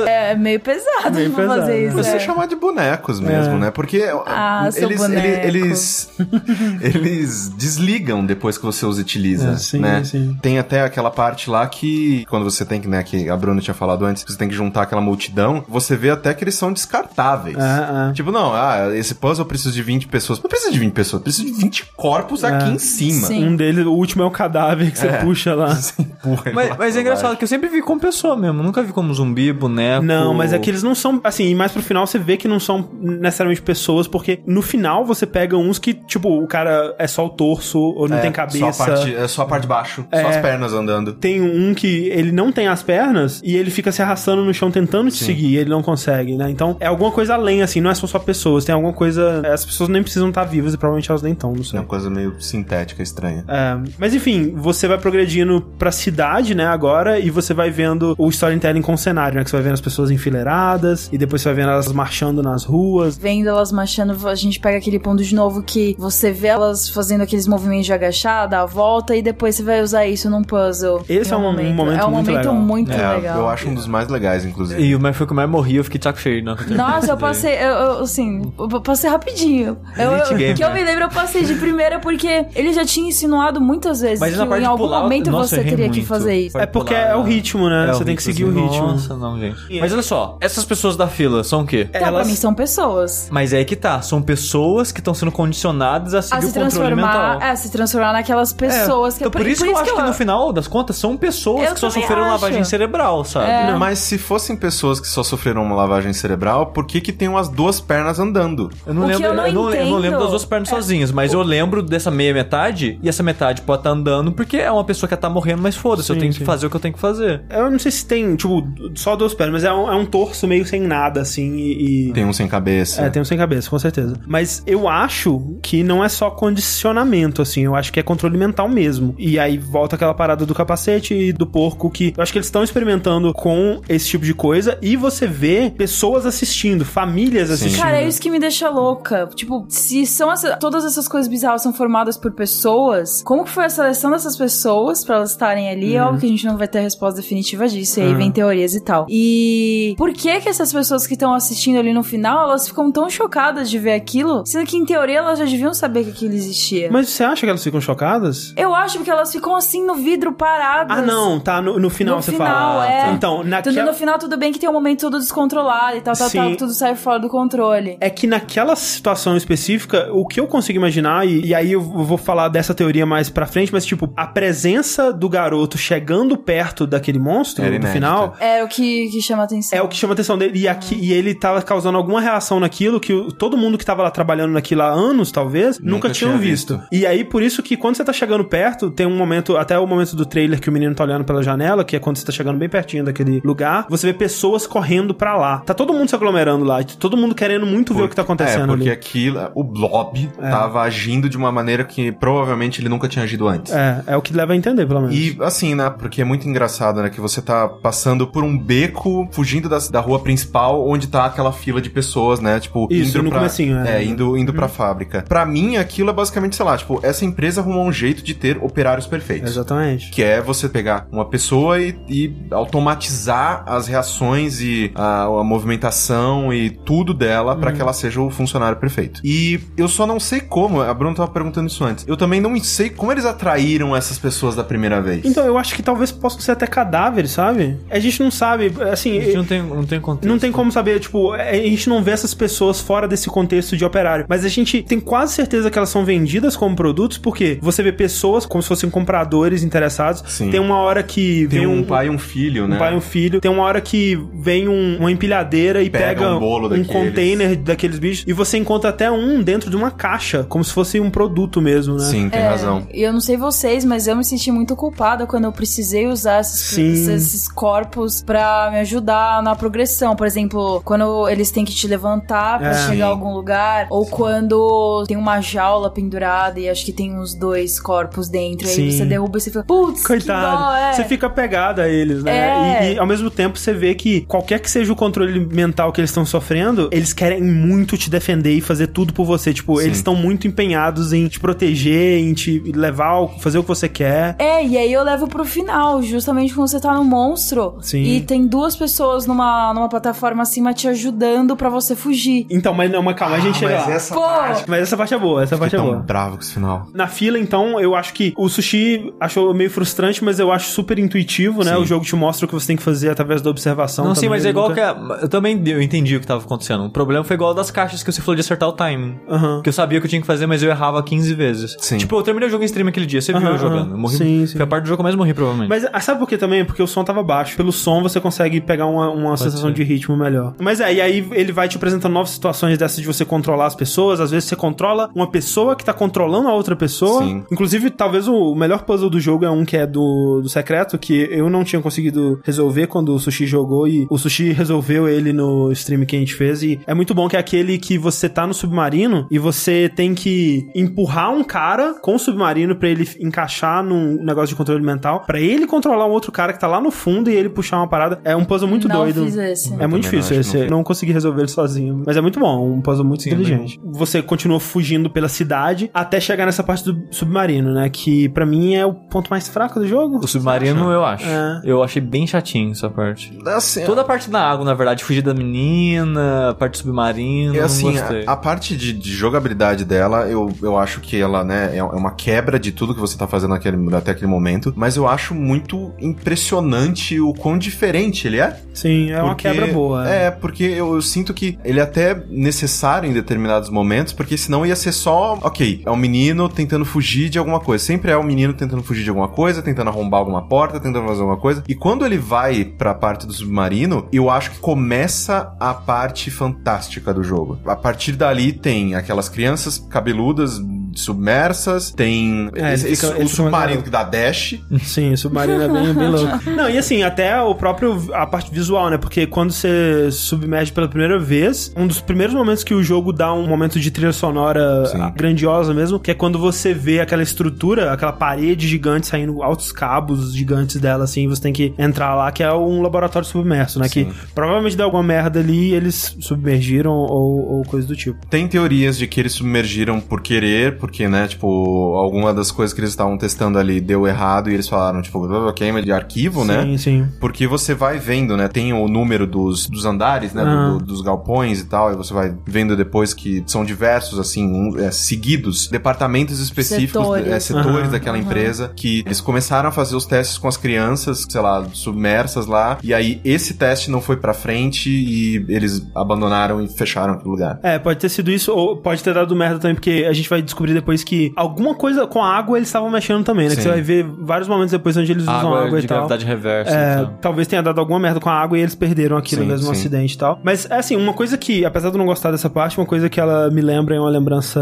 [0.09, 1.79] é, é meio pesado Meio pra pesado, fazer né?
[1.87, 1.95] isso.
[1.97, 2.19] Você é.
[2.19, 3.59] chamar de bonecos mesmo, É.
[3.59, 3.71] né?
[3.71, 5.09] Porque Ah, eles, eles,
[5.43, 6.09] eles,
[6.81, 10.03] eles desligam depois que você os utiliza, É, sim, né?
[10.03, 10.37] sim.
[10.41, 13.73] Tem até aquela parte lá que, quando você tem que, né, que a Bruna tinha
[13.73, 17.57] falado antes, você tem que juntar aquela multidão, você vê até que eles são descartáveis.
[17.57, 18.13] É, é.
[18.13, 20.41] Tipo, não, ah, esse puzzle precisa de 20 pessoas.
[20.41, 23.27] Não precisa de 20 pessoas, precisa de 20 corpos aqui em cima.
[23.27, 23.45] Sim.
[23.47, 25.17] Um deles, o último é o cadáver que você É.
[25.23, 25.73] puxa lá.
[25.75, 27.37] Você empurra ele Mas, lá mas é engraçado baixo.
[27.37, 28.63] que eu sempre vi como pessoa mesmo.
[28.63, 30.05] Nunca vi como zumbi, boneco.
[30.05, 31.19] Não, mas é que eles não são.
[31.23, 35.05] Assim, e mais pro final você vê que não são necessariamente pessoas, porque no final
[35.05, 38.31] você pega uns que, tipo, o cara é só o torso, ou não É, tem
[38.31, 38.71] cabeça.
[38.71, 40.25] Só a parte, é só a parte de baixo, só É.
[40.27, 41.13] as pernas andando.
[41.13, 44.71] Tem um que ele não tem as pernas e ele fica se arrastando no chão
[44.71, 45.25] tentando te Sim.
[45.25, 46.49] seguir, e ele não consegue, né?
[46.49, 49.41] Então é alguma coisa além, assim, não é só, só pessoas, tem alguma coisa.
[49.53, 51.79] As pessoas nem precisam estar vivas e provavelmente elas nem estão, não É sei.
[51.79, 53.43] uma coisa meio sintética, estranha.
[53.47, 58.29] É, mas enfim, você vai progredindo pra cidade, né, agora, e você vai vendo o
[58.29, 59.43] storytelling com o cenário, né?
[59.43, 62.63] Que você vai vendo as pessoas enfileiradas, e depois você vai vendo elas marchando nas
[62.63, 63.17] ruas.
[63.17, 67.21] Vendo elas marchando, a gente pega aquele ponto de novo que você vê elas fazendo
[67.21, 71.03] aqueles movimentos de agachar, dar a volta e depois você vai usar isso num puzzle.
[71.09, 72.55] Esse Em é um momento É um muito momento legal.
[72.55, 73.37] muito É, legal.
[73.39, 74.81] eu acho um dos mais legais, inclusive.
[74.81, 76.43] E o mais foi que eu mais morri, eu fiquei de saco cheio.
[76.43, 79.77] Não, Nossa, eu passei, eu, eu, assim, eu passei rapidinho.
[79.97, 80.55] Eu, eu- Gamer.
[80.55, 84.19] que eu me lembro, eu passei de primeira porque ele já tinha insinuado muitas vezes
[84.19, 86.07] Mas que em algum pular, momento nossa, você eu teria que muito.
[86.07, 86.57] fazer isso.
[86.57, 87.89] É porque é o ritmo, né?
[87.89, 88.87] É você tem que seguir o assim, ritmo.
[88.87, 89.79] Nossa, não, gente.
[89.79, 91.87] Mas olha só, essas pessoas da fila são o quê?
[91.91, 93.27] Pra elas- mim são pessoas.
[93.31, 96.47] Mas é aí que tá, são pessoas que estão sendo condicionadas a seguir A se
[96.47, 97.49] o controle transformar, mental.
[97.49, 100.51] é, se transformar naquelas pessoas que então, por, isso que eu acho que no final
[100.53, 102.31] das contas são pessoas Eu que só sofreram acho.
[102.31, 103.49] lavagem cerebral, sabe?
[103.49, 103.75] É.
[103.75, 107.49] Mas se fossem pessoas que só sofreram uma lavagem cerebral, por que que tem umas
[107.49, 108.69] duas pernas andando?
[108.85, 110.69] Eu não O que lembro, eu não eu não, eu não lembro das duas pernas
[110.83, 114.69] sozinhas, mas eu lembro dessa meia metade e essa metade pode estar andando porque é
[114.71, 116.39] uma pessoa que tá morrendo, mas foda-se, eu Sim, tenho sim.
[116.39, 117.41] que fazer o que eu tenho que fazer.
[117.49, 118.63] Eu não sei se tem, tipo,
[118.95, 122.09] só duas pernas, mas é um, é um torso meio sem nada, assim, e.
[122.09, 123.01] e- Tem um sem cabeça.
[123.03, 124.15] É, tem um sem cabeça, com certeza.
[124.27, 128.67] Mas eu acho que não é só condicionamento, assim, eu acho que é controle mental
[128.67, 129.15] mesmo.
[129.17, 132.47] E aí volta aquela parada do capacete e do porco que eu acho que eles
[132.47, 137.81] estão experimentando com esse tipo de coisa e você vê pessoas assistindo, famílias assistindo.
[137.81, 139.29] Cara, é isso que me deixa louca.
[139.35, 140.57] Tipo, se são essas.
[140.63, 145.03] Todas essas coisas bizarras são formadas por pessoas, como que foi a seleção dessas pessoas
[145.03, 145.95] pra elas estarem ali?
[145.97, 146.07] É Uhum.
[146.07, 148.17] óbvio que a gente não vai ter a resposta definitiva disso, e aí Uhum.
[148.17, 149.05] vem teorias e tal.
[149.09, 153.09] E por que que essas pessoas que estão assistindo ali no final, elas ficam tão
[153.09, 156.89] chocadas de ver aquilo, sendo que em teoria elas já deviam saber que aquilo existia?
[156.89, 158.53] Mas você acha que elas ficam chocadas?
[158.55, 160.97] Eu acho que elas ficam assim no vidro paradas.
[160.97, 161.61] Ah, não, tá.
[161.61, 162.47] No, no final No você final,
[162.79, 162.89] fala.
[162.91, 163.11] é.
[163.11, 163.85] Então, Tudo naquela.
[163.85, 166.37] no final, tudo bem que tem um momento todo descontrolado e tal, tal, Sim.
[166.37, 167.97] tal, que tudo sai fora do controle.
[167.99, 172.17] É que naquela situação específica, o que eu consigo imaginar, e, e aí eu vou
[172.17, 177.19] falar dessa teoria mais pra frente, mas tipo, a presença do garoto chegando perto daquele
[177.19, 177.93] monstro Era no inédita.
[177.93, 178.35] final.
[178.39, 179.77] É o que, que chama atenção.
[179.77, 180.59] É o que chama a atenção dele.
[180.59, 184.03] E, aqui, e ele tava causando alguma reação naquilo que o- todo mundo que tava
[184.03, 186.77] lá trabalhando naquilo há anos, talvez, nunca, Nunca tinham tinha visto.
[186.77, 186.87] visto.
[186.91, 189.87] E aí, por isso que quando você tá chegando perto, tem um momento, até o
[189.87, 192.31] momento do trailer que o menino tá olhando pela janela, que é quando você tá
[192.31, 195.59] chegando bem pertinho daquele lugar, você vê pessoas correndo pra lá.
[195.59, 198.63] Tá todo mundo se aglomerando lá, todo mundo querendo muito ver o que tá acontecendo
[198.63, 198.91] É, porque ali.
[198.91, 203.71] aquilo, o Blob tava agindo de uma maneira que provavelmente ele nunca tinha agido antes.
[203.73, 205.15] É, é o que leva a entender, pelo menos.
[205.15, 205.89] E assim, né?
[205.89, 207.09] Porque é muito engraçado, né?
[207.09, 211.51] Que você tá passando por um beco, fugindo da, da rua principal, onde tá aquela
[211.51, 212.59] fila de pessoas, né?
[212.59, 213.97] Tipo, Isso, indo no pra, comecinho, é.
[213.97, 215.23] É, indo, indo pra fábrica.
[215.27, 218.57] Pra mim, aquilo é basicamente, sei lá, tipo, essa empresa arrumou um jeito de ter
[218.57, 219.51] operários perfeitos.
[219.51, 220.09] Exatamente.
[220.11, 226.53] Que é você pegar uma pessoa e, e automatizar as reações e a, a movimentação
[226.53, 229.21] e tudo dela pra que ela seja o funcionário perfeito.
[229.23, 232.05] E eu só não sei como, a Bruna tava perguntando isso antes.
[232.07, 235.21] Eu também não sei como eles atraíram essas pessoas da primeira vez.
[235.25, 237.77] Então, eu acho que talvez possam ser até cadáveres, sabe?
[237.89, 239.17] A gente não sabe, assim...
[239.17, 240.27] A gente não tem, não tem contexto.
[240.29, 243.83] Não tem como saber, tipo, a gente não vê essas pessoas fora desse contexto de
[243.85, 244.25] operário.
[244.27, 247.91] Mas a gente tem quase certeza que elas são vendidas como produtos, porque você vê
[247.91, 250.23] pessoas como se fossem compradores interessados.
[250.27, 250.49] Sim.
[250.49, 252.75] Tem uma hora que Tem vem um, um, pai e um filho, né?
[252.75, 253.41] um pai e um filho.
[253.41, 257.55] Tem uma hora que vem um- uma empilhadeira e Pega pega, um bolo um container
[257.57, 258.25] daqueles bichos.
[258.27, 261.95] E você encontra até um dentro de uma caixa, como se fosse um produto mesmo,
[261.95, 262.05] né?
[262.05, 262.87] Sim, tem É, razão.
[262.93, 266.41] E eu não sei vocês, mas eu me senti muito culpada quando eu precisei usar
[266.41, 270.15] esses, esses, corpos pra me ajudar na progressão.
[270.15, 272.73] Por exemplo, quando eles têm que te levantar pra É.
[272.73, 273.01] chegar Sim.
[273.01, 277.79] a algum lugar, ou quando tem uma jaula pendurada e acho que tem uns dois
[277.79, 278.67] corpos dentro.
[278.67, 278.83] Sim.
[278.85, 280.57] Aí você derruba e você fala, putz, Coitado.
[280.57, 280.93] que dó, é.
[280.93, 282.37] Você fica apegado a eles, né?
[282.37, 282.91] É.
[282.91, 285.99] E, e, ao mesmo tempo você vê que qualquer que seja o controle mental que
[285.99, 289.53] eles estão sofrendo, eles querem muito te defender e fazer tudo por você.
[289.53, 289.85] Tipo, Sim.
[289.85, 293.87] eles estão muito empenhados em te proteger, em te levar, ao- fazer o que você
[293.89, 294.35] quer.
[294.39, 298.01] É, e aí eu levo pro final, justamente quando você tá no monstro Sim.
[298.03, 302.45] e tem duas pessoas numa, numa plataforma acima te ajudando pra você fugir.
[302.49, 303.93] Então, mas não, mas calma, a gente chega mas lá.
[303.93, 304.69] essa Pô, parte...
[304.69, 305.97] Mas essa parte é boa, essa parte é boa.
[305.97, 306.87] bravo com esse final.
[306.93, 310.97] Na fila, então, eu acho que o sushi achou meio frustrante, mas eu acho super
[310.99, 311.75] intuitivo, né?
[311.75, 311.81] Sim.
[311.81, 314.05] O jogo te mostra o que você tem que fazer através da observação.
[314.05, 315.13] Não, sim, mas é igual nunca- que.
[315.13, 316.85] a- Eu também eu entendi o que tava acontecendo.
[316.85, 319.15] O problema foi igual das caixas que você falou de acertar o timing.
[319.29, 319.61] Aham.
[319.61, 321.75] Que eu sabia que eu tinha que fazer, mas eu errava 15 vezes.
[321.79, 321.97] Sim.
[321.97, 323.91] Tipo, eu terminei o jogo em stream aquele dia, você viu eu jogando.
[323.91, 324.17] Eu morri.
[324.17, 324.53] Sim, sim.
[324.53, 325.69] Foi a parte do jogo que eu mais morri, provavelmente.
[325.69, 326.65] Mas ah, sabe por que também?
[326.65, 327.55] Porque o som tava baixo.
[327.55, 329.75] Pelo som você consegue pegar uma, uma sensação ser.
[329.75, 330.53] de ritmo melhor.
[330.59, 333.75] Mas é, e aí ele vai te apresentando novas situações dessas de você controlar as
[333.75, 334.19] pessoas.
[334.19, 337.23] Às vezes você controla uma pessoa que tá controlando a outra pessoa.
[337.23, 337.43] Sim.
[337.51, 341.27] Inclusive, talvez o melhor puzzle do jogo é um que é do, do secreto, que
[341.31, 345.71] eu não tinha conseguido resolver quando o Sushi jogou e o Sushi resolveu ele no
[345.71, 346.63] stream que a gente fez.
[346.63, 350.13] E é muito bom que é aquele que você tá no submarino e você tem
[350.13, 355.23] que empurrar um cara com o submarino pra ele encaixar num negócio de controle mental,
[355.25, 357.87] pra ele controlar um outro cara que tá lá no fundo e ele puxar uma
[357.87, 358.19] parada.
[358.23, 359.23] É um puzzle muito não doido.
[359.25, 359.73] fiz esse.
[359.79, 360.57] É muito difícil esse.
[360.67, 362.03] não não consegui resolver ele sozinho.
[362.05, 363.79] Mas é muito bom, um puzzle muito Sim, é inteligente.
[363.83, 367.89] Você continua fugindo pela cidade até chegar nessa parte do submarino, né?
[367.89, 370.17] Que pra mim é o ponto mais fraco do jogo.
[370.17, 371.25] O submarino, eu acho.
[371.25, 371.61] É.
[371.63, 373.37] Eu achei bem chatinho essa parte.
[373.47, 377.55] Assim, Toda a parte da água, na verdade, fugir da menina, a parte do submarino,
[377.55, 378.25] É não assim, gostei.
[378.25, 381.83] a, a parte de, de jogabilidade dela, eu, eu acho que ela, né, é é
[381.83, 385.33] uma quebra de tudo que você tá fazendo naquele, até aquele momento, mas eu acho
[385.33, 388.59] muito impressionante o quão diferente ele é.
[388.73, 390.07] Sim, é uma Porque- quebra boa.
[390.09, 394.65] É, porque eu, eu sinto que ele é até necessário em determinados momentos, porque senão
[394.65, 397.83] ia ser só, ok, é um menino tentando fugir de alguma coisa.
[397.83, 401.21] Sempre é um menino tentando fugir de alguma coisa, tentando arrombar alguma porta, tentando fazer
[401.21, 401.63] alguma coisa.
[401.67, 407.13] E quando ele vai pra parte do submarino, eu acho que começa a parte fantástica
[407.13, 407.59] do jogo.
[407.65, 410.59] A partir dali tem aquelas crianças cabeludas
[411.01, 414.59] submersas, tem É, esse- fica- o submarino que dá dash.
[414.81, 416.49] Sim, o submarino é bem, bem louco.
[416.51, 418.97] Não, e assim, até o próprio, a parte visual, né?
[418.97, 423.33] Porque quando você submerge pela primeira vez, um dos primeiros momentos que o jogo dá
[423.33, 425.11] um momento de trilha sonora Sim.
[425.15, 430.33] grandiosa mesmo, que é quando você vê aquela estrutura, aquela parede gigante saindo altos cabos
[430.33, 433.87] gigantes dela, assim, você tem que entrar lá, que é um laboratório submerso, né?
[433.87, 434.05] Sim.
[434.05, 438.25] Que provavelmente deu alguma merda ali e eles submergiram ou, ou coisa do tipo.
[438.27, 442.81] Tem teorias de que eles submergiram por querer, porque, né, tipo, alguma das coisas que
[442.81, 446.61] eles estavam testando ali deu errado e eles falaram, tipo, "Ah, queima de arquivo, né?
[446.63, 447.07] Sim, sim.
[447.21, 448.49] Porque você vai vendo, né?
[448.49, 450.43] Tem o número dos, dos andares, né?
[450.43, 450.69] do- Ah.
[450.77, 451.93] do- dos galpões e tal.
[451.93, 457.27] E você vai vendo depois que são diversos, assim, um- é, seguidos, departamentos específicos, Setores.
[457.27, 461.39] é, setores daquela empresa, que eles começaram a fazer os testes com as crianças, sei
[461.39, 462.77] lá, submersas lá.
[462.83, 467.59] E aí esse teste não foi pra frente e eles abandonaram e fecharam aquele lugar.
[467.63, 470.41] É, pode ter sido isso, ou pode ter dado merda também, porque a gente vai
[470.41, 473.55] descobrir depois que alguma coisa com a água eles estavam mexendo também, né?
[473.55, 475.97] Que você vai ver vários momentos depois onde eles usam Água, água e tal.
[475.97, 476.75] gravidade reversa.
[476.75, 477.17] É, então.
[477.21, 479.71] talvez tenha dado alguma merda com a água e eles perderam aquilo Sim, mesmo sim.
[479.71, 480.39] acidente e tal.
[480.43, 483.09] Mas, é assim, uma coisa que, apesar de eu não gostar dessa parte, uma coisa
[483.09, 484.61] que ela me lembra, é uma lembrança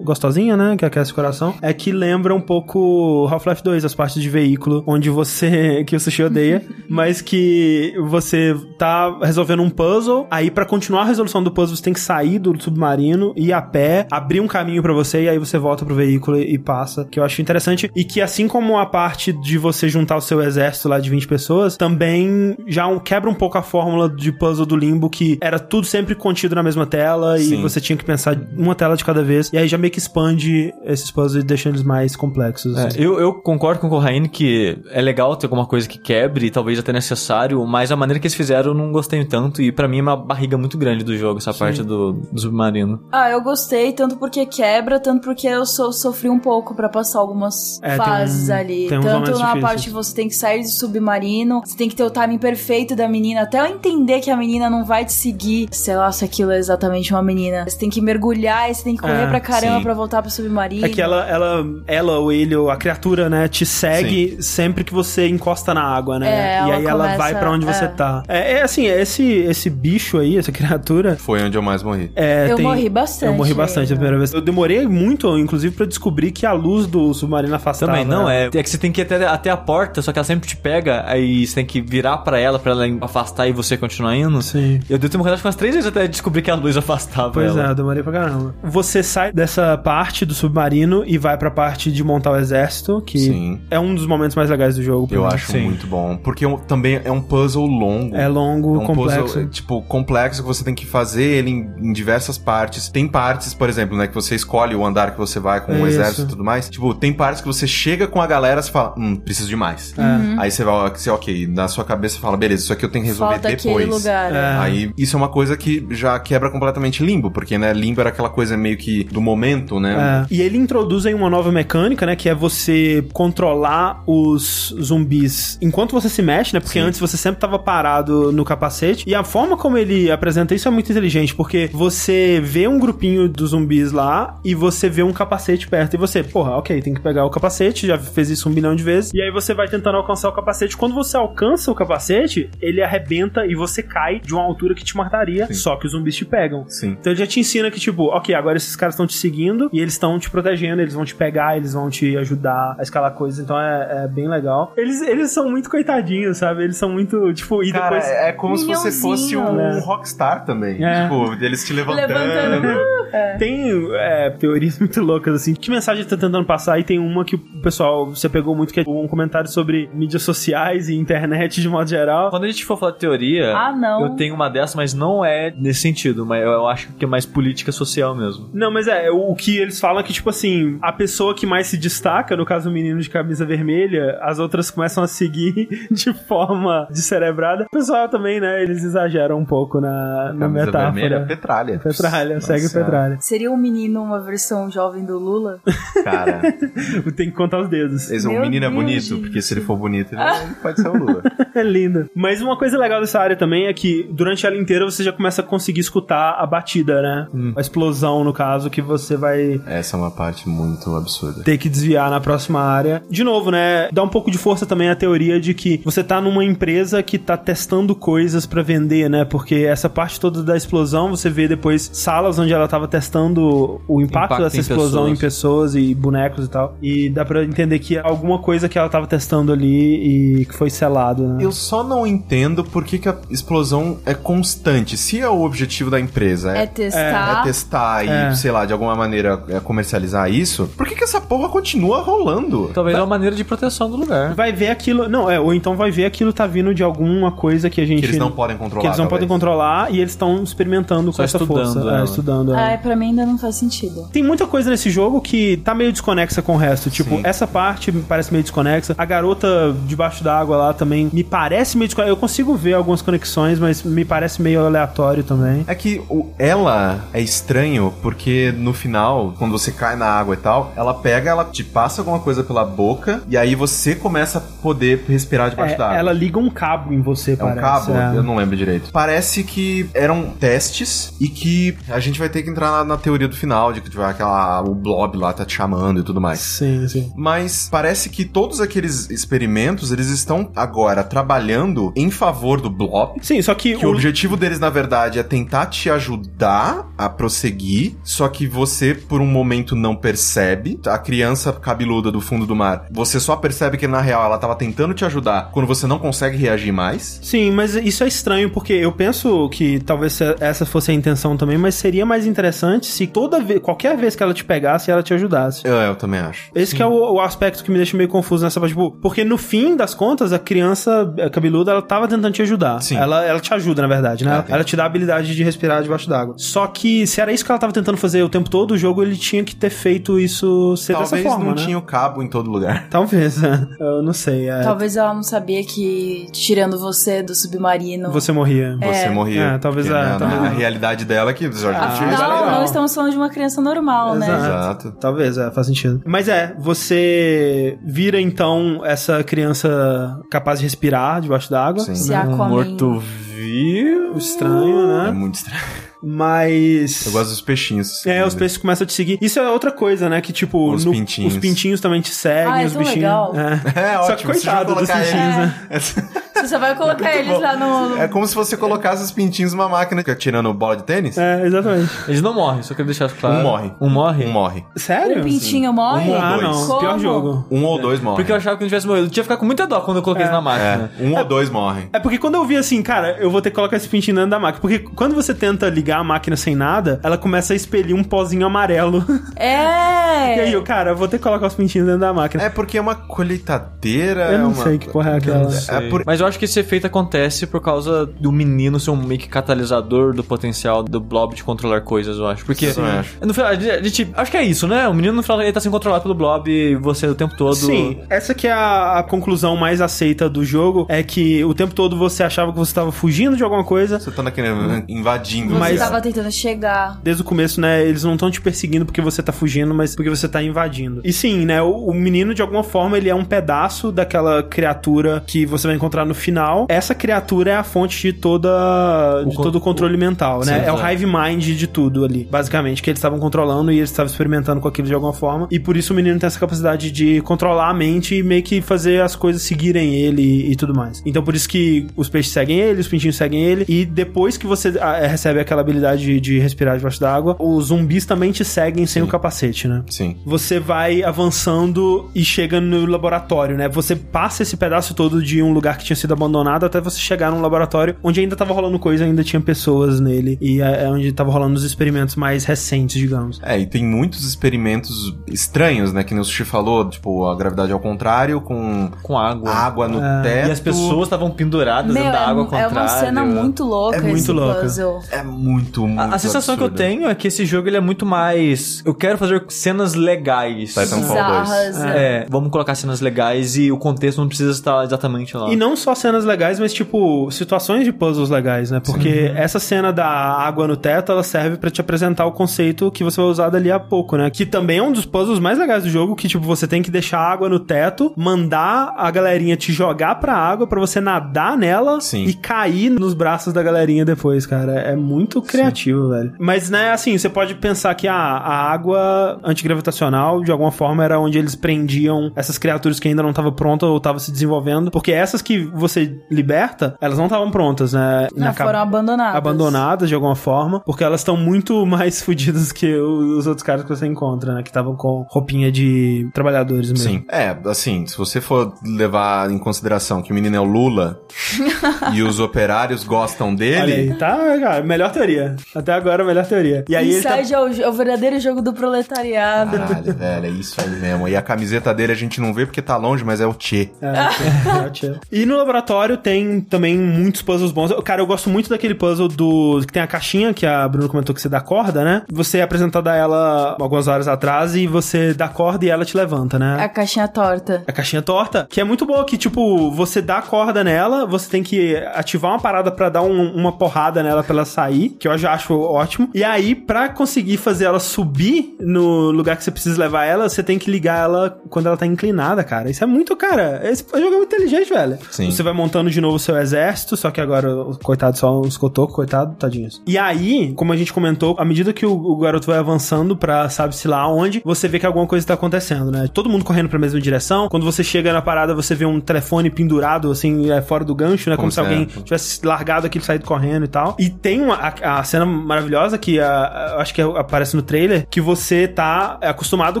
[0.02, 0.76] gostosinha, né?
[0.76, 4.82] Que aquece o coração, é que lembra um pouco Half-Life 2, as partes de veículo,
[4.86, 10.64] onde você, que o Sushi odeia, mas que você tá resolvendo um puzzle, aí pra
[10.64, 14.40] continuar a resolução do puzzle você tem que sair do submarino, ir a pé, abrir
[14.40, 17.24] um caminho pra você e aí você volta pro veículo e, e passa, que eu
[17.24, 17.90] acho interessante.
[17.94, 21.28] E que assim como a parte de você juntar o seu exército lá de 20
[21.28, 25.58] pessoas, também já um- quebra um pouco a fórmula de puzzle do Limbo, que era
[25.58, 27.62] tudo sempre contido na mesma tela e Sim.
[27.62, 29.50] você tinha que pensar uma tela de cada vez.
[29.52, 32.76] E aí já meio que expande esses puzzles e deixa eles mais complexos.
[32.76, 33.00] É, assim.
[33.00, 36.78] eu, eu concordo com o Corraine que é legal ter alguma coisa que quebre, talvez
[36.78, 39.98] até necessário, mas a maneira que eles fizeram eu não gostei tanto e pra mim
[39.98, 43.00] é uma barriga muito grande do jogo, essa parte do, do submarino.
[43.12, 47.18] Ah, eu gostei, tanto porque quebra, tanto porque eu so- sofri um pouco pra passar
[47.18, 48.86] algumas É, tem fases um- ali.
[48.88, 49.60] Tanto na difíceis.
[49.60, 52.94] parte que você tem que sair do submarino, você tem que ter o timing perfeito
[52.96, 56.24] da menina, até eu entender que a menina não vai te seguir, sei lá se
[56.24, 57.64] aquilo é exatamente uma menina.
[57.68, 59.82] Você tem que mergulhar, e você tem que correr É, pra caramba sim.
[59.82, 60.84] pra voltar pro submarino.
[60.84, 64.92] É que ela, ela, ela ou ele, ou a criatura, né, te segue sempre que
[64.92, 66.28] você encosta na água, né?
[66.28, 67.88] É, e ela aí ela começa- vai pra onde você é.
[67.88, 68.22] tá.
[68.28, 71.16] É, é assim, esse, esse bicho aí, essa criatura.
[71.16, 72.10] Foi onde eu mais morri.
[72.16, 74.32] é, Eu tem- morri bastante Eu morri bastante a primeira vez.
[74.32, 77.92] Eu demorei muito, inclusive, pra descobrir que a luz do submarino afastava.
[77.92, 78.44] Também não né?
[78.44, 78.50] é.
[78.58, 80.56] É que você tem que ir até, até a porta, só que ela sempre te
[80.56, 84.40] pega, aí você tem que virar pra ela, pra ela afastar e você continuar indo.
[84.40, 84.80] Sim.
[84.88, 87.32] Eu devo ter morrido acho que umas três vezes até descobrir que a luz afastava
[87.32, 87.66] Pois ela.
[87.66, 88.54] é, eu demorei pra caramba.
[88.62, 93.18] Você sai dessa parte do submarino e vai pra parte de montar o exército, que
[93.18, 93.60] Sim.
[93.70, 95.08] é um dos momentos mais legais do jogo.
[95.10, 95.28] Eu mim.
[95.32, 95.62] acho Sim.
[95.62, 96.16] muito bom.
[96.16, 98.14] Porque é também é um puzzle longo.
[98.14, 99.22] É longo, É um complexo.
[99.22, 102.88] puzzle, é, tipo, complexo que você tem que fazer ele em, em diversas partes.
[102.88, 105.76] Tem partes, por exemplo, né, que você escolhe o andar que você vai com o
[105.86, 105.98] Isso.
[106.00, 106.68] exército e tudo mais.
[106.68, 109.94] Tipo, tem partes que você chega com a galera e fala, hum, preciso de mais.
[109.96, 110.40] É.
[110.40, 113.04] Aí você vai, você, ok, na sua cabeça você fala, beleza, isso aqui eu tenho
[113.04, 113.88] que resolver Falta depois.
[113.88, 114.34] lugar.
[114.34, 114.56] É.
[114.58, 118.30] Aí isso é uma coisa que já quebra completamente limbo, porque, né, limbo era aquela
[118.30, 120.26] coisa meio que do momento, né?
[120.30, 120.34] É.
[120.34, 122.16] E ele introduz aí uma nova mecânica, né?
[122.16, 126.60] Que é você controlar os zumbis enquanto você se mexe, né?
[126.60, 126.86] Porque Sim.
[126.86, 129.04] antes você sempre tava parado no capacete.
[129.08, 133.28] E a forma como ele apresenta isso é muito inteligente, porque você vê um grupinho
[133.28, 135.94] dos zumbis lá e você vê um capacete perto.
[135.94, 138.82] E você, porra, ok, tem que pegar o capacete, já fez isso um bilhão de
[138.82, 139.12] vezes.
[139.14, 140.76] E aí você vai tentando alcançar o capacete.
[140.76, 144.96] Quando você alcança o capacete, ele arrebenta e você cai de uma altura que te
[144.96, 145.54] mataria, Sim.
[145.54, 146.64] só que os zumbis te pegam.
[146.68, 146.96] Sim.
[147.00, 149.80] Então ele já te ensina que, tipo, ok, agora esses caras estão te seguindo e
[149.80, 153.38] eles estão te protegendo, eles vão te pegar, eles vão te ajudar a escalar coisas,
[153.42, 154.72] então é, é bem legal.
[154.76, 156.64] Eles, eles são muito coitadinhos, sabe?
[156.64, 158.04] Eles são muito, tipo, e Cara, depois.
[158.06, 159.80] é como se você fosse um né?
[159.84, 160.82] rockstar também.
[160.84, 161.02] É.
[161.02, 162.08] Tipo, eles te levantando.
[162.08, 162.97] Levantando.
[163.38, 165.54] Tem é, teorias muito loucas, assim.
[165.54, 166.78] Que mensagem tá tentando passar?
[166.78, 170.22] E tem uma que o pessoal, você pegou muito, que é um comentário sobre mídias
[170.22, 172.30] sociais e internet de modo geral.
[172.30, 174.02] Quando a gente for falar de teoria, Ah, não.
[174.02, 177.24] eu tenho uma dessa, mas não é nesse sentido, mas eu acho que é mais
[177.26, 178.48] política social mesmo.
[178.52, 181.66] Não, mas é, o que eles falam é que, tipo assim, a pessoa que mais
[181.66, 186.12] se destaca, no caso o menino de camisa vermelha, as outras começam a seguir de
[186.12, 187.64] forma descerebrada.
[187.64, 190.92] O pessoal também, né, eles exageram um pouco na, na Camisa metáfora.
[190.92, 191.78] vermelha, petralha.
[191.78, 192.90] Petralha, Nossa segue Senhora.
[192.98, 193.18] Petralha.
[193.20, 195.60] Seria o menino uma versão jovem do Lula?
[196.04, 196.40] Cara,
[197.16, 198.10] Tem que contar os dedos.
[198.10, 199.20] esse é um Meu menino é Deus, bonito, gente.
[199.20, 201.22] porque se ele for bonito, ele ele pode ser o Lula.
[201.54, 202.08] É lindo.
[202.14, 205.40] Mas uma coisa legal dessa área também é que durante ela inteira você já começa
[205.42, 207.26] a conseguir escutar a batida, né?
[207.56, 211.42] A explosão, no caso, que você vai Essa é uma parte muito absurda.
[211.42, 213.02] ter que desviar na próxima área.
[213.10, 213.88] De novo, né?
[213.92, 217.18] Dá um pouco de força também a teoria de que você tá numa empresa que
[217.18, 219.24] tá testando coisas pra vender, né?
[219.24, 224.00] Porque essa parte toda da explosão, você vê depois salas onde ela tava testando o
[224.00, 225.10] impacto, Impacto dessa em explosão pessoas.
[225.18, 226.74] em pessoas e bonecos e tal.
[226.82, 230.70] E dá pra entender que alguma coisa que ela tava testando ali e que foi
[230.70, 231.44] selado, né?
[231.44, 234.96] Eu só não entendo por que, que a explosão é constante.
[234.96, 237.40] Se é o objetivo da empresa É é, testar.
[237.40, 238.34] é testar e, É.
[238.34, 242.70] sei lá, de alguma maneira é comercializar isso, por que, que essa porra continua rolando?
[242.74, 244.34] Talvez é uma maneira de proteção do lugar.
[244.34, 245.08] Vai ver aquilo.
[245.08, 248.00] Não, é, ou então vai ver aquilo tá vindo de alguma coisa que a gente.
[248.00, 248.80] Que eles não podem controlar.
[248.82, 249.40] que eles não podem talvez.
[249.42, 251.78] controlar e eles estão experimentando Só com essa estudando força.
[251.80, 252.00] ela.
[252.00, 252.70] É, estudando ela.
[252.78, 254.08] Ai, pra mim ainda não faz sentido.
[254.12, 256.88] Tem muita coisa nesse jogo que tá meio desconexa com o resto.
[256.90, 257.22] Tipo, Sim.
[257.24, 258.94] essa parte me parece meio desconexa.
[258.96, 262.10] A garota debaixo d'água lá também me parece meio desconexa.
[262.12, 265.64] Eu consigo ver algumas conexões, mas me parece meio aleatório também.
[265.66, 270.38] É que o, ela é estranho porque no final, quando você cai na água e
[270.38, 274.40] tal, ela pega, ela te passa alguma coisa pela boca e aí você começa a
[274.40, 275.98] poder respirar debaixo É, da água.
[275.98, 277.60] ela liga um cabo em você, É um parece.
[277.60, 277.92] cabo?
[277.96, 278.16] é.
[278.16, 278.90] Eu não lembro direito.
[278.92, 283.28] Parece que eram testes e que a gente vai ter que entrar na, na teoria
[283.28, 286.40] do final, de que tipo, aquela, o blob lá tá te chamando e tudo mais.
[286.40, 287.12] Sim, sim.
[287.16, 293.18] Mas parece que todos aqueles experimentos, eles estão agora trabalhando em favor do blob.
[293.22, 297.08] Sim, só que, Que o o, objetivo deles, na verdade, é tentar te ajudar a
[297.08, 300.80] prosseguir, só que você, por um momento, não percebe.
[300.86, 304.54] A criança cabeluda do fundo do mar, você só percebe que, na real, ela tava
[304.54, 307.20] tentando te ajudar quando você não consegue reagir mais.
[307.22, 311.58] Sim, mas isso é estranho, porque eu penso que talvez essa fosse a intenção também,
[311.58, 315.12] mas seria mais interessante se toda vez, qualquer vez que ela te pegasse, ela te
[315.14, 315.62] ajudasse.
[315.66, 316.50] Eu, eu também acho.
[316.54, 319.24] Esse que é o, o aspecto que me deixa meio confuso nessa parte, tipo, porque
[319.24, 322.80] no fim das contas, a criança eh, cabeluda, ela tava tentando te ajudar.
[322.82, 322.96] Sim.
[322.96, 324.30] Ela, ela te ajuda, na verdade, né?
[324.30, 326.34] É, ela, ela te dá a habilidade de respirar debaixo d'água.
[326.38, 329.02] Só que se era isso que ela tava tentando fazer o tempo todo, o jogo
[329.02, 331.64] ele tinha que ter feito isso ser Talvez dessa forma, não né?
[331.64, 332.88] tinha o cabo em todo lugar.
[332.90, 333.66] Talvez, né?
[333.78, 334.48] Eu não sei.
[334.48, 338.10] é, Talvez ela não sabia que tirando você do submarino.
[338.10, 338.76] Você morria.
[338.80, 339.42] Você morria.
[339.54, 341.50] É, talvez Porque, a- né, talvez- a realidade dela é que Ah,
[341.96, 342.08] tinha
[342.48, 344.26] é não estamos falando de uma criança normal, né?
[344.26, 344.46] Exato.
[344.88, 344.92] Exato.
[345.00, 346.02] Talvez, é, faz sentido.
[346.06, 351.82] Mas é, você vira então essa criança capaz de respirar debaixo d'água.
[351.84, 351.94] Sim.
[351.94, 352.48] Se Um Aquaman.
[352.48, 354.18] morto vivo.
[354.18, 355.10] Estranho, É né?
[355.12, 355.60] muito estranho.
[356.02, 357.06] Mas.
[357.06, 358.06] Eu gosto dos peixinhos.
[358.06, 359.18] É, os peixes começam a te seguir.
[359.20, 360.20] Isso é outra coisa, né?
[360.20, 361.34] Que tipo, Os no- pintinhos.
[361.34, 362.94] os pintinhos também te seguem, Ah, é os bichinhos.
[362.96, 363.32] legal.
[363.36, 363.80] É.
[363.80, 364.16] É, Só ótimo.
[364.16, 365.36] que você já coitado dos colocar bichinhos,
[365.70, 366.04] eles- né?
[366.40, 367.40] Você só vai colocar eles bom.
[367.40, 367.96] lá no.
[367.98, 371.16] É como se você colocasse os pintinhos numa máquina que tirando bola de tênis.
[371.18, 371.90] É, exatamente.
[372.06, 373.36] Eles não morrem, só quero deixar claro.
[373.36, 373.72] Um morre.
[373.80, 374.24] Um morre?
[374.26, 374.64] Um morre.
[374.76, 375.20] Sério?
[375.20, 376.10] Um pintinho morre?
[376.10, 376.42] Um ou Ah, dois.
[376.42, 376.66] não.
[376.66, 376.80] Como?
[376.80, 377.46] Pior jogo.
[377.50, 378.16] Um ou dois morrem.
[378.16, 379.06] Porque eu achava que não tivesse morrido.
[379.06, 380.90] Eu tinha ficar com muita dó quando eu coloquei isso na máquina.
[380.98, 381.88] É, um ou dois morrem.
[381.92, 384.30] É porque quando eu vi assim, cara, eu vou ter que colocar esse pintinho dentro
[384.30, 384.60] da máquina.
[384.60, 388.46] Porque quando você tenta ligar a máquina sem nada, ela começa a expelir um pozinho
[388.46, 389.04] amarelo.
[389.36, 389.88] É!
[390.18, 392.42] E aí, eu, cara, eu vou ter que colocar os pintinhos dentro da máquina.
[392.42, 394.22] É porque é uma colheitadeira.
[394.26, 394.64] eu é não uma...
[394.64, 395.48] sei que porra é aquela.
[395.68, 396.02] É por...
[396.04, 399.28] Mas eu acho que esse efeito acontece por causa do menino ser um meio que
[399.28, 402.44] catalisador do potencial do Blob de controlar coisas, eu acho.
[402.44, 403.16] Porque Sim, eu acho.
[403.26, 404.86] no final, a gente, acho que é isso, né?
[404.88, 407.54] O menino no final ele tá sendo controlado pelo Blob e você o tempo todo.
[407.54, 411.74] Sim, essa que é a, a conclusão mais aceita do jogo, é que o tempo
[411.74, 414.48] todo você achava que você estava fugindo de alguma coisa, Você tá naquele
[414.88, 415.54] invadindo.
[415.54, 417.00] Você Mas- tava tentando chegar.
[417.02, 420.10] desde o começo, né, eles não estão te perseguindo porque você tá fugindo, mas porque
[420.10, 421.00] você tá invadindo.
[421.04, 425.22] E sim, né, o, o menino, de alguma forma, ele é um pedaço daquela criatura
[425.26, 426.66] que você vai encontrar no final.
[426.68, 430.60] Essa criatura é a fonte de toda de con- todo o controle mental, né?
[430.60, 433.90] Sim, é o hive mind de tudo ali, basicamente, que eles estavam controlando e eles
[433.90, 435.48] estavam experimentando com aquilo de alguma forma.
[435.50, 438.60] E por isso o menino tem essa capacidade de controlar a mente e meio que
[438.60, 441.02] fazer as coisas seguirem ele e, e tudo mais.
[441.06, 444.46] Então por isso que os peixes seguem ele, os pintinhos seguem ele, e depois que
[444.46, 448.86] você ah, recebe aquela habilidade de, de respirar debaixo d'água, os zumbis também te seguem
[448.86, 449.82] sem o capacete, né?
[449.88, 450.16] Sim.
[450.24, 453.68] Você vai avançando e chega no laboratório, né?
[453.68, 457.30] Você passa esse pedaço todo de um lugar que tinha sido abandonado até você chegar
[457.30, 460.38] num laboratório onde ainda tava rolando coisa, ainda tinha pessoas nele.
[460.40, 463.40] E é é onde tava rolando os experimentos mais recentes, digamos.
[463.42, 466.04] É, e tem muitos experimentos estranhos, né?
[466.04, 469.50] Que nem o Sushi falou, tipo, a gravidade ao contrário, com Com água.
[469.50, 470.22] água no É.
[470.22, 470.48] teto.
[470.48, 472.68] E as pessoas estavam penduradas Meu, dentro da é, água é contrária.
[472.70, 474.60] uma cena muito louca É muito esse louca.
[474.60, 475.00] puzzle.
[475.10, 476.90] É muito, muito A, a sensação que eu absurda.
[476.90, 478.82] tenho é que esse jogo ele é muito mais.
[478.84, 480.70] Eu quero fazer cenas legais.
[480.74, 481.48] Titanfall 2.
[481.48, 481.76] Bizarras.
[481.96, 485.50] É, vamos colocar cenas legais e o contexto não precisa estar exatamente lá.
[485.50, 488.80] E não só cenas legais, mas tipo, situações de puzzles legais, né?
[488.84, 493.04] Porque essa cena da água no teto, ela serve pra te apresentar o conceito que
[493.04, 494.30] você vai usar dali a pouco, né?
[494.30, 496.90] Que também é um dos puzzles mais legais do jogo, que tipo, você tem que
[496.90, 501.56] deixar a água no teto, mandar a galerinha te jogar pra água pra você nadar
[501.56, 502.24] nela Sim.
[502.24, 504.72] e cair nos braços da galerinha depois, cara.
[504.72, 506.34] É muito criativo, velho.
[506.38, 511.18] Mas, né, assim, você pode pensar que ah, a água antigravitacional, de alguma forma, era
[511.18, 514.90] onde eles prendiam essas criaturas que ainda não estavam prontas ou estavam se desenvolvendo.
[514.90, 515.87] Porque essas que você
[516.30, 518.28] liberta, elas não estavam prontas, né?
[518.34, 519.36] Não, cab- foram abandonadas.
[519.36, 523.88] abandonadas de alguma forma, porque elas estão muito mais fodidas que os outros caras que
[523.88, 524.62] você encontra, né?
[524.62, 527.08] Que estavam com roupinha de trabalhadores mesmo.
[527.08, 527.24] Sim.
[527.30, 531.20] É, assim, se você for levar em consideração que o menino é o Lula
[532.12, 535.56] e os operários gostam Olha dele, aí, tá, cara, melhor teoria.
[535.74, 536.84] Até agora, melhor teoria.
[536.88, 537.38] E aí ele tá...
[537.40, 539.76] Inside é, o, é o verdadeiro jogo do proletariado.
[539.78, 541.28] Caralho, velho, é isso aí mesmo.
[541.28, 543.90] E a camiseta dele a gente não vê porque tá longe, mas é o Tchê.
[544.00, 545.14] É, é, tchau.
[545.30, 545.77] e no laboratório
[546.16, 547.92] tem também muitos puzzles bons.
[548.04, 549.80] Cara, eu gosto muito daquele puzzle do.
[549.86, 552.22] que tem a caixinha que a Bruno comentou que você dá corda, né?
[552.30, 556.16] Você é apresentado a ela algumas horas atrás e você dá corda e ela te
[556.16, 556.76] levanta, né?
[556.82, 557.82] A caixinha torta.
[557.86, 561.48] A caixinha torta, que é muito boa, que tipo, você dá a corda nela, você
[561.48, 565.26] tem que ativar uma parada pra dar um- uma porrada nela pra ela sair, que
[565.28, 566.30] eu já acho ótimo.
[566.34, 570.62] E aí, pra conseguir fazer ela subir no lugar que você precisa levar ela, você
[570.62, 572.90] tem que ligar ela quando ela tá inclinada, cara.
[572.90, 573.80] Isso é muito, cara.
[573.84, 575.18] Esse jogo é muito inteligente, velho.
[575.30, 575.50] Sim.
[575.50, 577.68] Você vai montando de novo o seu exército, só que agora,
[578.02, 580.02] coitado, só uns cotocos, coitado, tadinhos.
[580.06, 583.68] E aí, como a gente comentou, à medida que o, o garoto vai avançando pra
[583.68, 586.28] sabe-se lá onde, você vê que alguma coisa tá acontecendo, né?
[586.32, 587.68] Todo mundo correndo pra mesma direção.
[587.68, 591.50] Quando você chega na parada, você vê um telefone pendurado, assim, é, fora do gancho,
[591.50, 591.56] né?
[591.56, 594.16] Como, Como se alguém tivesse largado aquilo, saído correndo e tal.
[594.18, 598.26] E tem uma, a, a cena maravilhosa que a, eu acho que aparece no trailer,
[598.30, 600.00] que você tá acostumado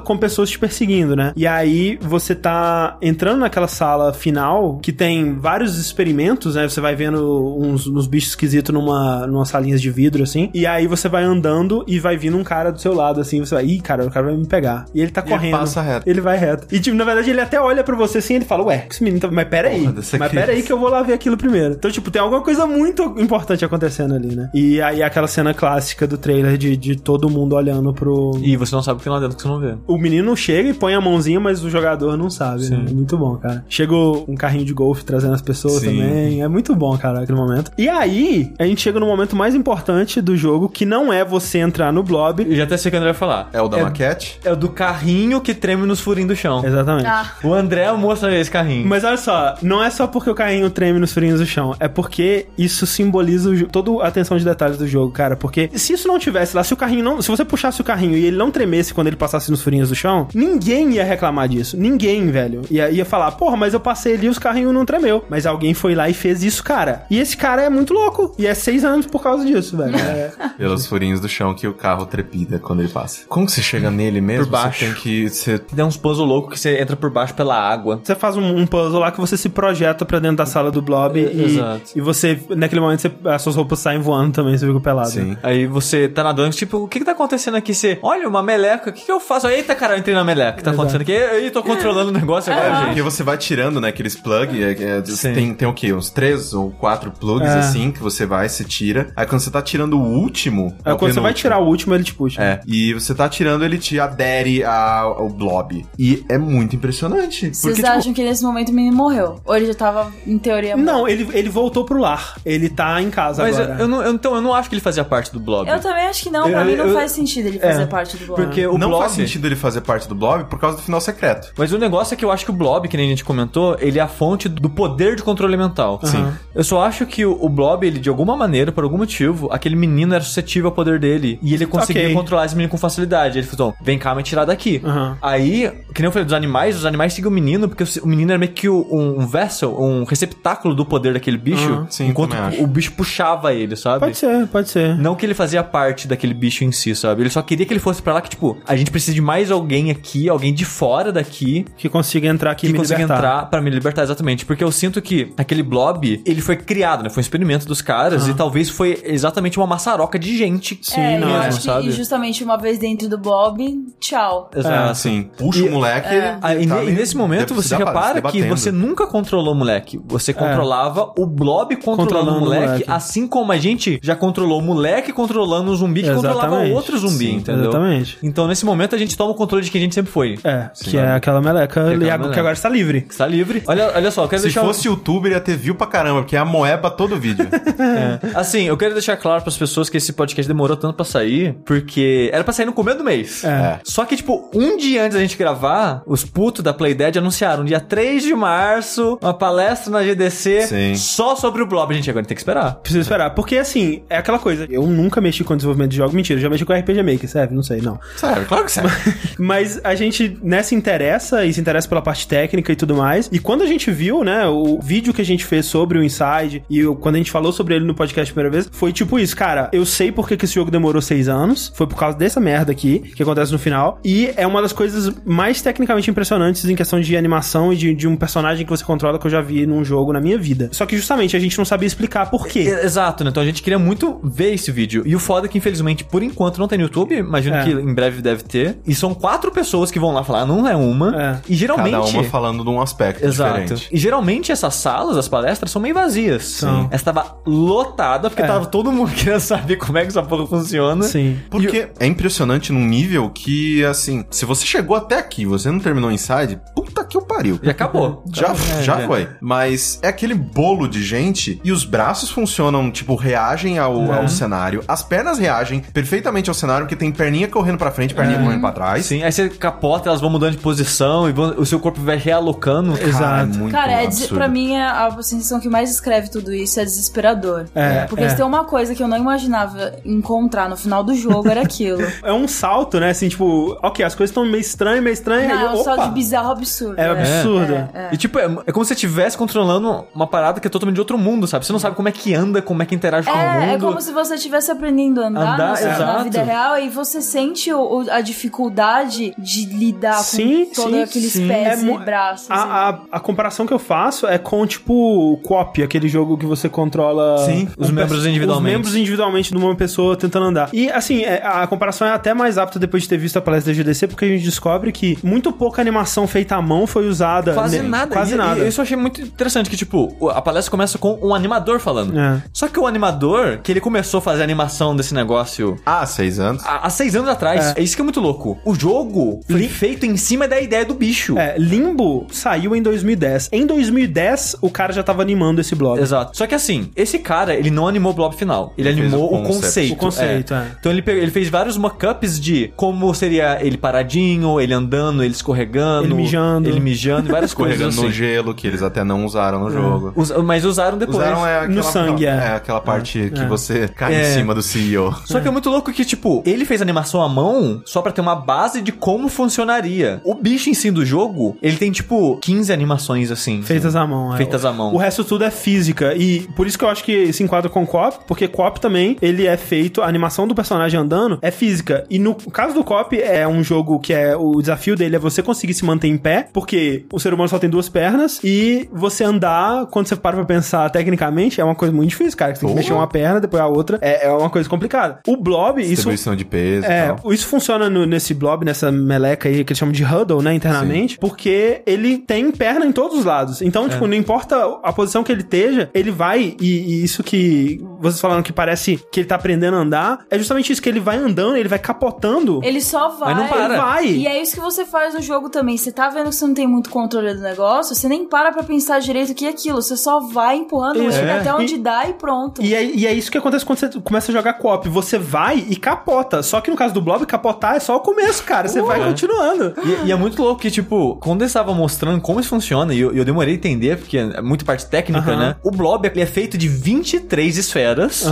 [0.00, 1.32] com pessoas te perseguindo, né?
[1.36, 6.68] E aí você tá entrando naquela sala final que tem vários experimentos, né?
[6.68, 10.50] Você vai vendo uns, uns bichos esquisitos numa, numa salinhas de vidro, assim.
[10.54, 13.40] E aí você vai andando e vai vindo um cara do seu lado, assim.
[13.40, 14.86] Você vai, ih, cara, o cara vai me pegar.
[14.94, 15.58] E ele tá E ele correndo.
[15.58, 16.08] passa reto.
[16.08, 16.66] Ele vai reto.
[16.74, 19.02] E, tipo, na verdade, ele até olha pra você assim e ele fala, ué, esse
[19.02, 19.30] menino tá...
[19.30, 19.80] Mas pera aí.
[19.82, 21.74] Porra, Mas pera aí que eu vou lá ver aquilo primeiro.
[21.74, 24.50] Então, tipo, tem alguma coisa muito importante acontecendo ali, né?
[24.54, 28.32] E aí aquela cena clássica do trailer de, de todo mundo olhando pro...
[28.42, 29.74] E você não sabe o que tem lá dentro que você não vê.
[29.86, 32.68] O menino chega e põe a mãozinha, mas o jogador não sabe.
[32.68, 32.84] Né?
[32.88, 33.64] É muito bom, cara.
[33.68, 35.86] Chega um carrinho de golfe trazendo as pessoas Sim.
[35.98, 36.42] também.
[36.42, 37.70] É muito bom, cara, aquele momento.
[37.78, 41.58] E aí, a gente chega no momento mais importante do jogo, que não é você
[41.58, 42.44] entrar no blob.
[42.48, 43.48] Eu já até sei o que o André vai falar.
[43.52, 44.38] É o da maquete?
[44.44, 46.64] É o do carrinho que treme nos furinhos do chão.
[46.64, 47.06] Exatamente.
[47.06, 48.86] Ah, O André mostra esse carrinho.
[48.86, 51.88] Mas olha só, não é só porque o carrinho treme nos furinhos do chão, é
[51.88, 55.36] porque isso simboliza o toda a atenção de detalhes do jogo, cara.
[55.36, 57.22] Porque se isso não tivesse lá, se o carrinho não.
[57.22, 59.94] Se você puxasse o carrinho e ele não tremesse quando ele passasse nos furinhos do
[59.94, 61.76] chão, ninguém ia reclamar disso.
[61.76, 62.62] Ninguém, velho.
[62.70, 65.24] Ia, ia falar, porra, mas eu passei ali e os carrinhos não tremeu.
[65.28, 67.04] Mas alguém foi lá e fez isso, cara.
[67.10, 68.34] E esse cara é muito louco.
[68.38, 69.96] E é seis anos por causa disso, velho.
[69.96, 70.30] É.
[70.56, 73.20] Pelos furinhos do chão que o carro trepida quando ele passa.
[73.28, 74.44] Como que você chega nele mesmo?
[74.46, 74.78] Por baixo.
[74.80, 75.28] Você tem que.
[75.28, 75.58] Você...
[75.58, 78.00] Tem uns puzzle louco que você entra por baixo pela água.
[78.02, 80.80] Você faz um, um puzzle lá que você se projeta pra dentro da sala do
[80.82, 81.82] blob e, Exato.
[81.94, 85.10] e você, naquele momento, você- as suas roupas saem voando também, você fica pelado.
[85.10, 85.36] Sim.
[85.42, 87.74] Aí você tá nadando, tipo, o que que tá acontecendo aqui?
[87.74, 89.46] Você, olha, uma meleca, o que que eu faço?
[89.48, 90.82] Eita, cara, eu entrei na meleca, o que tá Exato.
[90.88, 91.12] acontecendo aqui?
[91.12, 92.86] Ei, tô controlando o negócio agora, É, gente.
[92.86, 95.34] porque você vai tirando, né, aqueles plug, é, é, Sim.
[95.34, 95.92] tem, tem o quê?
[95.92, 97.58] Uns três ou quatro plugs, É.
[97.58, 99.12] assim, que você vai, você tira.
[99.16, 100.74] Aí quando você tá tirando o último...
[100.84, 102.42] Aí é o quando você vai tirar o último, ele te puxa.
[102.42, 105.84] É, e você tá tirando, ele te adere a- ao blob.
[105.98, 107.40] E é muito impressionante.
[107.48, 109.40] vocês Porque, tipo, acham que nesse momento o menino morreu?
[109.44, 110.86] Ou ele já tava, em teoria, morto?
[110.86, 112.36] Não, ele, ele voltou pro lar.
[112.44, 113.80] Ele tá em casa Mas eu, agora.
[113.80, 115.68] eu não, eu- então, eu não acho que ele fazia parte do blob.
[115.68, 117.86] Eu também acho que não, pra Eu- mim não eu- faz sentido ele fazer É,
[117.86, 118.42] parte do bloco.
[118.42, 119.02] Porque o não blob...
[119.02, 121.52] faz sentido ele fazer parte do blob por causa do final secreto.
[121.56, 123.76] Mas o negócio é que eu acho que o Blob, que nem a gente comentou,
[123.80, 126.00] ele é a fonte do poder de controle mental.
[126.04, 126.26] Sim.
[126.54, 129.76] Eu só acho que o, o Blob, ele, de alguma maneira, por algum motivo, aquele
[129.76, 131.38] menino era suscetível ao poder dele.
[131.42, 132.14] E ele conseguia Ok.
[132.14, 133.38] controlar esse menino com facilidade.
[133.38, 134.80] Ele falou, "Então, vem cá me tirar daqui.
[134.84, 135.16] Aham.
[135.22, 138.30] Aí, que nem eu falei dos animais, os animais seguem o menino, porque o, menino
[138.32, 141.86] era meio que um, um vessel, um receptáculo do poder daquele bicho, Aham.
[141.90, 144.00] Sim, enquanto o bicho puxava ele, sabe?
[144.00, 144.96] Pode ser, pode ser.
[144.98, 147.22] Não que ele fazia parte daquele bicho em si, sabe?
[147.22, 149.50] Ele só queria que ele fosse pra lá que, tipo, a gente precisa de mais
[149.50, 153.16] alguém aqui, alguém de fora daqui, Que consiga entrar aqui e que me consiga libertar.
[153.18, 154.44] entrar pra me libertar, exatamente.
[154.44, 157.10] Porque eu sinto que aquele blob, ele foi criado, né?
[157.10, 160.78] Foi um experimento dos caras e talvez foi exatamente uma maçaroca de gente.
[160.82, 161.88] Sim, é, não, eu acho que sabe?
[161.88, 164.50] e justamente uma vez dentro do Bob, tchau.
[164.54, 164.58] É.
[164.58, 164.90] Exato.
[164.90, 166.08] Assim, puxa o moleque...
[166.40, 170.00] Ah, e, tá e nesse momento você repara que você nunca controlou o moleque.
[170.06, 172.84] Você controlava o blob controlando, Controlando o o moleque, moleque.
[172.90, 176.74] assim como a gente já controlou o moleque controlando um zumbi que controlava Exatamente.
[176.74, 177.62] outro zumbi, Sim, entendeu?
[177.70, 178.18] Exatamente.
[178.22, 180.38] Então nesse momento a gente toma o controle de quem a gente sempre foi.
[180.44, 182.34] É, Sim, que é aquela meleca, aquela e agora- meleca.
[182.34, 183.06] que agora está livre.
[183.08, 183.62] Está livre.
[183.66, 184.62] Olha, olha só, eu quero Se deixar.
[184.62, 187.48] fosse youtuber, ia ter view pra caramba, porque é a moeba todo vídeo.
[187.78, 188.18] É.
[188.34, 192.28] Assim, eu quero deixar claro pras pessoas que esse podcast demorou tanto pra sair, porque
[192.32, 193.44] era pra sair no começo do mês.
[193.44, 193.78] É.
[193.84, 197.78] Só que, tipo, um dia antes da gente gravar, os putos da Playdead anunciaram, dia
[197.80, 200.94] 3 de março, uma palestra na GDC Sim.
[200.96, 201.94] só sobre o Blob.
[201.94, 202.74] Gente, agora tem que esperar.
[202.76, 203.30] Preciso esperar.
[203.30, 204.66] Porque, assim, é aquela coisa.
[204.68, 206.14] Eu nunca mexi com desenvolvimento de jogos.
[206.14, 207.54] Mentira, eu já mexi com RPG Maker, serve?
[207.54, 207.98] Não sei, não.
[208.16, 209.14] Sério, claro que serve.
[209.38, 213.28] Mas a gente, né, se interessa e se interessa pela parte técnica e tudo mais.
[213.32, 216.02] E quando a gente viu, né, o, o vídeo que a gente fez sobre o
[216.02, 218.92] Inside e eu- quando a gente falou sobre ele no podcast a primeira vez, foi
[218.92, 219.68] tipo isso, cara.
[219.72, 221.72] Eu sei por que, que esse jogo demorou seis anos.
[221.74, 223.98] Foi por causa dessa merda aqui que acontece no final.
[224.04, 228.06] E é uma das coisas mais tecnicamente impressionantes em questão de animação e de, de
[228.08, 230.68] um personagem que você controla que eu já vi num jogo na minha vida.
[230.72, 232.60] Só que justamente a gente não sabia explicar por quê.
[232.60, 233.30] Exato, né?
[233.30, 235.02] Então a gente queria muito ver esse vídeo.
[235.06, 237.14] E o foda é que, infelizmente, por enquanto não tem no YouTube.
[237.16, 237.64] Imagino É.
[237.64, 238.78] que em breve deve ter.
[238.86, 241.14] E são quatro pessoas que vão lá falar, não é uma.
[241.22, 241.40] É.
[241.48, 241.92] E geralmente.
[241.92, 243.60] Cada uma falando de um aspecto Exato.
[243.60, 243.88] diferente.
[243.92, 246.44] E geralmente essas salas, as palestras, são meio vazias.
[246.44, 246.88] São.
[246.90, 248.46] Essa tava lotada, porque É.
[248.46, 251.04] tava todo mundo querendo saber como é que essa porra funciona.
[251.04, 251.38] Sim.
[251.50, 256.10] Porque é impressionante num nível que, assim, se você chegou até aqui, você não terminou
[256.10, 257.58] o Inside, puta que o pariu.
[257.62, 258.24] Já acabou.
[258.32, 259.28] Já, É, já foi.
[259.40, 264.82] Mas é aquele bolo de gente e os braços funcionam, tipo, reagem ao, ao cenário.
[264.86, 268.72] As pernas reagem perfeitamente ao cenário, porque tem perninha correndo pra frente, perninha correndo pra
[268.72, 269.06] trás.
[269.06, 272.16] Sim, aí você capota, elas vão mudando de posição e vão- o seu corpo vai
[272.16, 272.92] realocando.
[272.92, 273.42] Cara, Exato.
[273.54, 274.34] é muito Cara, é, absurdo.
[274.34, 277.66] pra mim, é a sensação que mais escreve tudo isso é desesperador.
[277.74, 278.28] É, Porque é.
[278.28, 281.98] se tem uma coisa que eu não imaginava encontrar no final do jogo, era aquilo.
[282.22, 283.10] É um salto, né?
[283.10, 285.48] Assim, tipo, ok, as coisas estão meio estranhas, meio estranhas.
[285.48, 286.98] Não, é um salto opa, de bizarro absurdo.
[287.00, 287.72] É absurdo.
[287.74, 288.08] É, é.
[288.12, 291.00] E tipo, é, é como se você estivesse controlando uma parada que é totalmente de
[291.00, 291.64] outro mundo, sabe?
[291.64, 293.62] Você não sabe como é que anda, como é que interage com o mundo.
[293.62, 296.24] É, é como se você estivesse aprendendo a andar, Andar, na, na exato.
[296.24, 301.02] vida real e você sente o- o- a dificuldade de lidar Sim, com todos sim,
[301.02, 301.48] aqueles sim.
[301.48, 302.50] pés É mu- e braços.
[302.50, 304.92] A, a, a comparação que eu faço é com, tipo,
[305.32, 307.38] o Cop, aquele jogo que você controla...
[307.44, 308.68] Sim, os membros individualmente.
[308.68, 310.70] Os membros individualmente de uma pessoa tentando andar.
[310.72, 313.72] E, assim, é, a comparação é até mais apta depois de ter visto a palestra
[313.72, 317.52] da GDC, porque a gente descobre que muito pouca animação feita à mão foi usada.
[317.54, 318.12] Quase ne- nada.
[318.14, 318.64] Quase E- nada.
[318.64, 322.18] E isso eu achei muito interessante, que tipo, a palestra começa com um animador falando.
[322.18, 322.42] É.
[322.52, 326.38] Só que o animador, que ele começou a fazer a animação desse negócio Ah, seis
[326.38, 326.62] anos.
[326.64, 327.82] há, há seis anos atrás, é.
[327.82, 328.58] isso que é muito louco.
[328.64, 331.38] O jogo foi Lim- feito em cima da ideia do bicho.
[331.38, 333.48] É, Limbo saiu em 2010.
[333.52, 334.27] Em 2010,
[334.60, 336.00] o cara já tava animando esse blog.
[336.00, 336.36] Exato.
[336.36, 338.72] Só que assim, esse cara, ele não animou o blob final.
[338.76, 339.54] Ele, Ele animou o o concept.
[339.56, 339.92] conceito.
[339.92, 340.66] O conceito, é.
[340.78, 345.32] Então ele, pegou- ele fez vários mockups de como seria ele paradinho, ele andando, ele
[345.32, 346.04] escorregando.
[346.06, 346.68] Ele mijando.
[346.68, 348.16] Ele mijando e várias coisas Escorregando no assim.
[348.16, 350.12] gelo, que eles até não usaram no jogo.
[350.16, 351.18] Us- mas usaram depois.
[351.18, 352.28] Usaram é aquela, No sangue, é.
[352.30, 352.48] é.
[352.56, 354.22] aquela parte que você cai É.
[354.30, 355.14] em cima do CEO.
[355.24, 358.20] Só que é muito louco que, tipo, ele fez animação à mão só pra ter
[358.20, 360.20] uma base de como funcionaria.
[360.24, 363.62] O bicho em si do jogo, ele tem, tipo, 15 animações assim.
[363.62, 364.36] Feitas à mão, é.
[364.36, 364.92] Feitas à mão.
[364.94, 366.14] O resto tudo é física.
[366.14, 369.46] E por isso que eu acho que se enquadra com Cop, porque Cop também, ele
[369.46, 372.04] é feito, a animação do personagem andando é física.
[372.10, 374.36] E no caso do Cop, é um jogo que é.
[374.36, 377.58] O desafio dele é você conseguir se manter em pé, porque o ser humano só
[377.58, 381.92] tem duas pernas, e você andar, quando você para pra pensar tecnicamente, é uma coisa
[381.94, 382.52] muito difícil, cara.
[382.52, 382.82] que Você tem que Porra.
[382.82, 383.98] mexer uma perna, depois a outra.
[384.00, 385.20] É, é uma coisa complicada.
[385.26, 385.90] O Blob, isso.
[385.90, 387.32] Distribuição de peso É, tal.
[387.32, 391.18] isso funciona no- nesse blob, nessa meleca aí que eles chamam de huddle, né, internamente,
[391.18, 393.62] porque ele tem perna em todos os lados.
[393.62, 396.66] Então, tipo, não importa a posição que ele esteja, ele vai, e,
[397.00, 400.72] e isso que vocês falaram que parece que ele tá aprendendo a andar, é justamente
[400.72, 402.60] isso, que ele vai andando, ele vai capotando.
[402.62, 403.34] Ele só vai.
[403.34, 403.76] Mas não para.
[403.80, 404.06] Vai.
[404.06, 405.76] E é isso que você faz no jogo também.
[405.76, 408.62] Você tá vendo que você não tem muito controle do negócio, você nem para pra
[408.62, 409.80] pensar direito o que é aquilo.
[409.82, 411.38] Você só vai empurrando ele É.
[411.38, 412.62] até onde E- dá e pronto.
[412.62, 414.88] E é, e é isso que acontece quando você começa a jogar co-op.
[414.88, 416.42] Você vai e capota.
[416.42, 418.68] Só que no caso do Blob, capotar é só o começo, cara.
[418.68, 419.74] Você vai continuando.
[420.04, 423.00] E, e é muito louco que, tipo, quando eles estavam mostrando como isso funciona, e
[423.00, 425.56] eu, eu demorei a entender, porque é muito parte técnica, né?
[425.62, 428.24] O blob ele é feito de 23 esferas,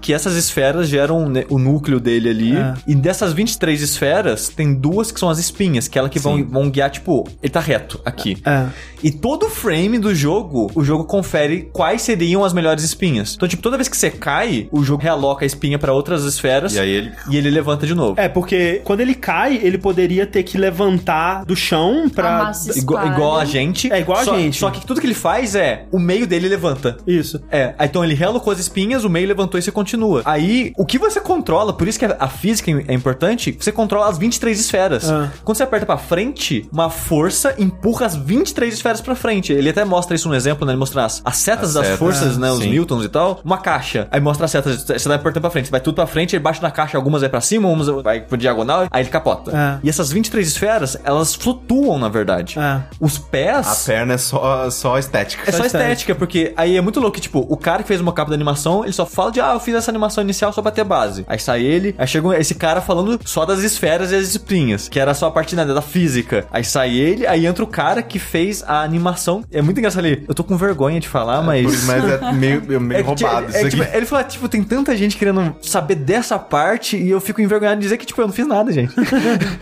[0.00, 2.56] que essas esferas geram né, o núcleo dele ali.
[2.56, 2.74] É.
[2.86, 6.44] E dessas 23 esferas, tem duas que são as espinhas, que é ela que vão,
[6.44, 8.36] vão guiar, tipo, ele tá reto aqui.
[8.44, 8.66] É.
[9.02, 13.34] E todo frame do jogo, o jogo confere quais seriam as melhores espinhas.
[13.34, 16.74] Então, tipo, toda vez que você cai, o jogo realoca a espinha pra outras esferas
[16.74, 17.12] E aí ele...
[17.28, 18.20] e ele levanta de novo.
[18.20, 22.52] É, porque quando ele cai, ele poderia ter que levantar do chão pra.
[22.76, 23.92] Igual, igual a gente.
[23.92, 24.58] É, igual a só, gente.
[24.58, 26.96] Só que tudo que ele faz é o meio dele levanta.
[27.06, 27.40] Isso.
[27.50, 30.22] É, aí então ele realocou as espinhas, o meio levantou e você continua.
[30.24, 34.16] Aí, o que você controla, por isso que a, física é importante, você controla as
[34.16, 35.10] 23 esferas.
[35.10, 35.30] Ah.
[35.44, 39.52] Quando você aperta pra frente, uma força empurra as 23 esferas pra frente.
[39.52, 40.72] Ele até mostra isso no exemplo, né?
[40.72, 42.50] Ele mostra as, as setas As das setas, forças, né?
[42.50, 42.70] Os sim.
[42.70, 43.40] newtons e tal.
[43.44, 44.08] Uma caixa.
[44.10, 45.66] Aí mostra as setas, você vai apertando pra frente.
[45.66, 48.22] Você vai tudo pra frente, ele baixa na caixa, algumas vai pra cima, umas vai
[48.22, 49.50] pro diagonal, aí ele capota.
[49.54, 49.80] É.
[49.82, 52.58] E essas 23 esferas, elas flutuam, na verdade.
[52.58, 52.80] É.
[52.98, 53.66] Os pés...
[53.66, 55.42] A perna é só, só estética.
[55.46, 55.90] É só Só estética.
[55.92, 58.34] estética, porque aí é muito louco, que, tipo, o cara que fez uma capa da
[58.34, 61.24] animação, ele só fala de, ah, eu fiz essa animação inicial só pra ter base.
[61.28, 64.98] Aí sai ele, aí chega esse cara falando só das esferas e as espinhas, que
[64.98, 66.46] era só a parte né, da física.
[66.50, 69.44] Aí sai ele, aí entra o cara que fez a animação.
[69.52, 70.24] É muito engraçado ali.
[70.28, 71.64] Eu tô com vergonha de falar, mas.
[71.64, 73.70] Por- Mas é meio, meio É roubado é, isso aqui.
[73.76, 77.76] tipo, ele falou, tipo, tem tanta gente querendo saber dessa parte e eu fico envergonhado
[77.78, 78.92] de dizer que, tipo, eu não fiz nada, gente.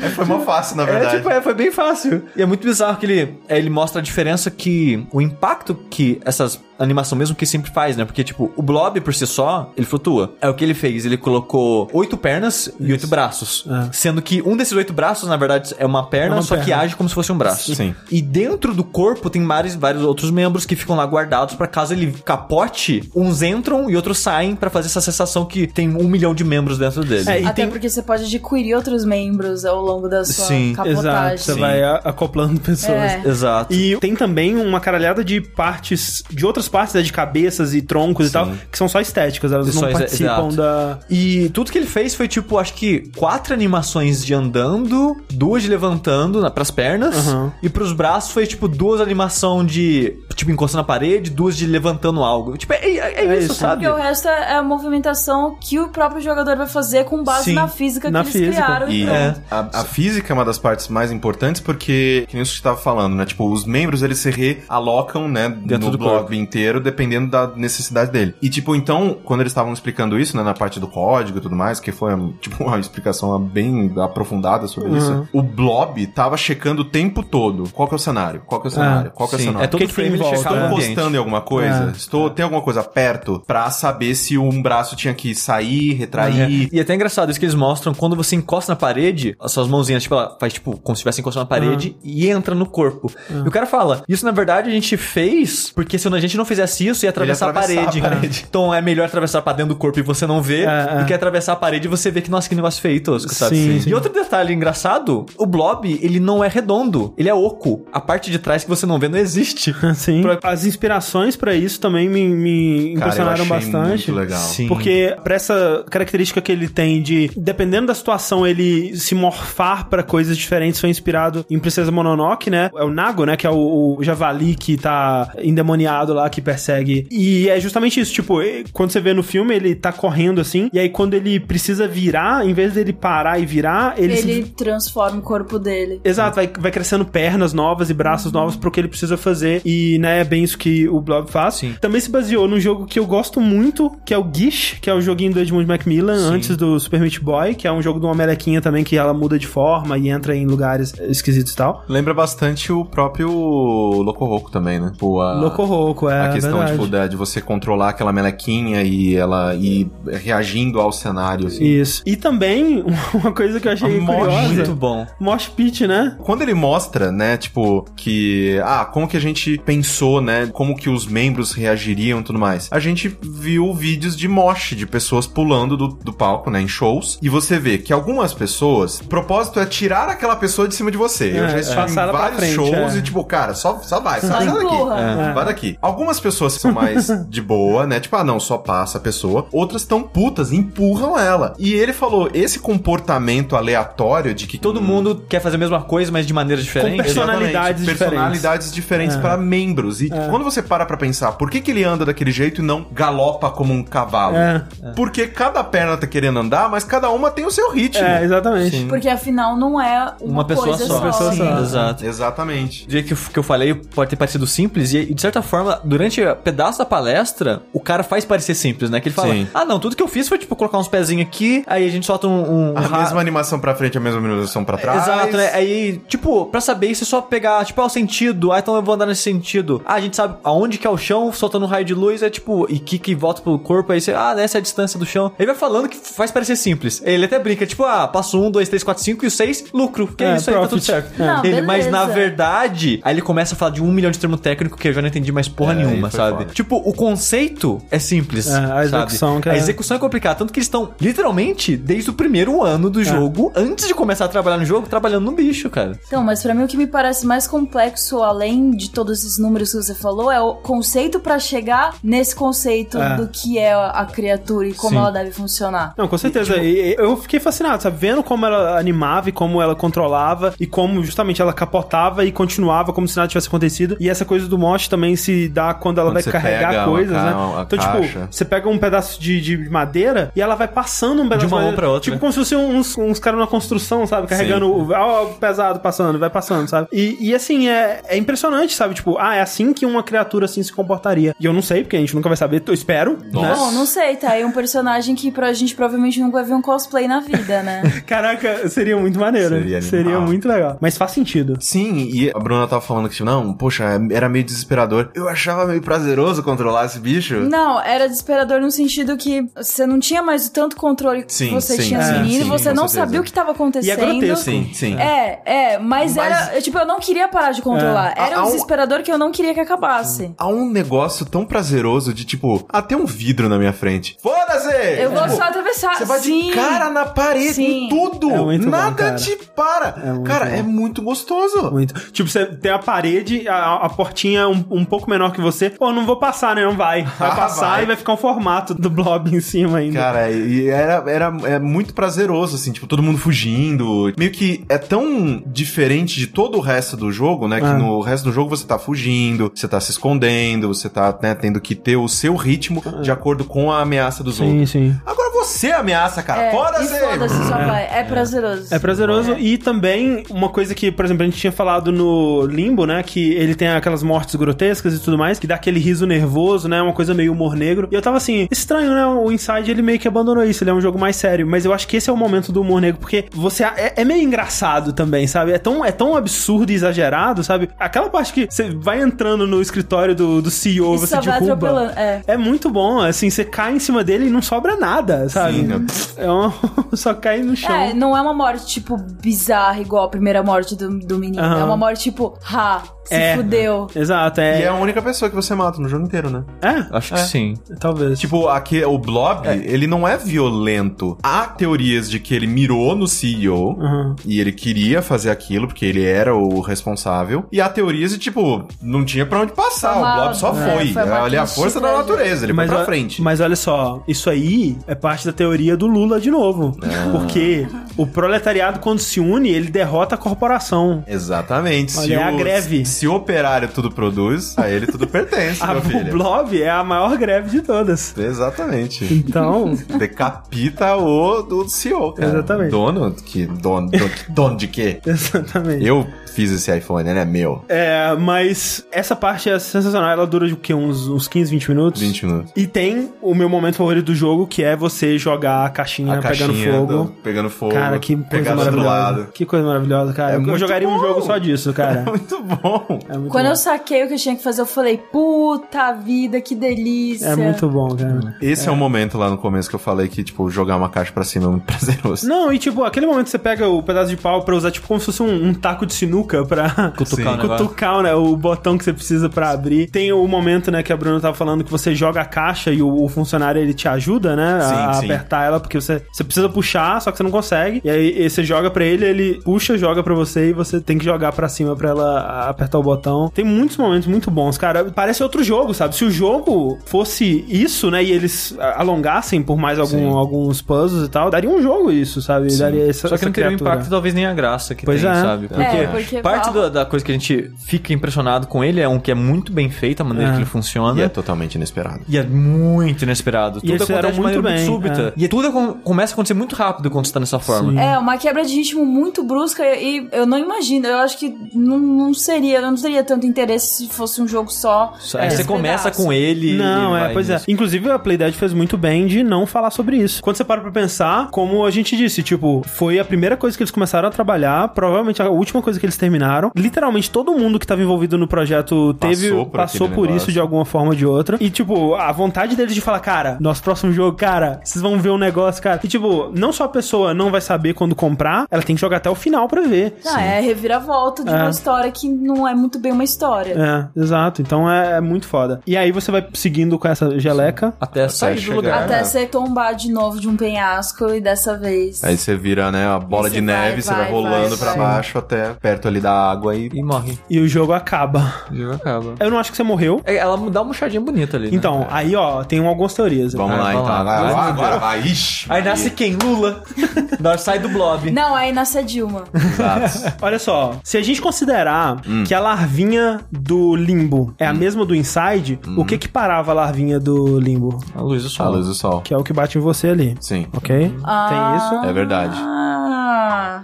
[0.01, 1.17] É, foi mó fácil, na É, verdade.
[1.17, 2.23] tipo, é, foi bem fácil.
[2.37, 5.07] E é muito bizarro que ele, é, ele mostra a diferença que...
[5.13, 8.05] O impacto que essas animação mesmo que sempre faz, né?
[8.05, 10.35] Porque, tipo, o blob por si só, ele flutua.
[10.41, 11.05] É o que ele fez.
[11.05, 13.65] Ele colocou oito pernas e oito braços.
[13.69, 13.93] É.
[13.93, 16.67] Sendo que um desses oito braços, na verdade, é uma perna, É uma só que
[16.67, 16.83] perna.
[16.83, 17.75] age como se fosse um braço.
[17.75, 17.95] Sim.
[18.11, 21.93] E dentro do corpo tem vários, vários outros membros que ficam lá guardados pra caso
[21.93, 26.35] ele capote, uns entram e outros saem pra fazer essa sensação que tem um milhão
[26.35, 27.29] de membros dentro dele.
[27.29, 30.73] É, e Até tem- porque você pode adquirir outros membros ao longo da sua Sim,
[30.75, 31.01] capotagem.
[31.01, 31.61] Exato, você Sim.
[31.61, 32.93] vai acoplando pessoas.
[32.99, 33.23] É.
[33.25, 33.73] Exato.
[33.73, 38.29] E tem também uma caralhada de partes, de outras partes, né, de cabeças e troncos
[38.29, 40.57] e tal, que são só estéticas, elas Só não exa- participam exato.
[40.57, 40.99] da...
[41.11, 45.69] E tudo que ele fez foi, tipo, acho que quatro animações de andando, duas de
[45.69, 47.53] levantando na, pras pernas, Aham.
[47.63, 52.23] e pros braços foi, tipo, duas animação de, tipo, encostando na parede, duas de levantando
[52.23, 52.57] algo.
[52.57, 53.55] Tipo, é, é- é É isso, isso.
[53.57, 53.85] sabe?
[53.85, 57.55] Porque o resto é a movimentação que o próprio jogador vai fazer com base Sim,
[57.55, 58.65] na física na que eles física.
[58.65, 58.89] criaram.
[58.89, 59.15] E então.
[59.15, 59.35] É.
[59.51, 63.15] a, a física é uma das partes mais importantes porque, que nem você estava falando,
[63.17, 63.25] né?
[63.27, 65.49] Tipo, os membros eles se realocam, né?
[65.49, 66.35] Dentro no do blob corpo.
[66.61, 68.35] Inteiro, dependendo da necessidade dele.
[68.43, 70.43] E, tipo, então, quando eles estavam explicando isso, né?
[70.43, 74.91] Na parte do código e tudo mais, que foi, tipo, uma explicação bem aprofundada sobre
[74.91, 74.97] Uhum.
[74.97, 78.67] isso, o blob tava checando o tempo todo qual que é o cenário, qual que
[78.67, 79.65] é o cenário, qual que é o Sim, cenário.
[79.65, 80.37] é todo tem frame ele volta?
[80.37, 81.85] Estou encostando em alguma coisa?
[81.89, 81.97] É.
[81.97, 86.69] Estou, tem alguma coisa perto pra saber se um braço tinha que sair, retrair.
[86.73, 89.69] E é até engraçado isso que eles mostram quando você encosta na parede, as suas
[89.69, 93.13] mãozinhas, tipo, ela faz tipo como se estivesse encostando na parede e entra no corpo.
[93.31, 96.45] E o cara fala: Isso na verdade a gente fez porque se a gente não
[96.51, 97.99] fizesse isso, ia atravessar, atravessar a, parede.
[98.01, 98.45] a parede.
[98.49, 100.99] Então é melhor atravessar pra dentro do corpo e você não vê É, é.
[100.99, 103.57] do que atravessar a parede e você vê que, nossa, que negócio feio, tosco, sabe?
[103.57, 103.91] Sim, sim.
[103.91, 107.85] E outro detalhe engraçado: o blob, ele não é redondo, ele é oco.
[107.93, 109.75] A parte de trás que você não vê não existe.
[109.95, 110.23] Sim.
[110.23, 114.11] Pra- As inspirações pra isso também me, me Cara, eu impressionaram achei bastante.
[114.11, 114.39] muito legal.
[114.41, 114.69] Sim.
[114.69, 120.03] Porque pra essa característica que ele tem de, dependendo da situação, ele se morfar pra
[120.03, 122.71] coisas diferentes, foi inspirado em Princesa Mononoke, né?
[122.77, 123.37] É o Nago, né?
[123.37, 127.07] Que é o, o javali que tá endemoniado lá, que persegue.
[127.11, 128.39] E é justamente isso, tipo,
[128.73, 132.47] quando você vê no filme, ele tá correndo assim, e aí quando ele precisa virar,
[132.47, 136.01] em vez dele parar e virar, ele, se- Ele transforma o corpo dele.
[136.05, 139.61] Exato, vai, vai crescendo pernas novas e braços novos pro que ele precisa fazer.
[139.65, 141.55] E, né, é bem isso que o Blob faz.
[141.55, 141.75] Sim.
[141.81, 144.95] Também se baseou num jogo que eu gosto muito, que é o Gish, que é
[144.95, 146.35] o joguinho do Edmund Macmillan, Sim.
[146.35, 149.13] antes do Super Meat Boy, que é um jogo de uma melequinha também, que ela
[149.13, 151.85] muda de forma e entra em lugares esquisitos e tal.
[151.89, 154.91] Lembra bastante o próprio Loco Roco também, né?
[154.93, 156.79] Tipo, a, Loco Roco, é a questão verdade.
[156.79, 161.47] tipo, de você controlar aquela melequinha e ela ir reagindo ao cenário.
[161.47, 161.65] Assim.
[161.65, 162.03] Isso.
[162.07, 162.85] E também,
[163.15, 164.49] uma coisa que eu achei curiosa...
[164.55, 165.07] Muito bom.
[165.19, 166.17] Mosh Pit, né?
[166.21, 168.61] Quando ele mostra, né, tipo, que.
[168.65, 170.49] Ah, como que a gente pensou, né?
[170.53, 172.69] Como que os membros reagiriam e tudo mais.
[172.71, 177.19] A gente viu vídeos de mosh, de pessoas pulando do, do palco, né, em shows.
[177.23, 180.97] E você vê que algumas pessoas, o propósito é tirar aquela pessoa de cima de
[180.97, 181.31] você.
[181.31, 182.99] Eu É, já assisti pra vários frente, shows é.
[182.99, 184.65] e, tipo, cara, só, só vai, só, Só sai daqui.
[184.65, 185.01] empurra.
[185.01, 185.33] É.
[185.33, 185.79] Vai daqui.
[185.81, 188.01] Algumas pessoas são mais de boa, né?
[188.01, 189.47] Tipo, ah, não, só passa a pessoa.
[189.53, 191.55] Outras tão putas, empurram ela.
[191.59, 196.11] E ele falou, esse comportamento aleatório de que Todo mundo quer fazer a mesma coisa,
[196.11, 197.03] mas de maneiras diferentes.
[197.05, 199.21] personalidades Exatamente, personalidades diferentes É.
[199.21, 200.01] para membros.
[200.01, 202.87] E quando você para pra pensar, por que, que ele anda daquele jeito e não
[202.93, 204.37] galopa como um cavalo?
[204.37, 204.65] É.
[204.97, 208.05] Porque cada perna tá querendo andar, mas cada uma tem o seu ritmo.
[208.05, 208.77] É, exatamente.
[208.77, 208.89] Sim.
[208.89, 210.97] Porque afinal não é uma, Uma pessoa coisa só.
[210.99, 211.59] Uma pessoa Sim, só.
[211.61, 212.07] Exato.
[212.07, 212.87] Exatamente.
[212.87, 215.81] Do jeito que, eu- que eu falei, pode ter parecido simples, e de certa forma,
[215.85, 219.01] durante o pedaço da palestra, o cara faz parecer simples, né?
[219.01, 219.49] Que ele fala: Sim.
[219.53, 222.07] Ah, não, tudo que eu fiz foi tipo colocar uns pezinhos aqui, aí a gente
[222.07, 222.71] solta um.
[222.73, 225.03] um A ra- mesma animação pra frente, a mesma animação pra trás.
[225.03, 225.51] Exato, né?
[225.55, 228.53] Aí, tipo, pra saber isso é só pegar, tipo, ah, o sentido.
[228.53, 229.83] Ah, então eu vou andar nesse sentido.
[229.85, 232.31] Ah, a gente sabe aonde que é o chão, soltando um raio de luz, é
[232.31, 235.07] tipo, e que que volta pro corpo, aí você, ah, essa é a distância do
[235.07, 235.33] chão.
[235.39, 237.03] Ele vai falando que faz parecer simples.
[237.05, 240.07] Ele até brinca, tipo, ah, passo um, dois, três, quatro, cinco e o seis, lucro.
[240.09, 241.19] Que é, É, isso aí, tá tudo certo.
[241.19, 242.05] Não, ele, mas na
[242.35, 245.01] verdade, aí ele começa a falar de um milhão de termo técnico que eu já
[245.01, 246.39] não entendi mais porra É, nenhuma, foi sabe?
[246.45, 246.55] foda.
[246.55, 248.47] Tipo, o conceito é simples.
[248.49, 249.43] É, a execução sabe?
[249.43, 252.89] que é- A execução é complicada, tanto que eles estão literalmente desde o primeiro ano
[252.89, 252.91] É.
[252.91, 255.99] do jogo, antes de começar a trabalhar no jogo, trabalhando no bicho, cara.
[256.07, 259.71] Então, mas pra mim o que me parece mais complexo, além de todos esses números
[259.73, 263.17] que você falou, é o conceito pra chegar nesse conceito É.
[263.17, 264.97] do que é a criatura e como Sim.
[264.99, 265.95] ela deve funcionar.
[265.97, 266.57] Não, com certeza.
[266.57, 267.97] E- e eu fiquei fascinado, sabe?
[267.99, 272.93] Vendo como ela animava e como ela controlava e como justamente ela capotava e continuava
[272.93, 273.97] como se nada tivesse acontecido.
[274.01, 277.33] E essa coisa do Mosh também se dá quando ela Quando vai carregar coisas, né?
[277.33, 278.09] uma Então, caixa.
[278.09, 281.51] tipo, você pega um pedaço de, de madeira e ela vai passando um pedaço uma
[281.57, 282.03] mão madeira, pra outra.
[282.05, 284.27] Tipo, como se fosse uns, uns caras numa construção, sabe?
[284.27, 286.89] Carregando o, ó, o pesado passando, vai passando, sabe?
[286.93, 288.95] E, e assim, é, é impressionante, sabe?
[288.95, 291.35] Tipo, ah, é assim que uma criatura assim se comportaria.
[291.41, 293.19] E eu não sei, porque a gente nunca vai saber, eu espero.
[293.33, 293.49] Nossa.
[293.49, 293.55] Né?
[293.57, 296.63] Bom, não sei, tá aí um personagem que pra gente provavelmente nunca vai ver um
[296.63, 297.83] cosplay na vida, né?
[298.07, 299.49] Caraca, seria muito maneiro.
[299.57, 300.77] Seria Seria, muito legal.
[300.81, 301.57] Mas faz sentido.
[301.61, 305.11] Sim, e a Bruna tava falando que, tipo, não, poxa, era meio desesperador.
[305.15, 307.37] Eu achava meio prazeroso controlar esse bicho.
[307.41, 311.51] Não, era desesperador no sentido que você não tinha mais o tanto controle que Sim,
[311.55, 313.01] você sim, tinha sim, no menino, sim, você não certeza.
[313.07, 313.89] sabia o que tava acontecendo.
[313.89, 314.45] E é grotesco.
[314.45, 314.97] Sim, sim.
[314.99, 316.61] É, é, mas, Mas- era.
[316.61, 318.15] Tipo, eu não queria parar de controlar.
[318.17, 318.27] É.
[318.27, 320.35] Era um um- desesperador que eu não queria que acabasse.
[320.39, 324.17] Há um negócio tão prazeroso de, tipo, ah, tem um vidro na minha frente.
[324.23, 324.71] Foda-se!
[325.01, 325.97] Eu vou Tipo, só atravessar.
[325.97, 326.47] Você vai Sim.
[326.49, 327.87] de cara na parede, Sim.
[327.87, 328.31] em tudo.
[328.31, 329.17] É muito bom, Nada cara.
[329.17, 329.95] te para.
[330.05, 330.53] É muito cara, bom.
[330.57, 331.71] é muito gostoso.
[331.71, 331.95] Muito.
[332.13, 335.60] Tipo, você tem a parede, a, a portinha um, um pouco menor que você.
[335.69, 336.65] Pô, não vou passar, né?
[336.65, 337.03] Não vai.
[337.19, 337.83] Vai Ah, passar vai.
[337.83, 339.99] e vai ficar um formato do blob em cima ainda.
[339.99, 344.13] Cara, e era, era é muito prazeroso, assim, tipo, todo mundo fugindo.
[344.17, 347.59] Meio que é tão diferente de todo o resto do jogo, né?
[347.61, 347.75] Que Ah.
[347.75, 351.61] no resto do jogo você tá fugindo, você tá se escondendo, você tá, né, tendo
[351.61, 354.71] que ter o seu ritmo de acordo com a ameaça dos sim, outros.
[354.71, 354.97] sim.
[355.05, 356.43] Agora você ameaça, cara.
[356.43, 356.99] É, Foda-se!
[357.01, 357.85] foda-se, só vai.
[357.91, 358.73] É prazeroso.
[358.75, 359.33] É prazeroso.
[359.39, 363.03] E também, uma coisa que, por exemplo, a gente tinha falado no Limbo, né?
[363.03, 366.81] Que ele tem aquelas mortes grotescas e tudo mais, que dá aquele riso nervoso, né?
[366.83, 367.89] Uma coisa meio humor negro.
[367.91, 369.07] E eu tava assim, estranho, né?
[369.07, 370.63] O Inside, ele meio que abandonou isso.
[370.63, 371.47] Ele é um jogo mais sério.
[371.47, 374.05] Mas eu acho que esse é o momento do humor negro, porque você é, é
[374.05, 375.53] meio engraçado também, sabe?
[375.53, 377.71] É tão, é tão absurdo e exagerado, sabe?
[377.79, 381.41] Aquela parte que você vai entrando no escritório do, do CEO, E você só vai
[381.41, 381.53] derruba.
[381.55, 381.99] atropelando.
[381.99, 382.23] É.
[382.27, 385.59] É muito bom, assim, você cai em cima dele e não sobra nada, sabe?
[385.61, 385.87] Sim?
[386.17, 386.53] É um...
[386.95, 387.75] só cai no chão.
[387.75, 391.43] É, não é uma morte, tipo, bizarra, igual a primeira morte do, do menino.
[391.43, 391.61] Aham.
[391.61, 393.37] É uma morte, tipo, ha, se É.
[393.37, 393.87] fudeu.
[393.95, 394.63] Exato, E é.
[394.63, 396.45] é a única pessoa que você mata no jogo inteiro, né?
[396.63, 397.55] É, Acho que sim.
[397.79, 398.19] talvez.
[398.19, 401.17] Tipo, aqui, o Blob, ele não é violento.
[401.23, 404.17] Há teorias de que ele mirou no CEO Uhum.
[404.25, 407.45] e ele queria fazer aquilo porque ele era o responsável.
[407.51, 409.95] E há teorias de, tipo, não tinha pra onde passar.
[409.95, 410.93] Foi o Blob só é, foi.
[410.93, 412.45] foi uma Olha a força da natureza.
[412.47, 413.23] Ele mas, foi pra o- frente.
[413.23, 416.77] mas olha só, isso aí é parte da teoria do Lula de novo.
[416.83, 417.09] Ah.
[417.13, 417.67] Porque
[417.97, 421.05] o proletariado, quando se une, ele derrota a corporação.
[421.07, 421.99] Exatamente.
[421.99, 422.85] Olha, é a greve.
[422.85, 426.13] Se o operário tudo produz, a ele tudo pertence, A, meu o filho.
[426.13, 428.17] Blob é a maior greve de todas.
[428.17, 429.05] Exatamente.
[429.13, 432.31] Então, Decapita o do CEO, cara.
[432.31, 432.71] Exatamente.
[432.71, 433.13] Dono?
[433.13, 435.01] Que dono, dono, dono de quê?
[435.07, 435.85] exatamente.
[435.87, 437.65] Eu fiz esse iPhone, ele é meu.
[437.69, 440.11] É, mas essa parte é sensacional.
[440.11, 440.73] Ela dura de o quê?
[440.75, 442.01] Uns, uns 15, 20 minutos?
[442.01, 442.53] 20 minutos.
[442.57, 446.23] E tem o meu momento favorito do jogo, que é você jogar a caixinha, A
[446.23, 446.93] pegando caixinha fogo.
[446.93, 447.73] do- pegando fogo.
[447.73, 448.89] Cara, que coisa maravilhosa.
[448.89, 449.27] lado.
[449.33, 450.35] Que coisa maravilhosa, cara.
[450.35, 451.01] É eu jogaria um bom.
[451.01, 452.03] jogo só disso, cara.
[452.09, 452.80] Muito bom.
[453.09, 453.51] É muito Quando bom.
[453.51, 457.27] eu saquei o que eu tinha que fazer, eu falei, puta vida, que delícia.
[457.27, 458.37] É muito bom, cara.
[458.41, 458.73] Esse é.
[458.73, 461.47] o momento lá no começo que eu falei que, tipo, jogar uma caixa pra cima
[461.47, 462.29] é muito prazeroso.
[462.29, 464.87] Não, e tipo, aquele momento que você pega o pedaço de pau pra usar, tipo,
[464.87, 468.85] como se fosse um, um taco de sinuca pra Cutucar cutucar né, o botão que
[468.85, 469.91] você precisa pra abrir.
[469.91, 472.83] Tem o momento, né, que a Bruna tava falando que você joga a caixa e
[472.83, 475.05] o, o funcionário ele te ajuda, né, a, Sim, a sim.
[475.07, 477.81] apertar ela, porque você, você precisa puxar, só que você não consegue.
[477.85, 480.99] E aí e você joga pra ele, ele puxa, joga pra você e você tem
[480.99, 483.31] que jogar pra cima pra ela apertar o botão.
[483.33, 484.85] Tem muitos momentos muito bons, cara.
[484.85, 485.95] Parece outro jogo, sabe?
[485.97, 491.11] Se o jogo fosse isso, né, e eles alongassem por mais algum, alguns puzzles e
[491.11, 492.55] tal, daria um jogo isso, sabe?
[492.57, 495.11] Daria essa, Só que não teria o impacto, talvez nem a graça que Pois tem,
[495.11, 495.15] é.
[495.15, 495.49] sabe?
[495.49, 498.81] Porque, É, porque parte fala- da, da coisa que a gente fica impressionado com ele
[498.81, 500.33] é um que é muito bem feito, a maneira É.
[500.33, 500.99] que ele funciona.
[500.99, 502.01] E é totalmente inesperado.
[502.09, 503.59] E é muito inesperado.
[503.63, 505.13] E tudo acontece de muito maneira muito bem, súbita.
[505.17, 505.53] E tudo
[505.83, 507.73] começa a acontecer muito rápido quando você tá nessa forma.
[507.73, 507.79] Sim.
[507.79, 511.79] É, uma quebra de ritmo muito brusca e eu não imagino, eu acho que não,
[511.79, 514.95] não seria, eu não teria tanto interesse se fosse um jogo só.
[515.15, 516.57] Aí é, você começa com ele.
[516.57, 517.35] Não, e é, vai pois é.
[517.35, 517.45] nisso.
[517.49, 520.23] Inclusive, a Playdead fez muito bem de não falar sobre isso.
[520.23, 523.63] Quando você para pra pensar, como a gente disse, tipo, foi a primeira coisa que
[523.63, 526.51] eles começaram a trabalhar, provavelmente a última coisa que eles terminaram.
[526.57, 530.17] Literalmente todo mundo que tava envolvido no projeto teve, Passou por passou por negócio.
[530.17, 531.37] isso de alguma forma ou de outra.
[531.41, 535.11] E, tipo, a vontade deles de falar, cara, nosso próximo jogo, cara, vocês vão ver
[535.11, 535.81] um negócio, cara.
[535.83, 538.99] E, tipo, não só a pessoa não vai saber quando comprar, ela tem que jogar
[538.99, 539.99] até o final pra ver.
[540.07, 541.35] Ah, é reviravolta de É.
[541.37, 543.55] uma história que não é muito bem uma história.
[543.97, 544.43] É, exato.
[544.43, 545.61] Então é, é muito foda.
[545.67, 547.73] E aí você vai seguindo com essa geleca.
[547.81, 548.57] Até sair do chegar.
[548.57, 548.83] lugar.
[548.85, 549.05] Até É.
[549.05, 552.03] você tombar de novo de um penhasco e dessa vez.
[552.05, 554.69] Aí você vira, né, a bola de vai, neve, você vai, vai, rolando vai, pra
[554.83, 554.93] vai.
[554.95, 556.69] baixo até perto ali da água e...
[556.73, 557.19] E morre.
[557.29, 558.33] E o jogo acaba.
[558.51, 559.15] O jogo acaba.
[559.21, 560.01] Eu não acho que você morreu.
[560.05, 561.51] É, Ela dá uma murchadinha bonita ali.
[561.51, 561.57] né?
[561.57, 563.33] Então, aí, ó, tem algumas teorias.
[563.35, 563.85] Vamos Ah, lá, então.
[563.87, 564.01] lá.
[564.01, 565.01] Agora, Dois agora, vai.
[565.01, 566.17] Ixi, Aí nasce quem?
[566.17, 566.63] Lula.
[567.39, 568.11] Sai do blob.
[568.11, 569.25] Não, aí nasce a Dilma.
[569.35, 570.17] Exato.
[570.23, 572.25] Olha só, se a gente considerar Hum.
[572.27, 576.55] que a larvinha do limbo é a mesma do inside, o que que parava a
[576.55, 577.79] larvinha do limbo?
[577.95, 578.51] A luz do A sol.
[578.53, 579.01] luz do sol.
[579.03, 580.17] Que é o que bate em você ali.
[580.21, 580.47] Sim.
[580.53, 580.77] Ok?
[580.79, 581.75] Tem isso.
[581.85, 582.35] É verdade.
[582.37, 583.00] Ah,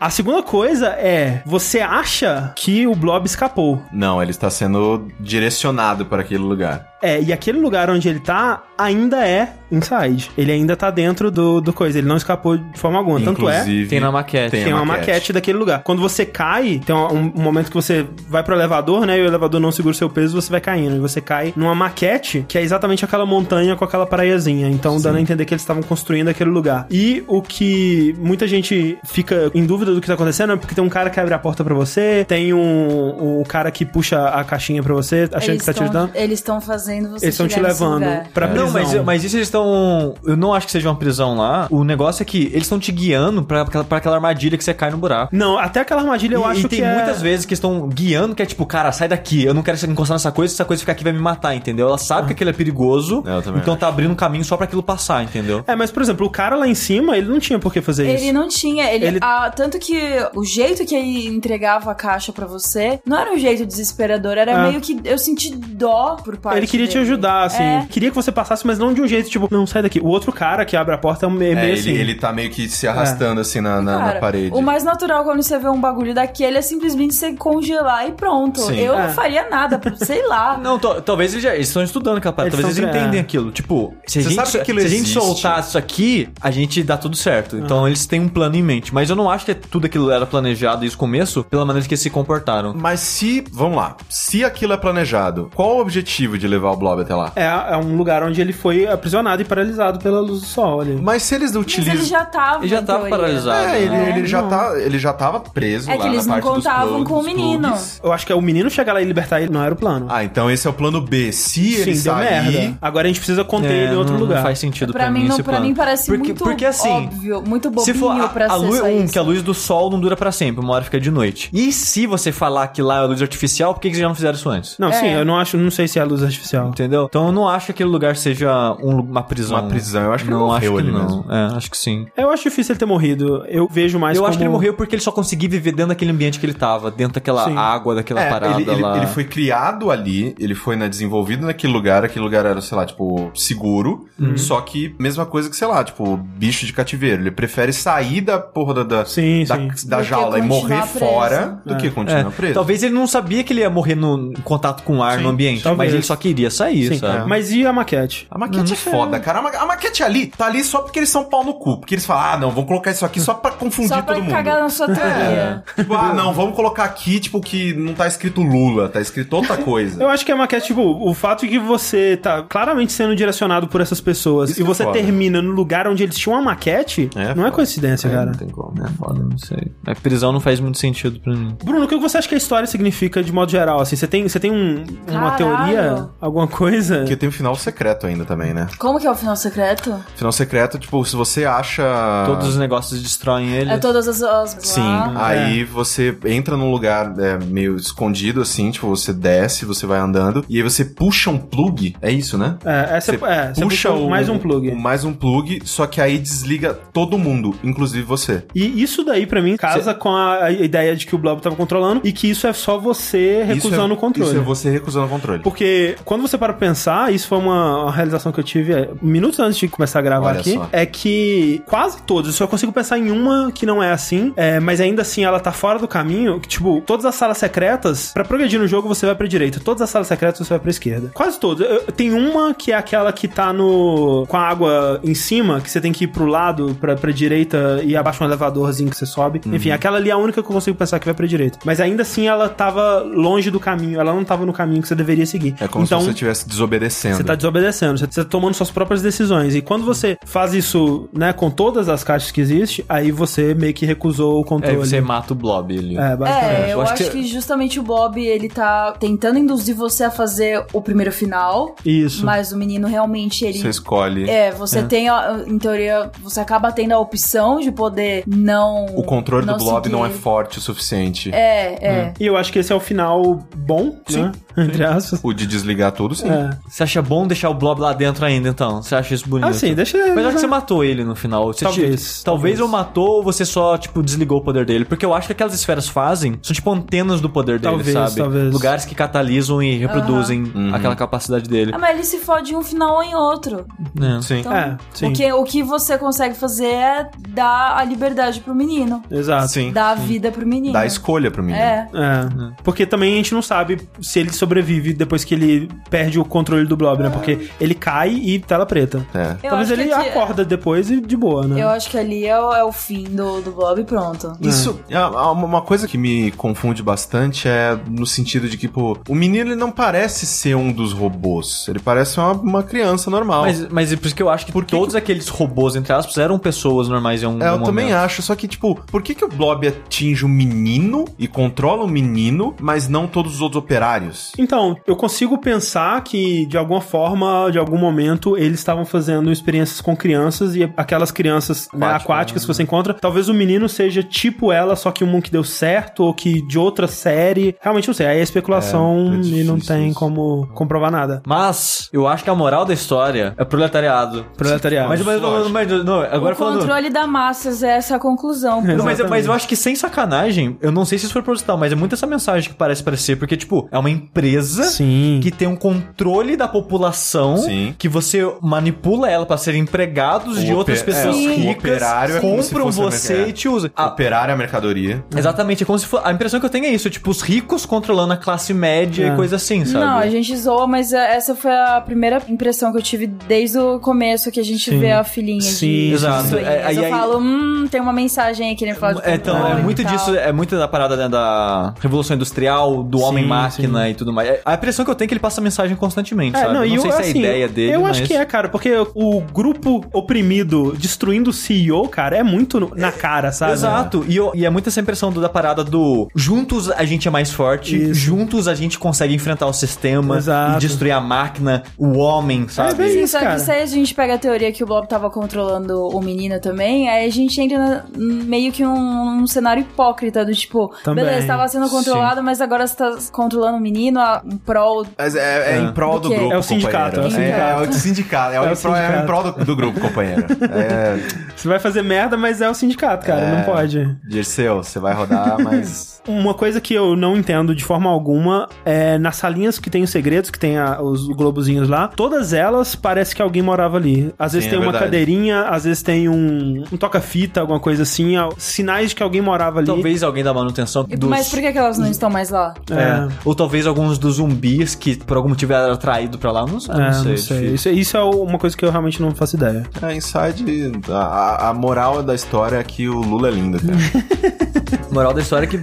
[0.01, 3.82] A segunda coisa é, você acha que o blob escapou.
[3.93, 6.94] Não, ele está sendo direcionado para aquele lugar.
[7.02, 10.31] É, e aquele lugar onde ele tá ainda é inside.
[10.36, 11.98] Ele ainda tá dentro do, do coisa.
[11.98, 13.20] Ele não escapou de forma alguma.
[13.20, 13.60] Tanto é.
[13.60, 14.51] Inclusive, Tem na maquete.
[14.51, 15.32] Tem, Tem uma maquete.
[15.32, 15.82] daquele lugar.
[15.82, 19.18] Quando você cai, tem um, um momento que você vai pro elevador, né?
[19.18, 20.97] E o elevador não segura o seu peso, você vai caindo.
[20.97, 24.68] E você cai numa maquete que é exatamente aquela montanha com aquela praiazinha.
[24.68, 26.86] Então, dando a entender que eles estavam construindo aquele lugar.
[26.90, 30.82] E o que muita gente fica em dúvida do que tá acontecendo é porque tem
[30.84, 34.44] um cara que abre a porta pra você, tem um, um cara que puxa a
[34.44, 36.10] caixinha pra você, achando eles que tá te ajudando.
[36.14, 38.66] Eles estão fazendo você Eles estão te levando pra prisão.
[38.66, 40.14] Não, mas, mas isso eles estão.
[40.24, 41.66] Eu não acho que seja uma prisão lá.
[41.70, 44.90] O negócio é que eles estão te guiando pra, pra aquela armadilha que você cai
[44.90, 45.34] no buraco.
[45.34, 46.94] Não, até aquela armadilha eu e, acho e tem que é...
[46.94, 50.14] muitas vezes que estão guiando que é tipo, cara, sai daqui, eu não quero encostar
[50.14, 51.88] nessa coisa, se essa coisa ficar aqui vai me matar, entendeu?
[51.88, 53.80] Ela sabe que aquilo é perigoso, É, eu também então acho.
[53.80, 55.64] tá abrindo um caminho só pra aquilo passar, entendeu?
[55.66, 58.12] É, mas por exemplo, o cara lá em cima, ele não tinha por que fazer
[58.12, 58.24] isso.
[58.24, 59.97] Ele não tinha, ele, Ele- ah, tanto que
[60.35, 64.53] o jeito que ele entregava a caixa pra você não era um jeito desesperador, era
[64.53, 64.69] É.
[64.69, 67.05] meio que eu senti dó por parte Ele queria te dele.
[67.05, 67.62] ajudar, assim.
[67.62, 67.86] É.
[67.90, 70.01] Queria que você passasse, mas não de um jeito, tipo, não, sai daqui.
[70.01, 71.90] O outro cara que abre a porta é meio, É, ele, assim.
[71.93, 74.55] ele tá meio que se arrastando assim na, na, na Cara, parede.
[74.55, 78.61] O mais natural quando você vê um bagulho daquele é simplesmente você congelar e pronto.
[78.61, 78.78] Sim.
[78.78, 79.07] Eu É.
[79.07, 80.57] não faria nada, sei lá.
[80.62, 83.23] Não, talvez eles, já, eles estão estudando aquela parada, talvez eles entendem é.
[83.23, 83.51] aquilo.
[83.51, 86.51] Tipo, se a, Você gente, sabe que aquilo se a gente soltar isso aqui, a
[86.51, 87.57] gente dá tudo certo.
[87.57, 88.93] Então eles têm um plano em mente.
[88.94, 91.94] Mas eu não acho que tudo aquilo era planejado desde o começo, pela maneira que
[91.94, 92.74] eles se comportaram.
[92.76, 97.01] Mas se, vamos lá, se aquilo é planejado, qual o objetivo de levar o Blob
[97.02, 97.32] até lá?
[97.36, 100.98] É, é um lugar onde ele foi aprisionado e paralisado pela luz do sol ali.
[101.01, 101.94] Mas se eles Mas utilizam...
[101.94, 102.59] ele já tava.
[102.64, 103.16] Ele já tava teoria.
[103.16, 103.66] paralisado.
[103.68, 106.36] É, ele, É, ele, já tá, ele já tava preso É lá que eles na
[106.36, 107.68] não parte contavam plugs, com o menino.
[107.68, 108.01] plugs.
[108.02, 110.06] Eu acho que é o menino chegar lá e libertar ele, não era o plano.
[110.09, 111.32] Ah, então esse é o plano B.
[111.32, 112.52] Se ele Sim, deu sair...
[112.52, 112.78] merda.
[112.82, 114.36] Agora a gente precisa conter ele em outro não, lugar.
[114.36, 115.66] Não faz sentido pra, Pra mim, não, esse pra plano.
[115.66, 118.56] mim parece porque, muito porque, assim, óbvio, muito bobinho Se for a, pra a ser
[118.66, 121.01] luz, só um, que a luz do sol não dura pra sempre, uma hora fica
[121.01, 121.51] de noite.
[121.53, 124.15] E se você falar que lá é luz artificial, por que, que vocês já não
[124.15, 124.77] fizeram isso antes?
[124.78, 124.93] Não, É.
[124.93, 126.69] sim, eu não acho, não sei se é a luz artificial.
[126.69, 127.07] Entendeu?
[127.09, 129.59] Então eu não acho que aquele lugar seja um- uma prisão.
[129.59, 131.05] Uma prisão, eu acho que ele não morreu acho que ali não.
[131.05, 131.33] mesmo.
[131.33, 132.07] É, acho que sim.
[132.16, 133.45] Eu acho difícil ele ter morrido.
[133.49, 134.28] Eu vejo mais eu como...
[134.28, 136.91] acho que ele morreu porque ele só conseguia viver dentro daquele ambiente que ele tava,
[136.91, 137.57] dentro daquela Sim.
[137.57, 138.97] água, daquela É, parada ele, ele- lá.
[138.99, 142.85] ele foi criado ali, ele foi né, desenvolvido naquele lugar, aquele lugar era, sei lá,
[142.87, 144.37] tipo, seguro, Uhum.
[144.37, 147.23] só que mesma coisa que, sei lá, tipo, bicho de cativeiro.
[147.23, 149.89] Ele prefere sair da porra da, da, Sim, da, sim.
[149.89, 150.98] da Do jaula e morrer preso.
[150.98, 151.77] fora do É.
[151.77, 152.55] que continuar É, preso.
[152.55, 155.24] Talvez ele não sabia que ele ia morrer no em contato com o ar Sim,
[155.24, 155.90] no ambiente, talvez.
[155.90, 157.28] mas ele só queria sair, sabe?
[157.28, 158.27] Mas e a maquete?
[158.31, 159.39] A maquete é foda, cara.
[159.39, 161.78] A, ma- a maquete ali tá ali só porque eles são pau no cu.
[161.78, 164.23] Porque eles falam, ah, não, vamos colocar isso aqui só pra confundir Só pra todo
[164.24, 164.32] mundo.
[164.32, 165.62] cagar na sua teoria.
[165.74, 169.56] Tipo, ah, não, vamos colocar aqui, tipo, que não tá escrito Lula, tá escrito outra
[169.62, 170.02] coisa.
[170.02, 173.68] Eu acho que a maquete, tipo, o fato de que você tá claramente sendo direcionado
[173.68, 174.98] por essas pessoas Isso e é você foda.
[174.98, 178.27] termina no lugar onde eles tinham uma maquete, É não é coincidência, cara.
[178.27, 178.73] Não tem como.
[178.85, 179.73] É foda, não sei.
[179.86, 181.57] A prisão não faz muito sentido pra mim.
[181.65, 183.81] Bruno, o que você acha que a história significa de modo geral?
[183.81, 185.36] Assim, você tem, você tem um- uma Caralho.
[185.36, 186.09] teoria?
[186.20, 186.98] Alguma coisa?
[186.98, 188.66] Porque tem um final secreto ainda também, né?
[188.78, 189.94] Como que é o final secreto?
[190.15, 191.82] Final secreto, tipo, se você acha.
[192.27, 193.70] Todos os negócios destroem ele.
[193.70, 194.23] É todas as...
[194.23, 195.27] as Sim, lá.
[195.28, 200.44] aí você entra num lugar é, meio escondido, assim, tipo, você desce, você vai andando,
[200.48, 202.57] e aí você puxa um plug, é isso, né?
[202.65, 204.69] É, essa Você é, você puxa puxa o, mais um plug.
[204.70, 208.44] o- mais um plug, só que aí desliga todo mundo, inclusive você.
[208.55, 212.01] E isso daí, pra mim, casa com a, ideia de que o Blob tava controlando
[212.05, 214.30] e que isso é só você recusando isso é, o controle.
[214.30, 215.43] Isso é você recusando o controle.
[215.43, 218.90] Porque quando você para pra pensar, isso foi uma, uma realização que eu tive é,
[219.02, 220.68] minutos antes de começar a gravar Olha aqui, só.
[220.72, 224.60] é que quase todos, eu só consigo pensar em uma que não é assim, é,
[224.60, 228.24] mas ainda assim ela tá fora do caminho, que tipo, todas as salas secretas, pra
[228.24, 231.10] progredir no jogo você vai pra direita, todas as salas secretas você vai pra esquerda.
[231.14, 231.68] Quase todas.
[231.68, 235.70] Eu- Tem uma que é aquela que tá no com a água em cima, que
[235.70, 238.26] você tem que ir pro lado, pra, pra direita e abaixo um
[238.57, 239.41] elevadorzinho que você sobe.
[239.47, 239.55] Uhum.
[239.55, 241.59] Enfim, aquela ali é a única que eu consigo pensar que vai pra direita.
[241.65, 244.95] Mas ainda assim ela tava longe do caminho, ela não tava no caminho que você
[244.95, 245.55] deveria seguir.
[245.61, 247.16] É como então, se você estivesse desobedecendo.
[247.16, 249.55] você tá desobedecendo, você tá tomando suas próprias decisões.
[249.55, 253.74] E quando você faz isso, né, com todas as caixas que existe, aí você meio
[253.74, 254.77] que recusou o É, controle.
[254.77, 255.97] você mata o blob ali.
[255.97, 256.61] É, basicamente.
[256.61, 257.27] É, eu, Eu acho acho, que- que...
[257.27, 262.24] justamente o Bob, ele tá tentando induzir você a fazer o primeiro final, Isso.
[262.24, 263.59] mas o menino realmente, ele...
[263.59, 264.28] Você escolhe.
[264.28, 268.86] É, você tem, a- em teoria, você acaba tendo a opção de poder não...
[268.97, 271.31] O controle não do blob seguir não é forte o suficiente.
[271.35, 272.14] É, é.
[272.18, 274.32] E eu acho que esse é o final bom, né?
[274.56, 275.20] Entre aspas.
[275.23, 276.14] O de desligar tudo.
[276.14, 276.28] sim.
[276.31, 276.51] É.
[276.66, 278.81] Você acha bom deixar o Blob lá dentro ainda, então?
[278.82, 279.48] Você acha isso bonito?
[279.48, 279.98] Assim, deixa.
[279.98, 281.52] Mas eu acho que você matou ele no final.
[281.52, 282.60] Você Talvez, te- talvez talvez.
[282.60, 284.85] ou matou ou você só, tipo, desligou o poder dele.
[284.86, 288.16] Porque eu acho que aquelas esferas fazem são, tipo, antenas do poder dele, Talvez, sabe?
[288.16, 288.52] talvez.
[288.52, 290.74] Lugares que catalisam e reproduzem Uhum.
[290.74, 291.73] aquela capacidade dele.
[291.74, 293.66] Ah, mas ele se fode em um final ou em outro.
[293.94, 294.18] né?
[294.23, 294.39] Sim.
[294.40, 295.09] Então, É, sim.
[295.09, 299.02] O, que, o que você consegue fazer é dar a liberdade pro menino.
[299.10, 299.48] Exato.
[299.48, 299.72] Sim.
[299.72, 300.72] Dar a vida pro menino.
[300.72, 301.62] Dá escolha pro menino.
[301.64, 301.88] É.
[301.94, 302.52] É.
[302.62, 306.66] Porque também a gente não sabe se ele sobrevive depois que ele perde o controle
[306.66, 307.10] do Blob, né?
[307.10, 309.04] Porque ele cai e tela preta.
[309.14, 309.36] É.
[309.42, 311.62] Eu Talvez ele que aqui- acorda depois e de boa, né?
[311.62, 314.32] Eu acho que ali é o, é o fim do, do Blob e pronto.
[314.40, 318.96] Isso, é, uma- uma coisa que me confunde bastante é no sentido de que, pô,
[319.08, 321.66] o menino ele não parece ser um dos robôs.
[321.68, 323.42] Ele parece uma, uma criança normal.
[323.42, 325.92] Mas, mas é por isso que eu acho que Por que todos aqueles robôs, entre
[325.92, 328.04] aspas, eram pessoas normais em um É, eu um também momento.
[328.04, 331.89] acho, só que, tipo, por que, que o Blob atinge o menino e controla o
[331.89, 334.32] menino, mas não todos os outros operários?
[334.39, 339.81] Então, eu consigo pensar que, de alguma forma, de algum momento, eles estavam fazendo experiências
[339.81, 344.03] com crianças e aquelas crianças né, Aquática, aquáticas que você encontra, talvez o menino seja
[344.03, 347.57] tipo ela, só que um que deu certo ou que de outra série.
[347.61, 348.07] Realmente não sei.
[348.07, 349.98] Aí é especulação É, é e não tem isso.
[349.98, 351.23] como comprovar nada.
[351.27, 354.27] Mas eu acho que a moral da história é proletariado.
[354.36, 354.89] Proletariado.
[354.89, 355.51] Mas, mas, Lógico.
[355.51, 356.59] mas, não, agora o falando.
[356.59, 358.62] controle da massas é essa a conclusão.
[358.62, 361.56] Não, mas, mas eu acho que sem sacanagem, eu não sei se isso foi proposital,
[361.56, 365.20] mas é muito essa mensagem que parece parecer, porque, tipo, é uma empresa Sim.
[365.22, 367.74] que tem um controle da população, Sim.
[367.78, 371.56] que você manipula ela pra serem empregados O de outras ope- pessoas é, o ricas,
[371.56, 373.70] operário é compram você e te usam.
[373.76, 375.05] A- Operar a mercadoria.
[375.16, 377.64] Exatamente, é como se for, a impressão que eu tenho é isso, tipo, os ricos
[377.66, 379.12] controlando a classe média É.
[379.12, 379.84] e coisa assim, sabe?
[379.84, 383.59] Não, a gente zoa, mas é- essa foi a primeira impressão que eu tive desde
[383.59, 384.78] o começo que a gente Sim.
[384.78, 386.36] vê a filhinha Sim, de exato.
[386.36, 389.15] É, aí- eu aí- falo, hum, tem uma mensagem aí que ele fala de É,
[389.15, 393.95] então, é muito disso, é muito da parada né, da Revolução Industrial, do homem-máquina e
[393.95, 394.28] tudo mais.
[394.28, 396.53] É, A impressão que eu tenho é que ele passa mensagem constantemente, É, sabe?
[396.55, 397.91] não, não e sei eu, se é assim, a ideia dele, Eu mas...
[397.93, 402.73] acho que é, cara, porque o grupo oprimido destruindo o CEO, cara, é muito no-
[402.74, 403.53] na cara, sabe?
[403.53, 407.07] Exato, e, eu- e é muito essa impressão do- da parada do juntos a gente
[407.09, 407.95] é mais forte, Isso.
[407.95, 410.57] juntos a gente consegue enfrentar o sistema Exato.
[410.57, 412.74] e destruir a máquina, o homem, sabe?
[412.74, 413.35] bem Sim, isso, só cara.
[413.37, 416.39] que se aí a gente pega a teoria que o Blob tava controlando o menino
[416.41, 421.04] também, aí a gente entra na- meio que um, um cenário hipócrita do tipo, Também.
[421.04, 424.86] beleza, tava sendo controlado, mas agora você tá controlando o menino a- em prol.
[424.98, 427.04] Mas é, é em prol Do do, grupo, É o sindicato, companheiro.
[427.04, 427.62] é o sindicato.
[427.62, 428.32] É, é o sindicato.
[428.32, 429.02] É, É o o em prol- é sindicato.
[429.02, 430.24] em prol do, do grupo, companheiro.
[430.50, 430.96] É,
[431.34, 433.36] Você vai fazer merda, mas é o sindicato, cara, É.
[433.36, 433.96] não pode.
[434.08, 435.96] Dirceu, você vai rodar, mas...
[436.06, 439.90] Uma coisa que eu não entendo de forma alguma é nas salinhas que tem os
[439.90, 444.14] segredos, que tem a- os globozinhos lá, todas elas parece que alguém morava ali.
[444.16, 444.84] Às vezes Sim, tem é uma verdade.
[444.84, 449.20] cadeirinha, às vezes tem um, um toca-fita, alguma coisa assim, ó, sinais de que alguém
[449.20, 449.66] morava ali.
[449.66, 451.09] Talvez alguém da manutenção dos...
[451.09, 452.55] Mas por que, que elas não estão mais lá?
[452.70, 452.74] É.
[452.74, 453.09] É.
[453.24, 456.74] Ou talvez alguns dos zumbis que por algum motivo eram atraídos pra lá, não, sei,
[456.74, 457.11] É, não sei.
[457.12, 457.36] não sei.
[457.40, 457.55] difícil.
[457.55, 459.65] Isso, isso é uma coisa que eu realmente não faço ideia.
[459.82, 463.77] É, Inside, a, a- moral da história é que o Lula é lindo, cara.
[464.90, 465.59] Moral da história é que...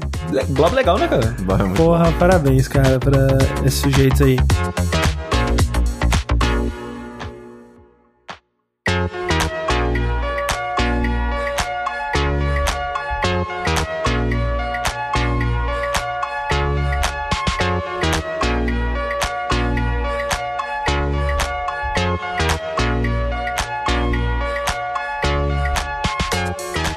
[0.50, 1.36] Blob legal, né, cara?
[1.40, 3.28] É Porra, parabéns, cara, pra
[3.66, 4.38] esses sujeitos aí.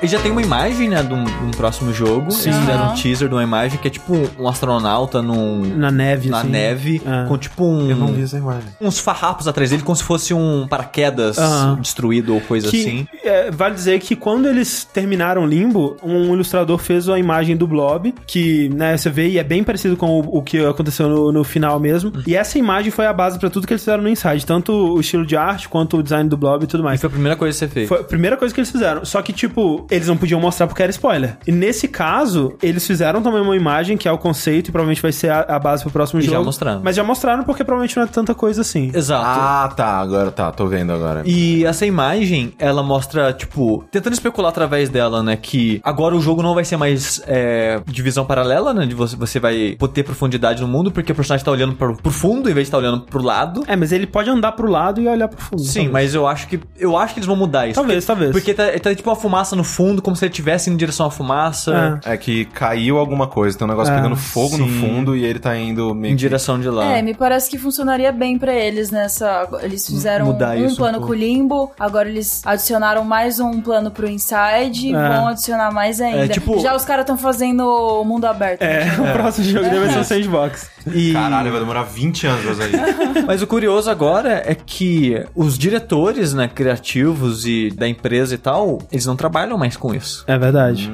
[0.07, 2.31] E já tem uma imagem, né, de um, de um próximo jogo.
[2.31, 2.51] Sim.
[2.51, 5.63] Eles fizeram um teaser de uma imagem que é tipo um astronauta num...
[5.77, 6.49] Na neve, na assim.
[6.49, 7.27] neve, É.
[7.27, 7.91] com tipo um...
[7.91, 8.69] Eu não vi essa imagem.
[8.81, 11.79] Uns farrapos atrás dele, como se fosse um paraquedas Aham.
[11.81, 13.07] destruído ou coisa Que, assim.
[13.25, 18.15] é, vale dizer que quando eles terminaram Limbo, um ilustrador fez a imagem do Blob,
[18.29, 21.43] que né, você vê e é bem parecido com o, o que aconteceu no, no
[21.43, 22.13] final mesmo.
[22.29, 25.01] E essa imagem foi a base pra tudo que eles fizeram no Inside, tanto o
[25.01, 27.01] estilo de arte quanto o design do Blob e tudo E mais.
[27.01, 27.89] foi a primeira coisa que você fez.
[27.89, 29.05] Foi a primeira coisa que eles fizeram.
[29.05, 31.37] Só que, tipo, eles não podiam mostrar porque era spoiler.
[31.47, 35.13] E nesse caso, eles fizeram também uma imagem que é o conceito e provavelmente vai
[35.13, 36.45] ser a, a base pro próximo E já jogo.
[36.45, 36.81] mostraram.
[36.85, 38.91] Mas já mostraram porque provavelmente não é tanta coisa assim.
[38.95, 39.25] Exato.
[39.27, 39.99] Ah, tá.
[39.99, 40.51] Agora tá.
[40.53, 41.23] Tô vendo agora.
[41.25, 45.37] E essa imagem, ela mostra, tipo, tentando especular através dela, né?
[45.37, 48.87] Que agora o jogo não vai ser mais é, divisão paralela, né?
[48.87, 52.11] De você, você vai ter profundidade no mundo, porque o personagem tá olhando pro, pro
[52.11, 53.63] fundo em vez de estar olhando pro lado.
[53.67, 55.63] É, mas ele pode andar pro lado e olhar pro fundo.
[55.63, 55.93] Sim, talvez.
[55.93, 57.75] mas eu acho que eu acho que eles vão mudar isso.
[57.75, 58.33] Talvez, porque, talvez.
[58.33, 61.07] Porque tá, tá tipo uma fumaça no fundo, como se ele estivesse indo em direção
[61.07, 62.01] à fumaça.
[62.05, 64.81] É que caiu alguma coisa, tem um negócio É, pegando fogo no sim.
[64.81, 66.85] fundo e ele tá indo meio Em que- direção de lá.
[66.97, 69.49] É, me parece que funcionaria bem pra eles nessa.
[69.63, 71.07] Eles fizeram Mudar um um plano pouco.
[71.09, 75.09] com o Limbo, agora eles adicionaram mais um plano pro Inside e É.
[75.09, 76.25] vão adicionar mais ainda.
[76.25, 78.63] É, tipo- Já os caras estão fazendo mundo aberto.
[78.63, 80.71] É, o próximo jogo dele vai ser o Sandbox.
[80.93, 81.13] E...
[81.13, 82.73] Caralho, vai demorar 20 anos pra sair.
[83.27, 88.79] Mas o curioso agora é que os diretores, né, criativos e da empresa e tal,
[88.93, 90.25] eles não trabalham mais com isso.
[90.27, 90.91] É verdade.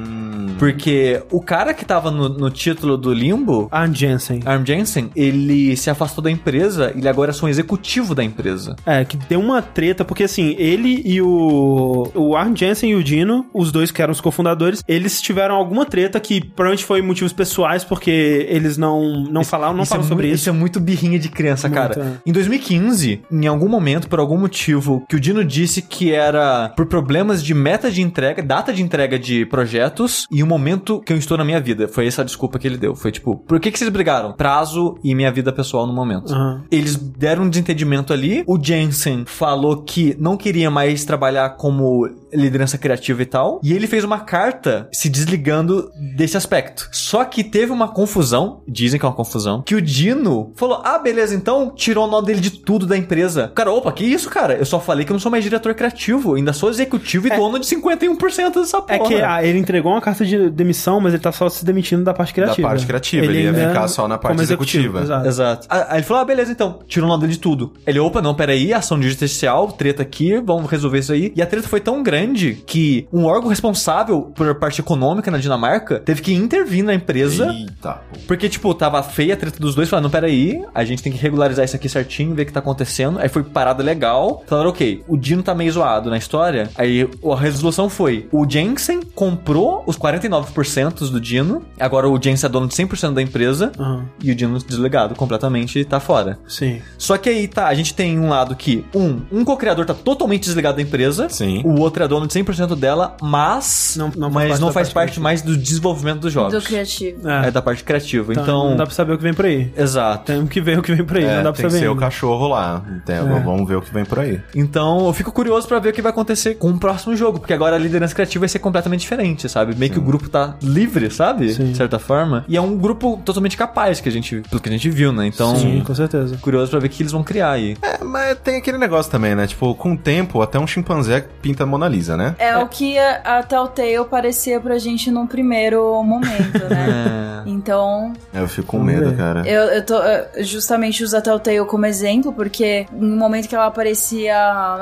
[0.57, 4.39] Porque o cara que tava no, no título do Limbo, Arn Jensen.
[4.45, 8.23] Arm Jensen, ele se afastou da empresa e ele agora é só um executivo da
[8.23, 8.75] empresa.
[8.85, 12.09] É, que tem uma treta, porque assim, ele e o.
[12.15, 15.85] O Arn Jensen e o Dino, os dois que eram os cofundadores, eles tiveram alguma
[15.85, 20.09] treta que provavelmente foi motivos pessoais, porque eles não, não falaram, não Isso é falaram
[20.09, 20.49] sobre mu- isso.
[20.49, 22.19] é muito birrinha de criança, Muito, cara.
[22.25, 22.29] é.
[22.29, 26.85] Em 2015, em algum momento, por algum motivo, que o Dino disse que era por
[26.85, 31.17] problemas de meta de entrega, data de entrega de projetos e o momento que eu
[31.17, 31.87] estou na minha vida.
[31.87, 32.95] Foi essa a desculpa que ele deu.
[32.95, 34.33] Foi tipo, por que, que vocês brigaram?
[34.33, 36.33] Prazo e minha vida pessoal no momento.
[36.33, 36.63] Aham.
[36.71, 38.43] Eles deram um desentendimento ali.
[38.47, 43.59] O Jensen falou que não queria mais trabalhar como liderança criativa e tal.
[43.63, 46.89] E ele fez uma carta se desligando desse aspecto.
[46.91, 50.97] Só que teve uma confusão, dizem que é uma confusão, que o Dino falou: Ah,
[50.97, 53.51] beleza, então tirou o nó dele de tudo da empresa.
[53.55, 54.55] Cara, opa, que isso, cara?
[54.55, 57.59] Eu só falei que eu não sou mais diretor criativo, ainda sou executivo e dono
[57.59, 58.95] de 51% dessa porra.
[58.95, 62.03] É que ah, ele entregou uma carta de demissão, mas ele tá só se demitindo
[62.03, 62.67] da parte criativa.
[62.67, 65.01] parte criativa, ele ia ainda ficar só na parte executiva.
[65.01, 65.27] Exato.
[65.27, 65.67] Exato.
[65.69, 67.73] Ah, Aí ele falou: ah, beleza, então, tira o nó dele de tudo.
[67.85, 71.31] Ele, opa, não, peraí, ação judicial, treta aqui, vamos resolver isso aí.
[71.35, 75.99] E a treta foi tão grande que um órgão responsável por parte econômica na Dinamarca
[75.99, 77.47] teve que intervir na empresa.
[77.51, 78.01] Eita.
[78.27, 81.17] Porque, tipo, tava feia a treta dos dois, falaram, não, peraí, a gente tem que
[81.19, 83.19] regularizar isso aqui certinho, ver o que tá acontecendo.
[83.19, 84.43] Aí foi parada legal.
[84.47, 86.69] Falaram, ok, o Dino tá meio zoado na história.
[86.75, 89.97] Aí a resolução foi, o Jensen comprou os
[90.29, 94.05] 49% do Dino, agora o Jensen é dono de 100% da empresa, Aham.
[94.23, 96.37] e o Dino desligado completamente e tá fora.
[96.47, 96.81] Sim.
[96.97, 100.43] Só que aí tá, a gente tem um lado que, um, um co-criador tá totalmente
[100.43, 101.27] desligado da empresa.
[101.29, 101.61] Sim.
[101.65, 104.87] O outro é dono de 100% dela, mas Não- não faz mas parte não faz
[104.89, 106.53] parte parte mais do desenvolvimento dos jogos.
[106.53, 107.27] Do criativo.
[107.27, 107.47] É.
[107.47, 108.31] É da parte criativa.
[108.31, 109.71] Então, Então, não dá pra saber o que vem por aí.
[109.75, 110.25] exato.
[110.31, 111.79] Tem que ver o que vem por aí, É, não dá pra tem que saber.
[111.85, 112.83] ser o cachorro lá.
[113.03, 114.39] Então, Vamos ver o que vem por aí.
[114.55, 117.53] Então, eu fico curioso pra ver o que vai acontecer com o próximo jogo, porque
[117.53, 119.75] agora a liderança criativa vai ser completamente diferente, sabe?
[119.75, 121.53] Meio que o grupo tá livre, sabe?
[121.53, 121.71] Sim.
[121.71, 122.45] De certa forma.
[122.47, 125.25] E é um grupo totalmente capaz que a gente, pelo que a gente viu, né?
[125.27, 126.37] Então, Sim, com certeza.
[126.41, 127.75] curioso pra ver o que eles vão criar aí.
[127.81, 129.47] É, mas tem aquele negócio também, né?
[129.47, 132.35] Tipo, com o tempo, até um chimpanzé pinta a Mona Lisa, né?
[132.37, 137.33] É, o que a, a Telltale parecia pra gente num primeiro momento, né?
[137.45, 137.49] É.
[137.49, 139.17] Então, Eu fico com medo, ver.
[139.17, 139.43] cara.
[139.45, 139.95] eu, eu tô
[140.41, 144.35] justamente uso a Telltale como exemplo, porque no momento que ela parecia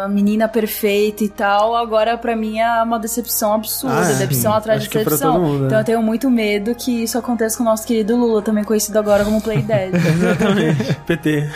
[0.04, 4.08] a menina perfeita e tal, agora pra mim é uma decepção absurda, Ah, é.
[4.10, 5.21] decepção atrás Acho de decepção.
[5.22, 5.82] Todo mundo, então é.
[5.82, 9.24] eu tenho muito medo que isso aconteça com o nosso querido Lula, também conhecido agora
[9.24, 9.94] como Play Dead.
[9.96, 10.94] Exatamente.
[11.06, 11.50] PT.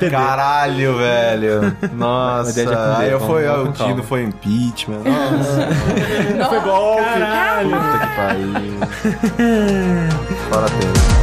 [0.10, 1.76] Caralho, velho.
[1.92, 2.60] Nossa.
[2.60, 3.68] é de com Aí eu fui, o.
[3.72, 5.02] Dino foi impeachment.
[5.04, 6.48] Nossa.
[6.48, 7.02] Foi golpe.
[7.02, 7.70] Caralho.
[7.70, 8.80] Puta que pariu.
[10.70, 11.19] Tempo.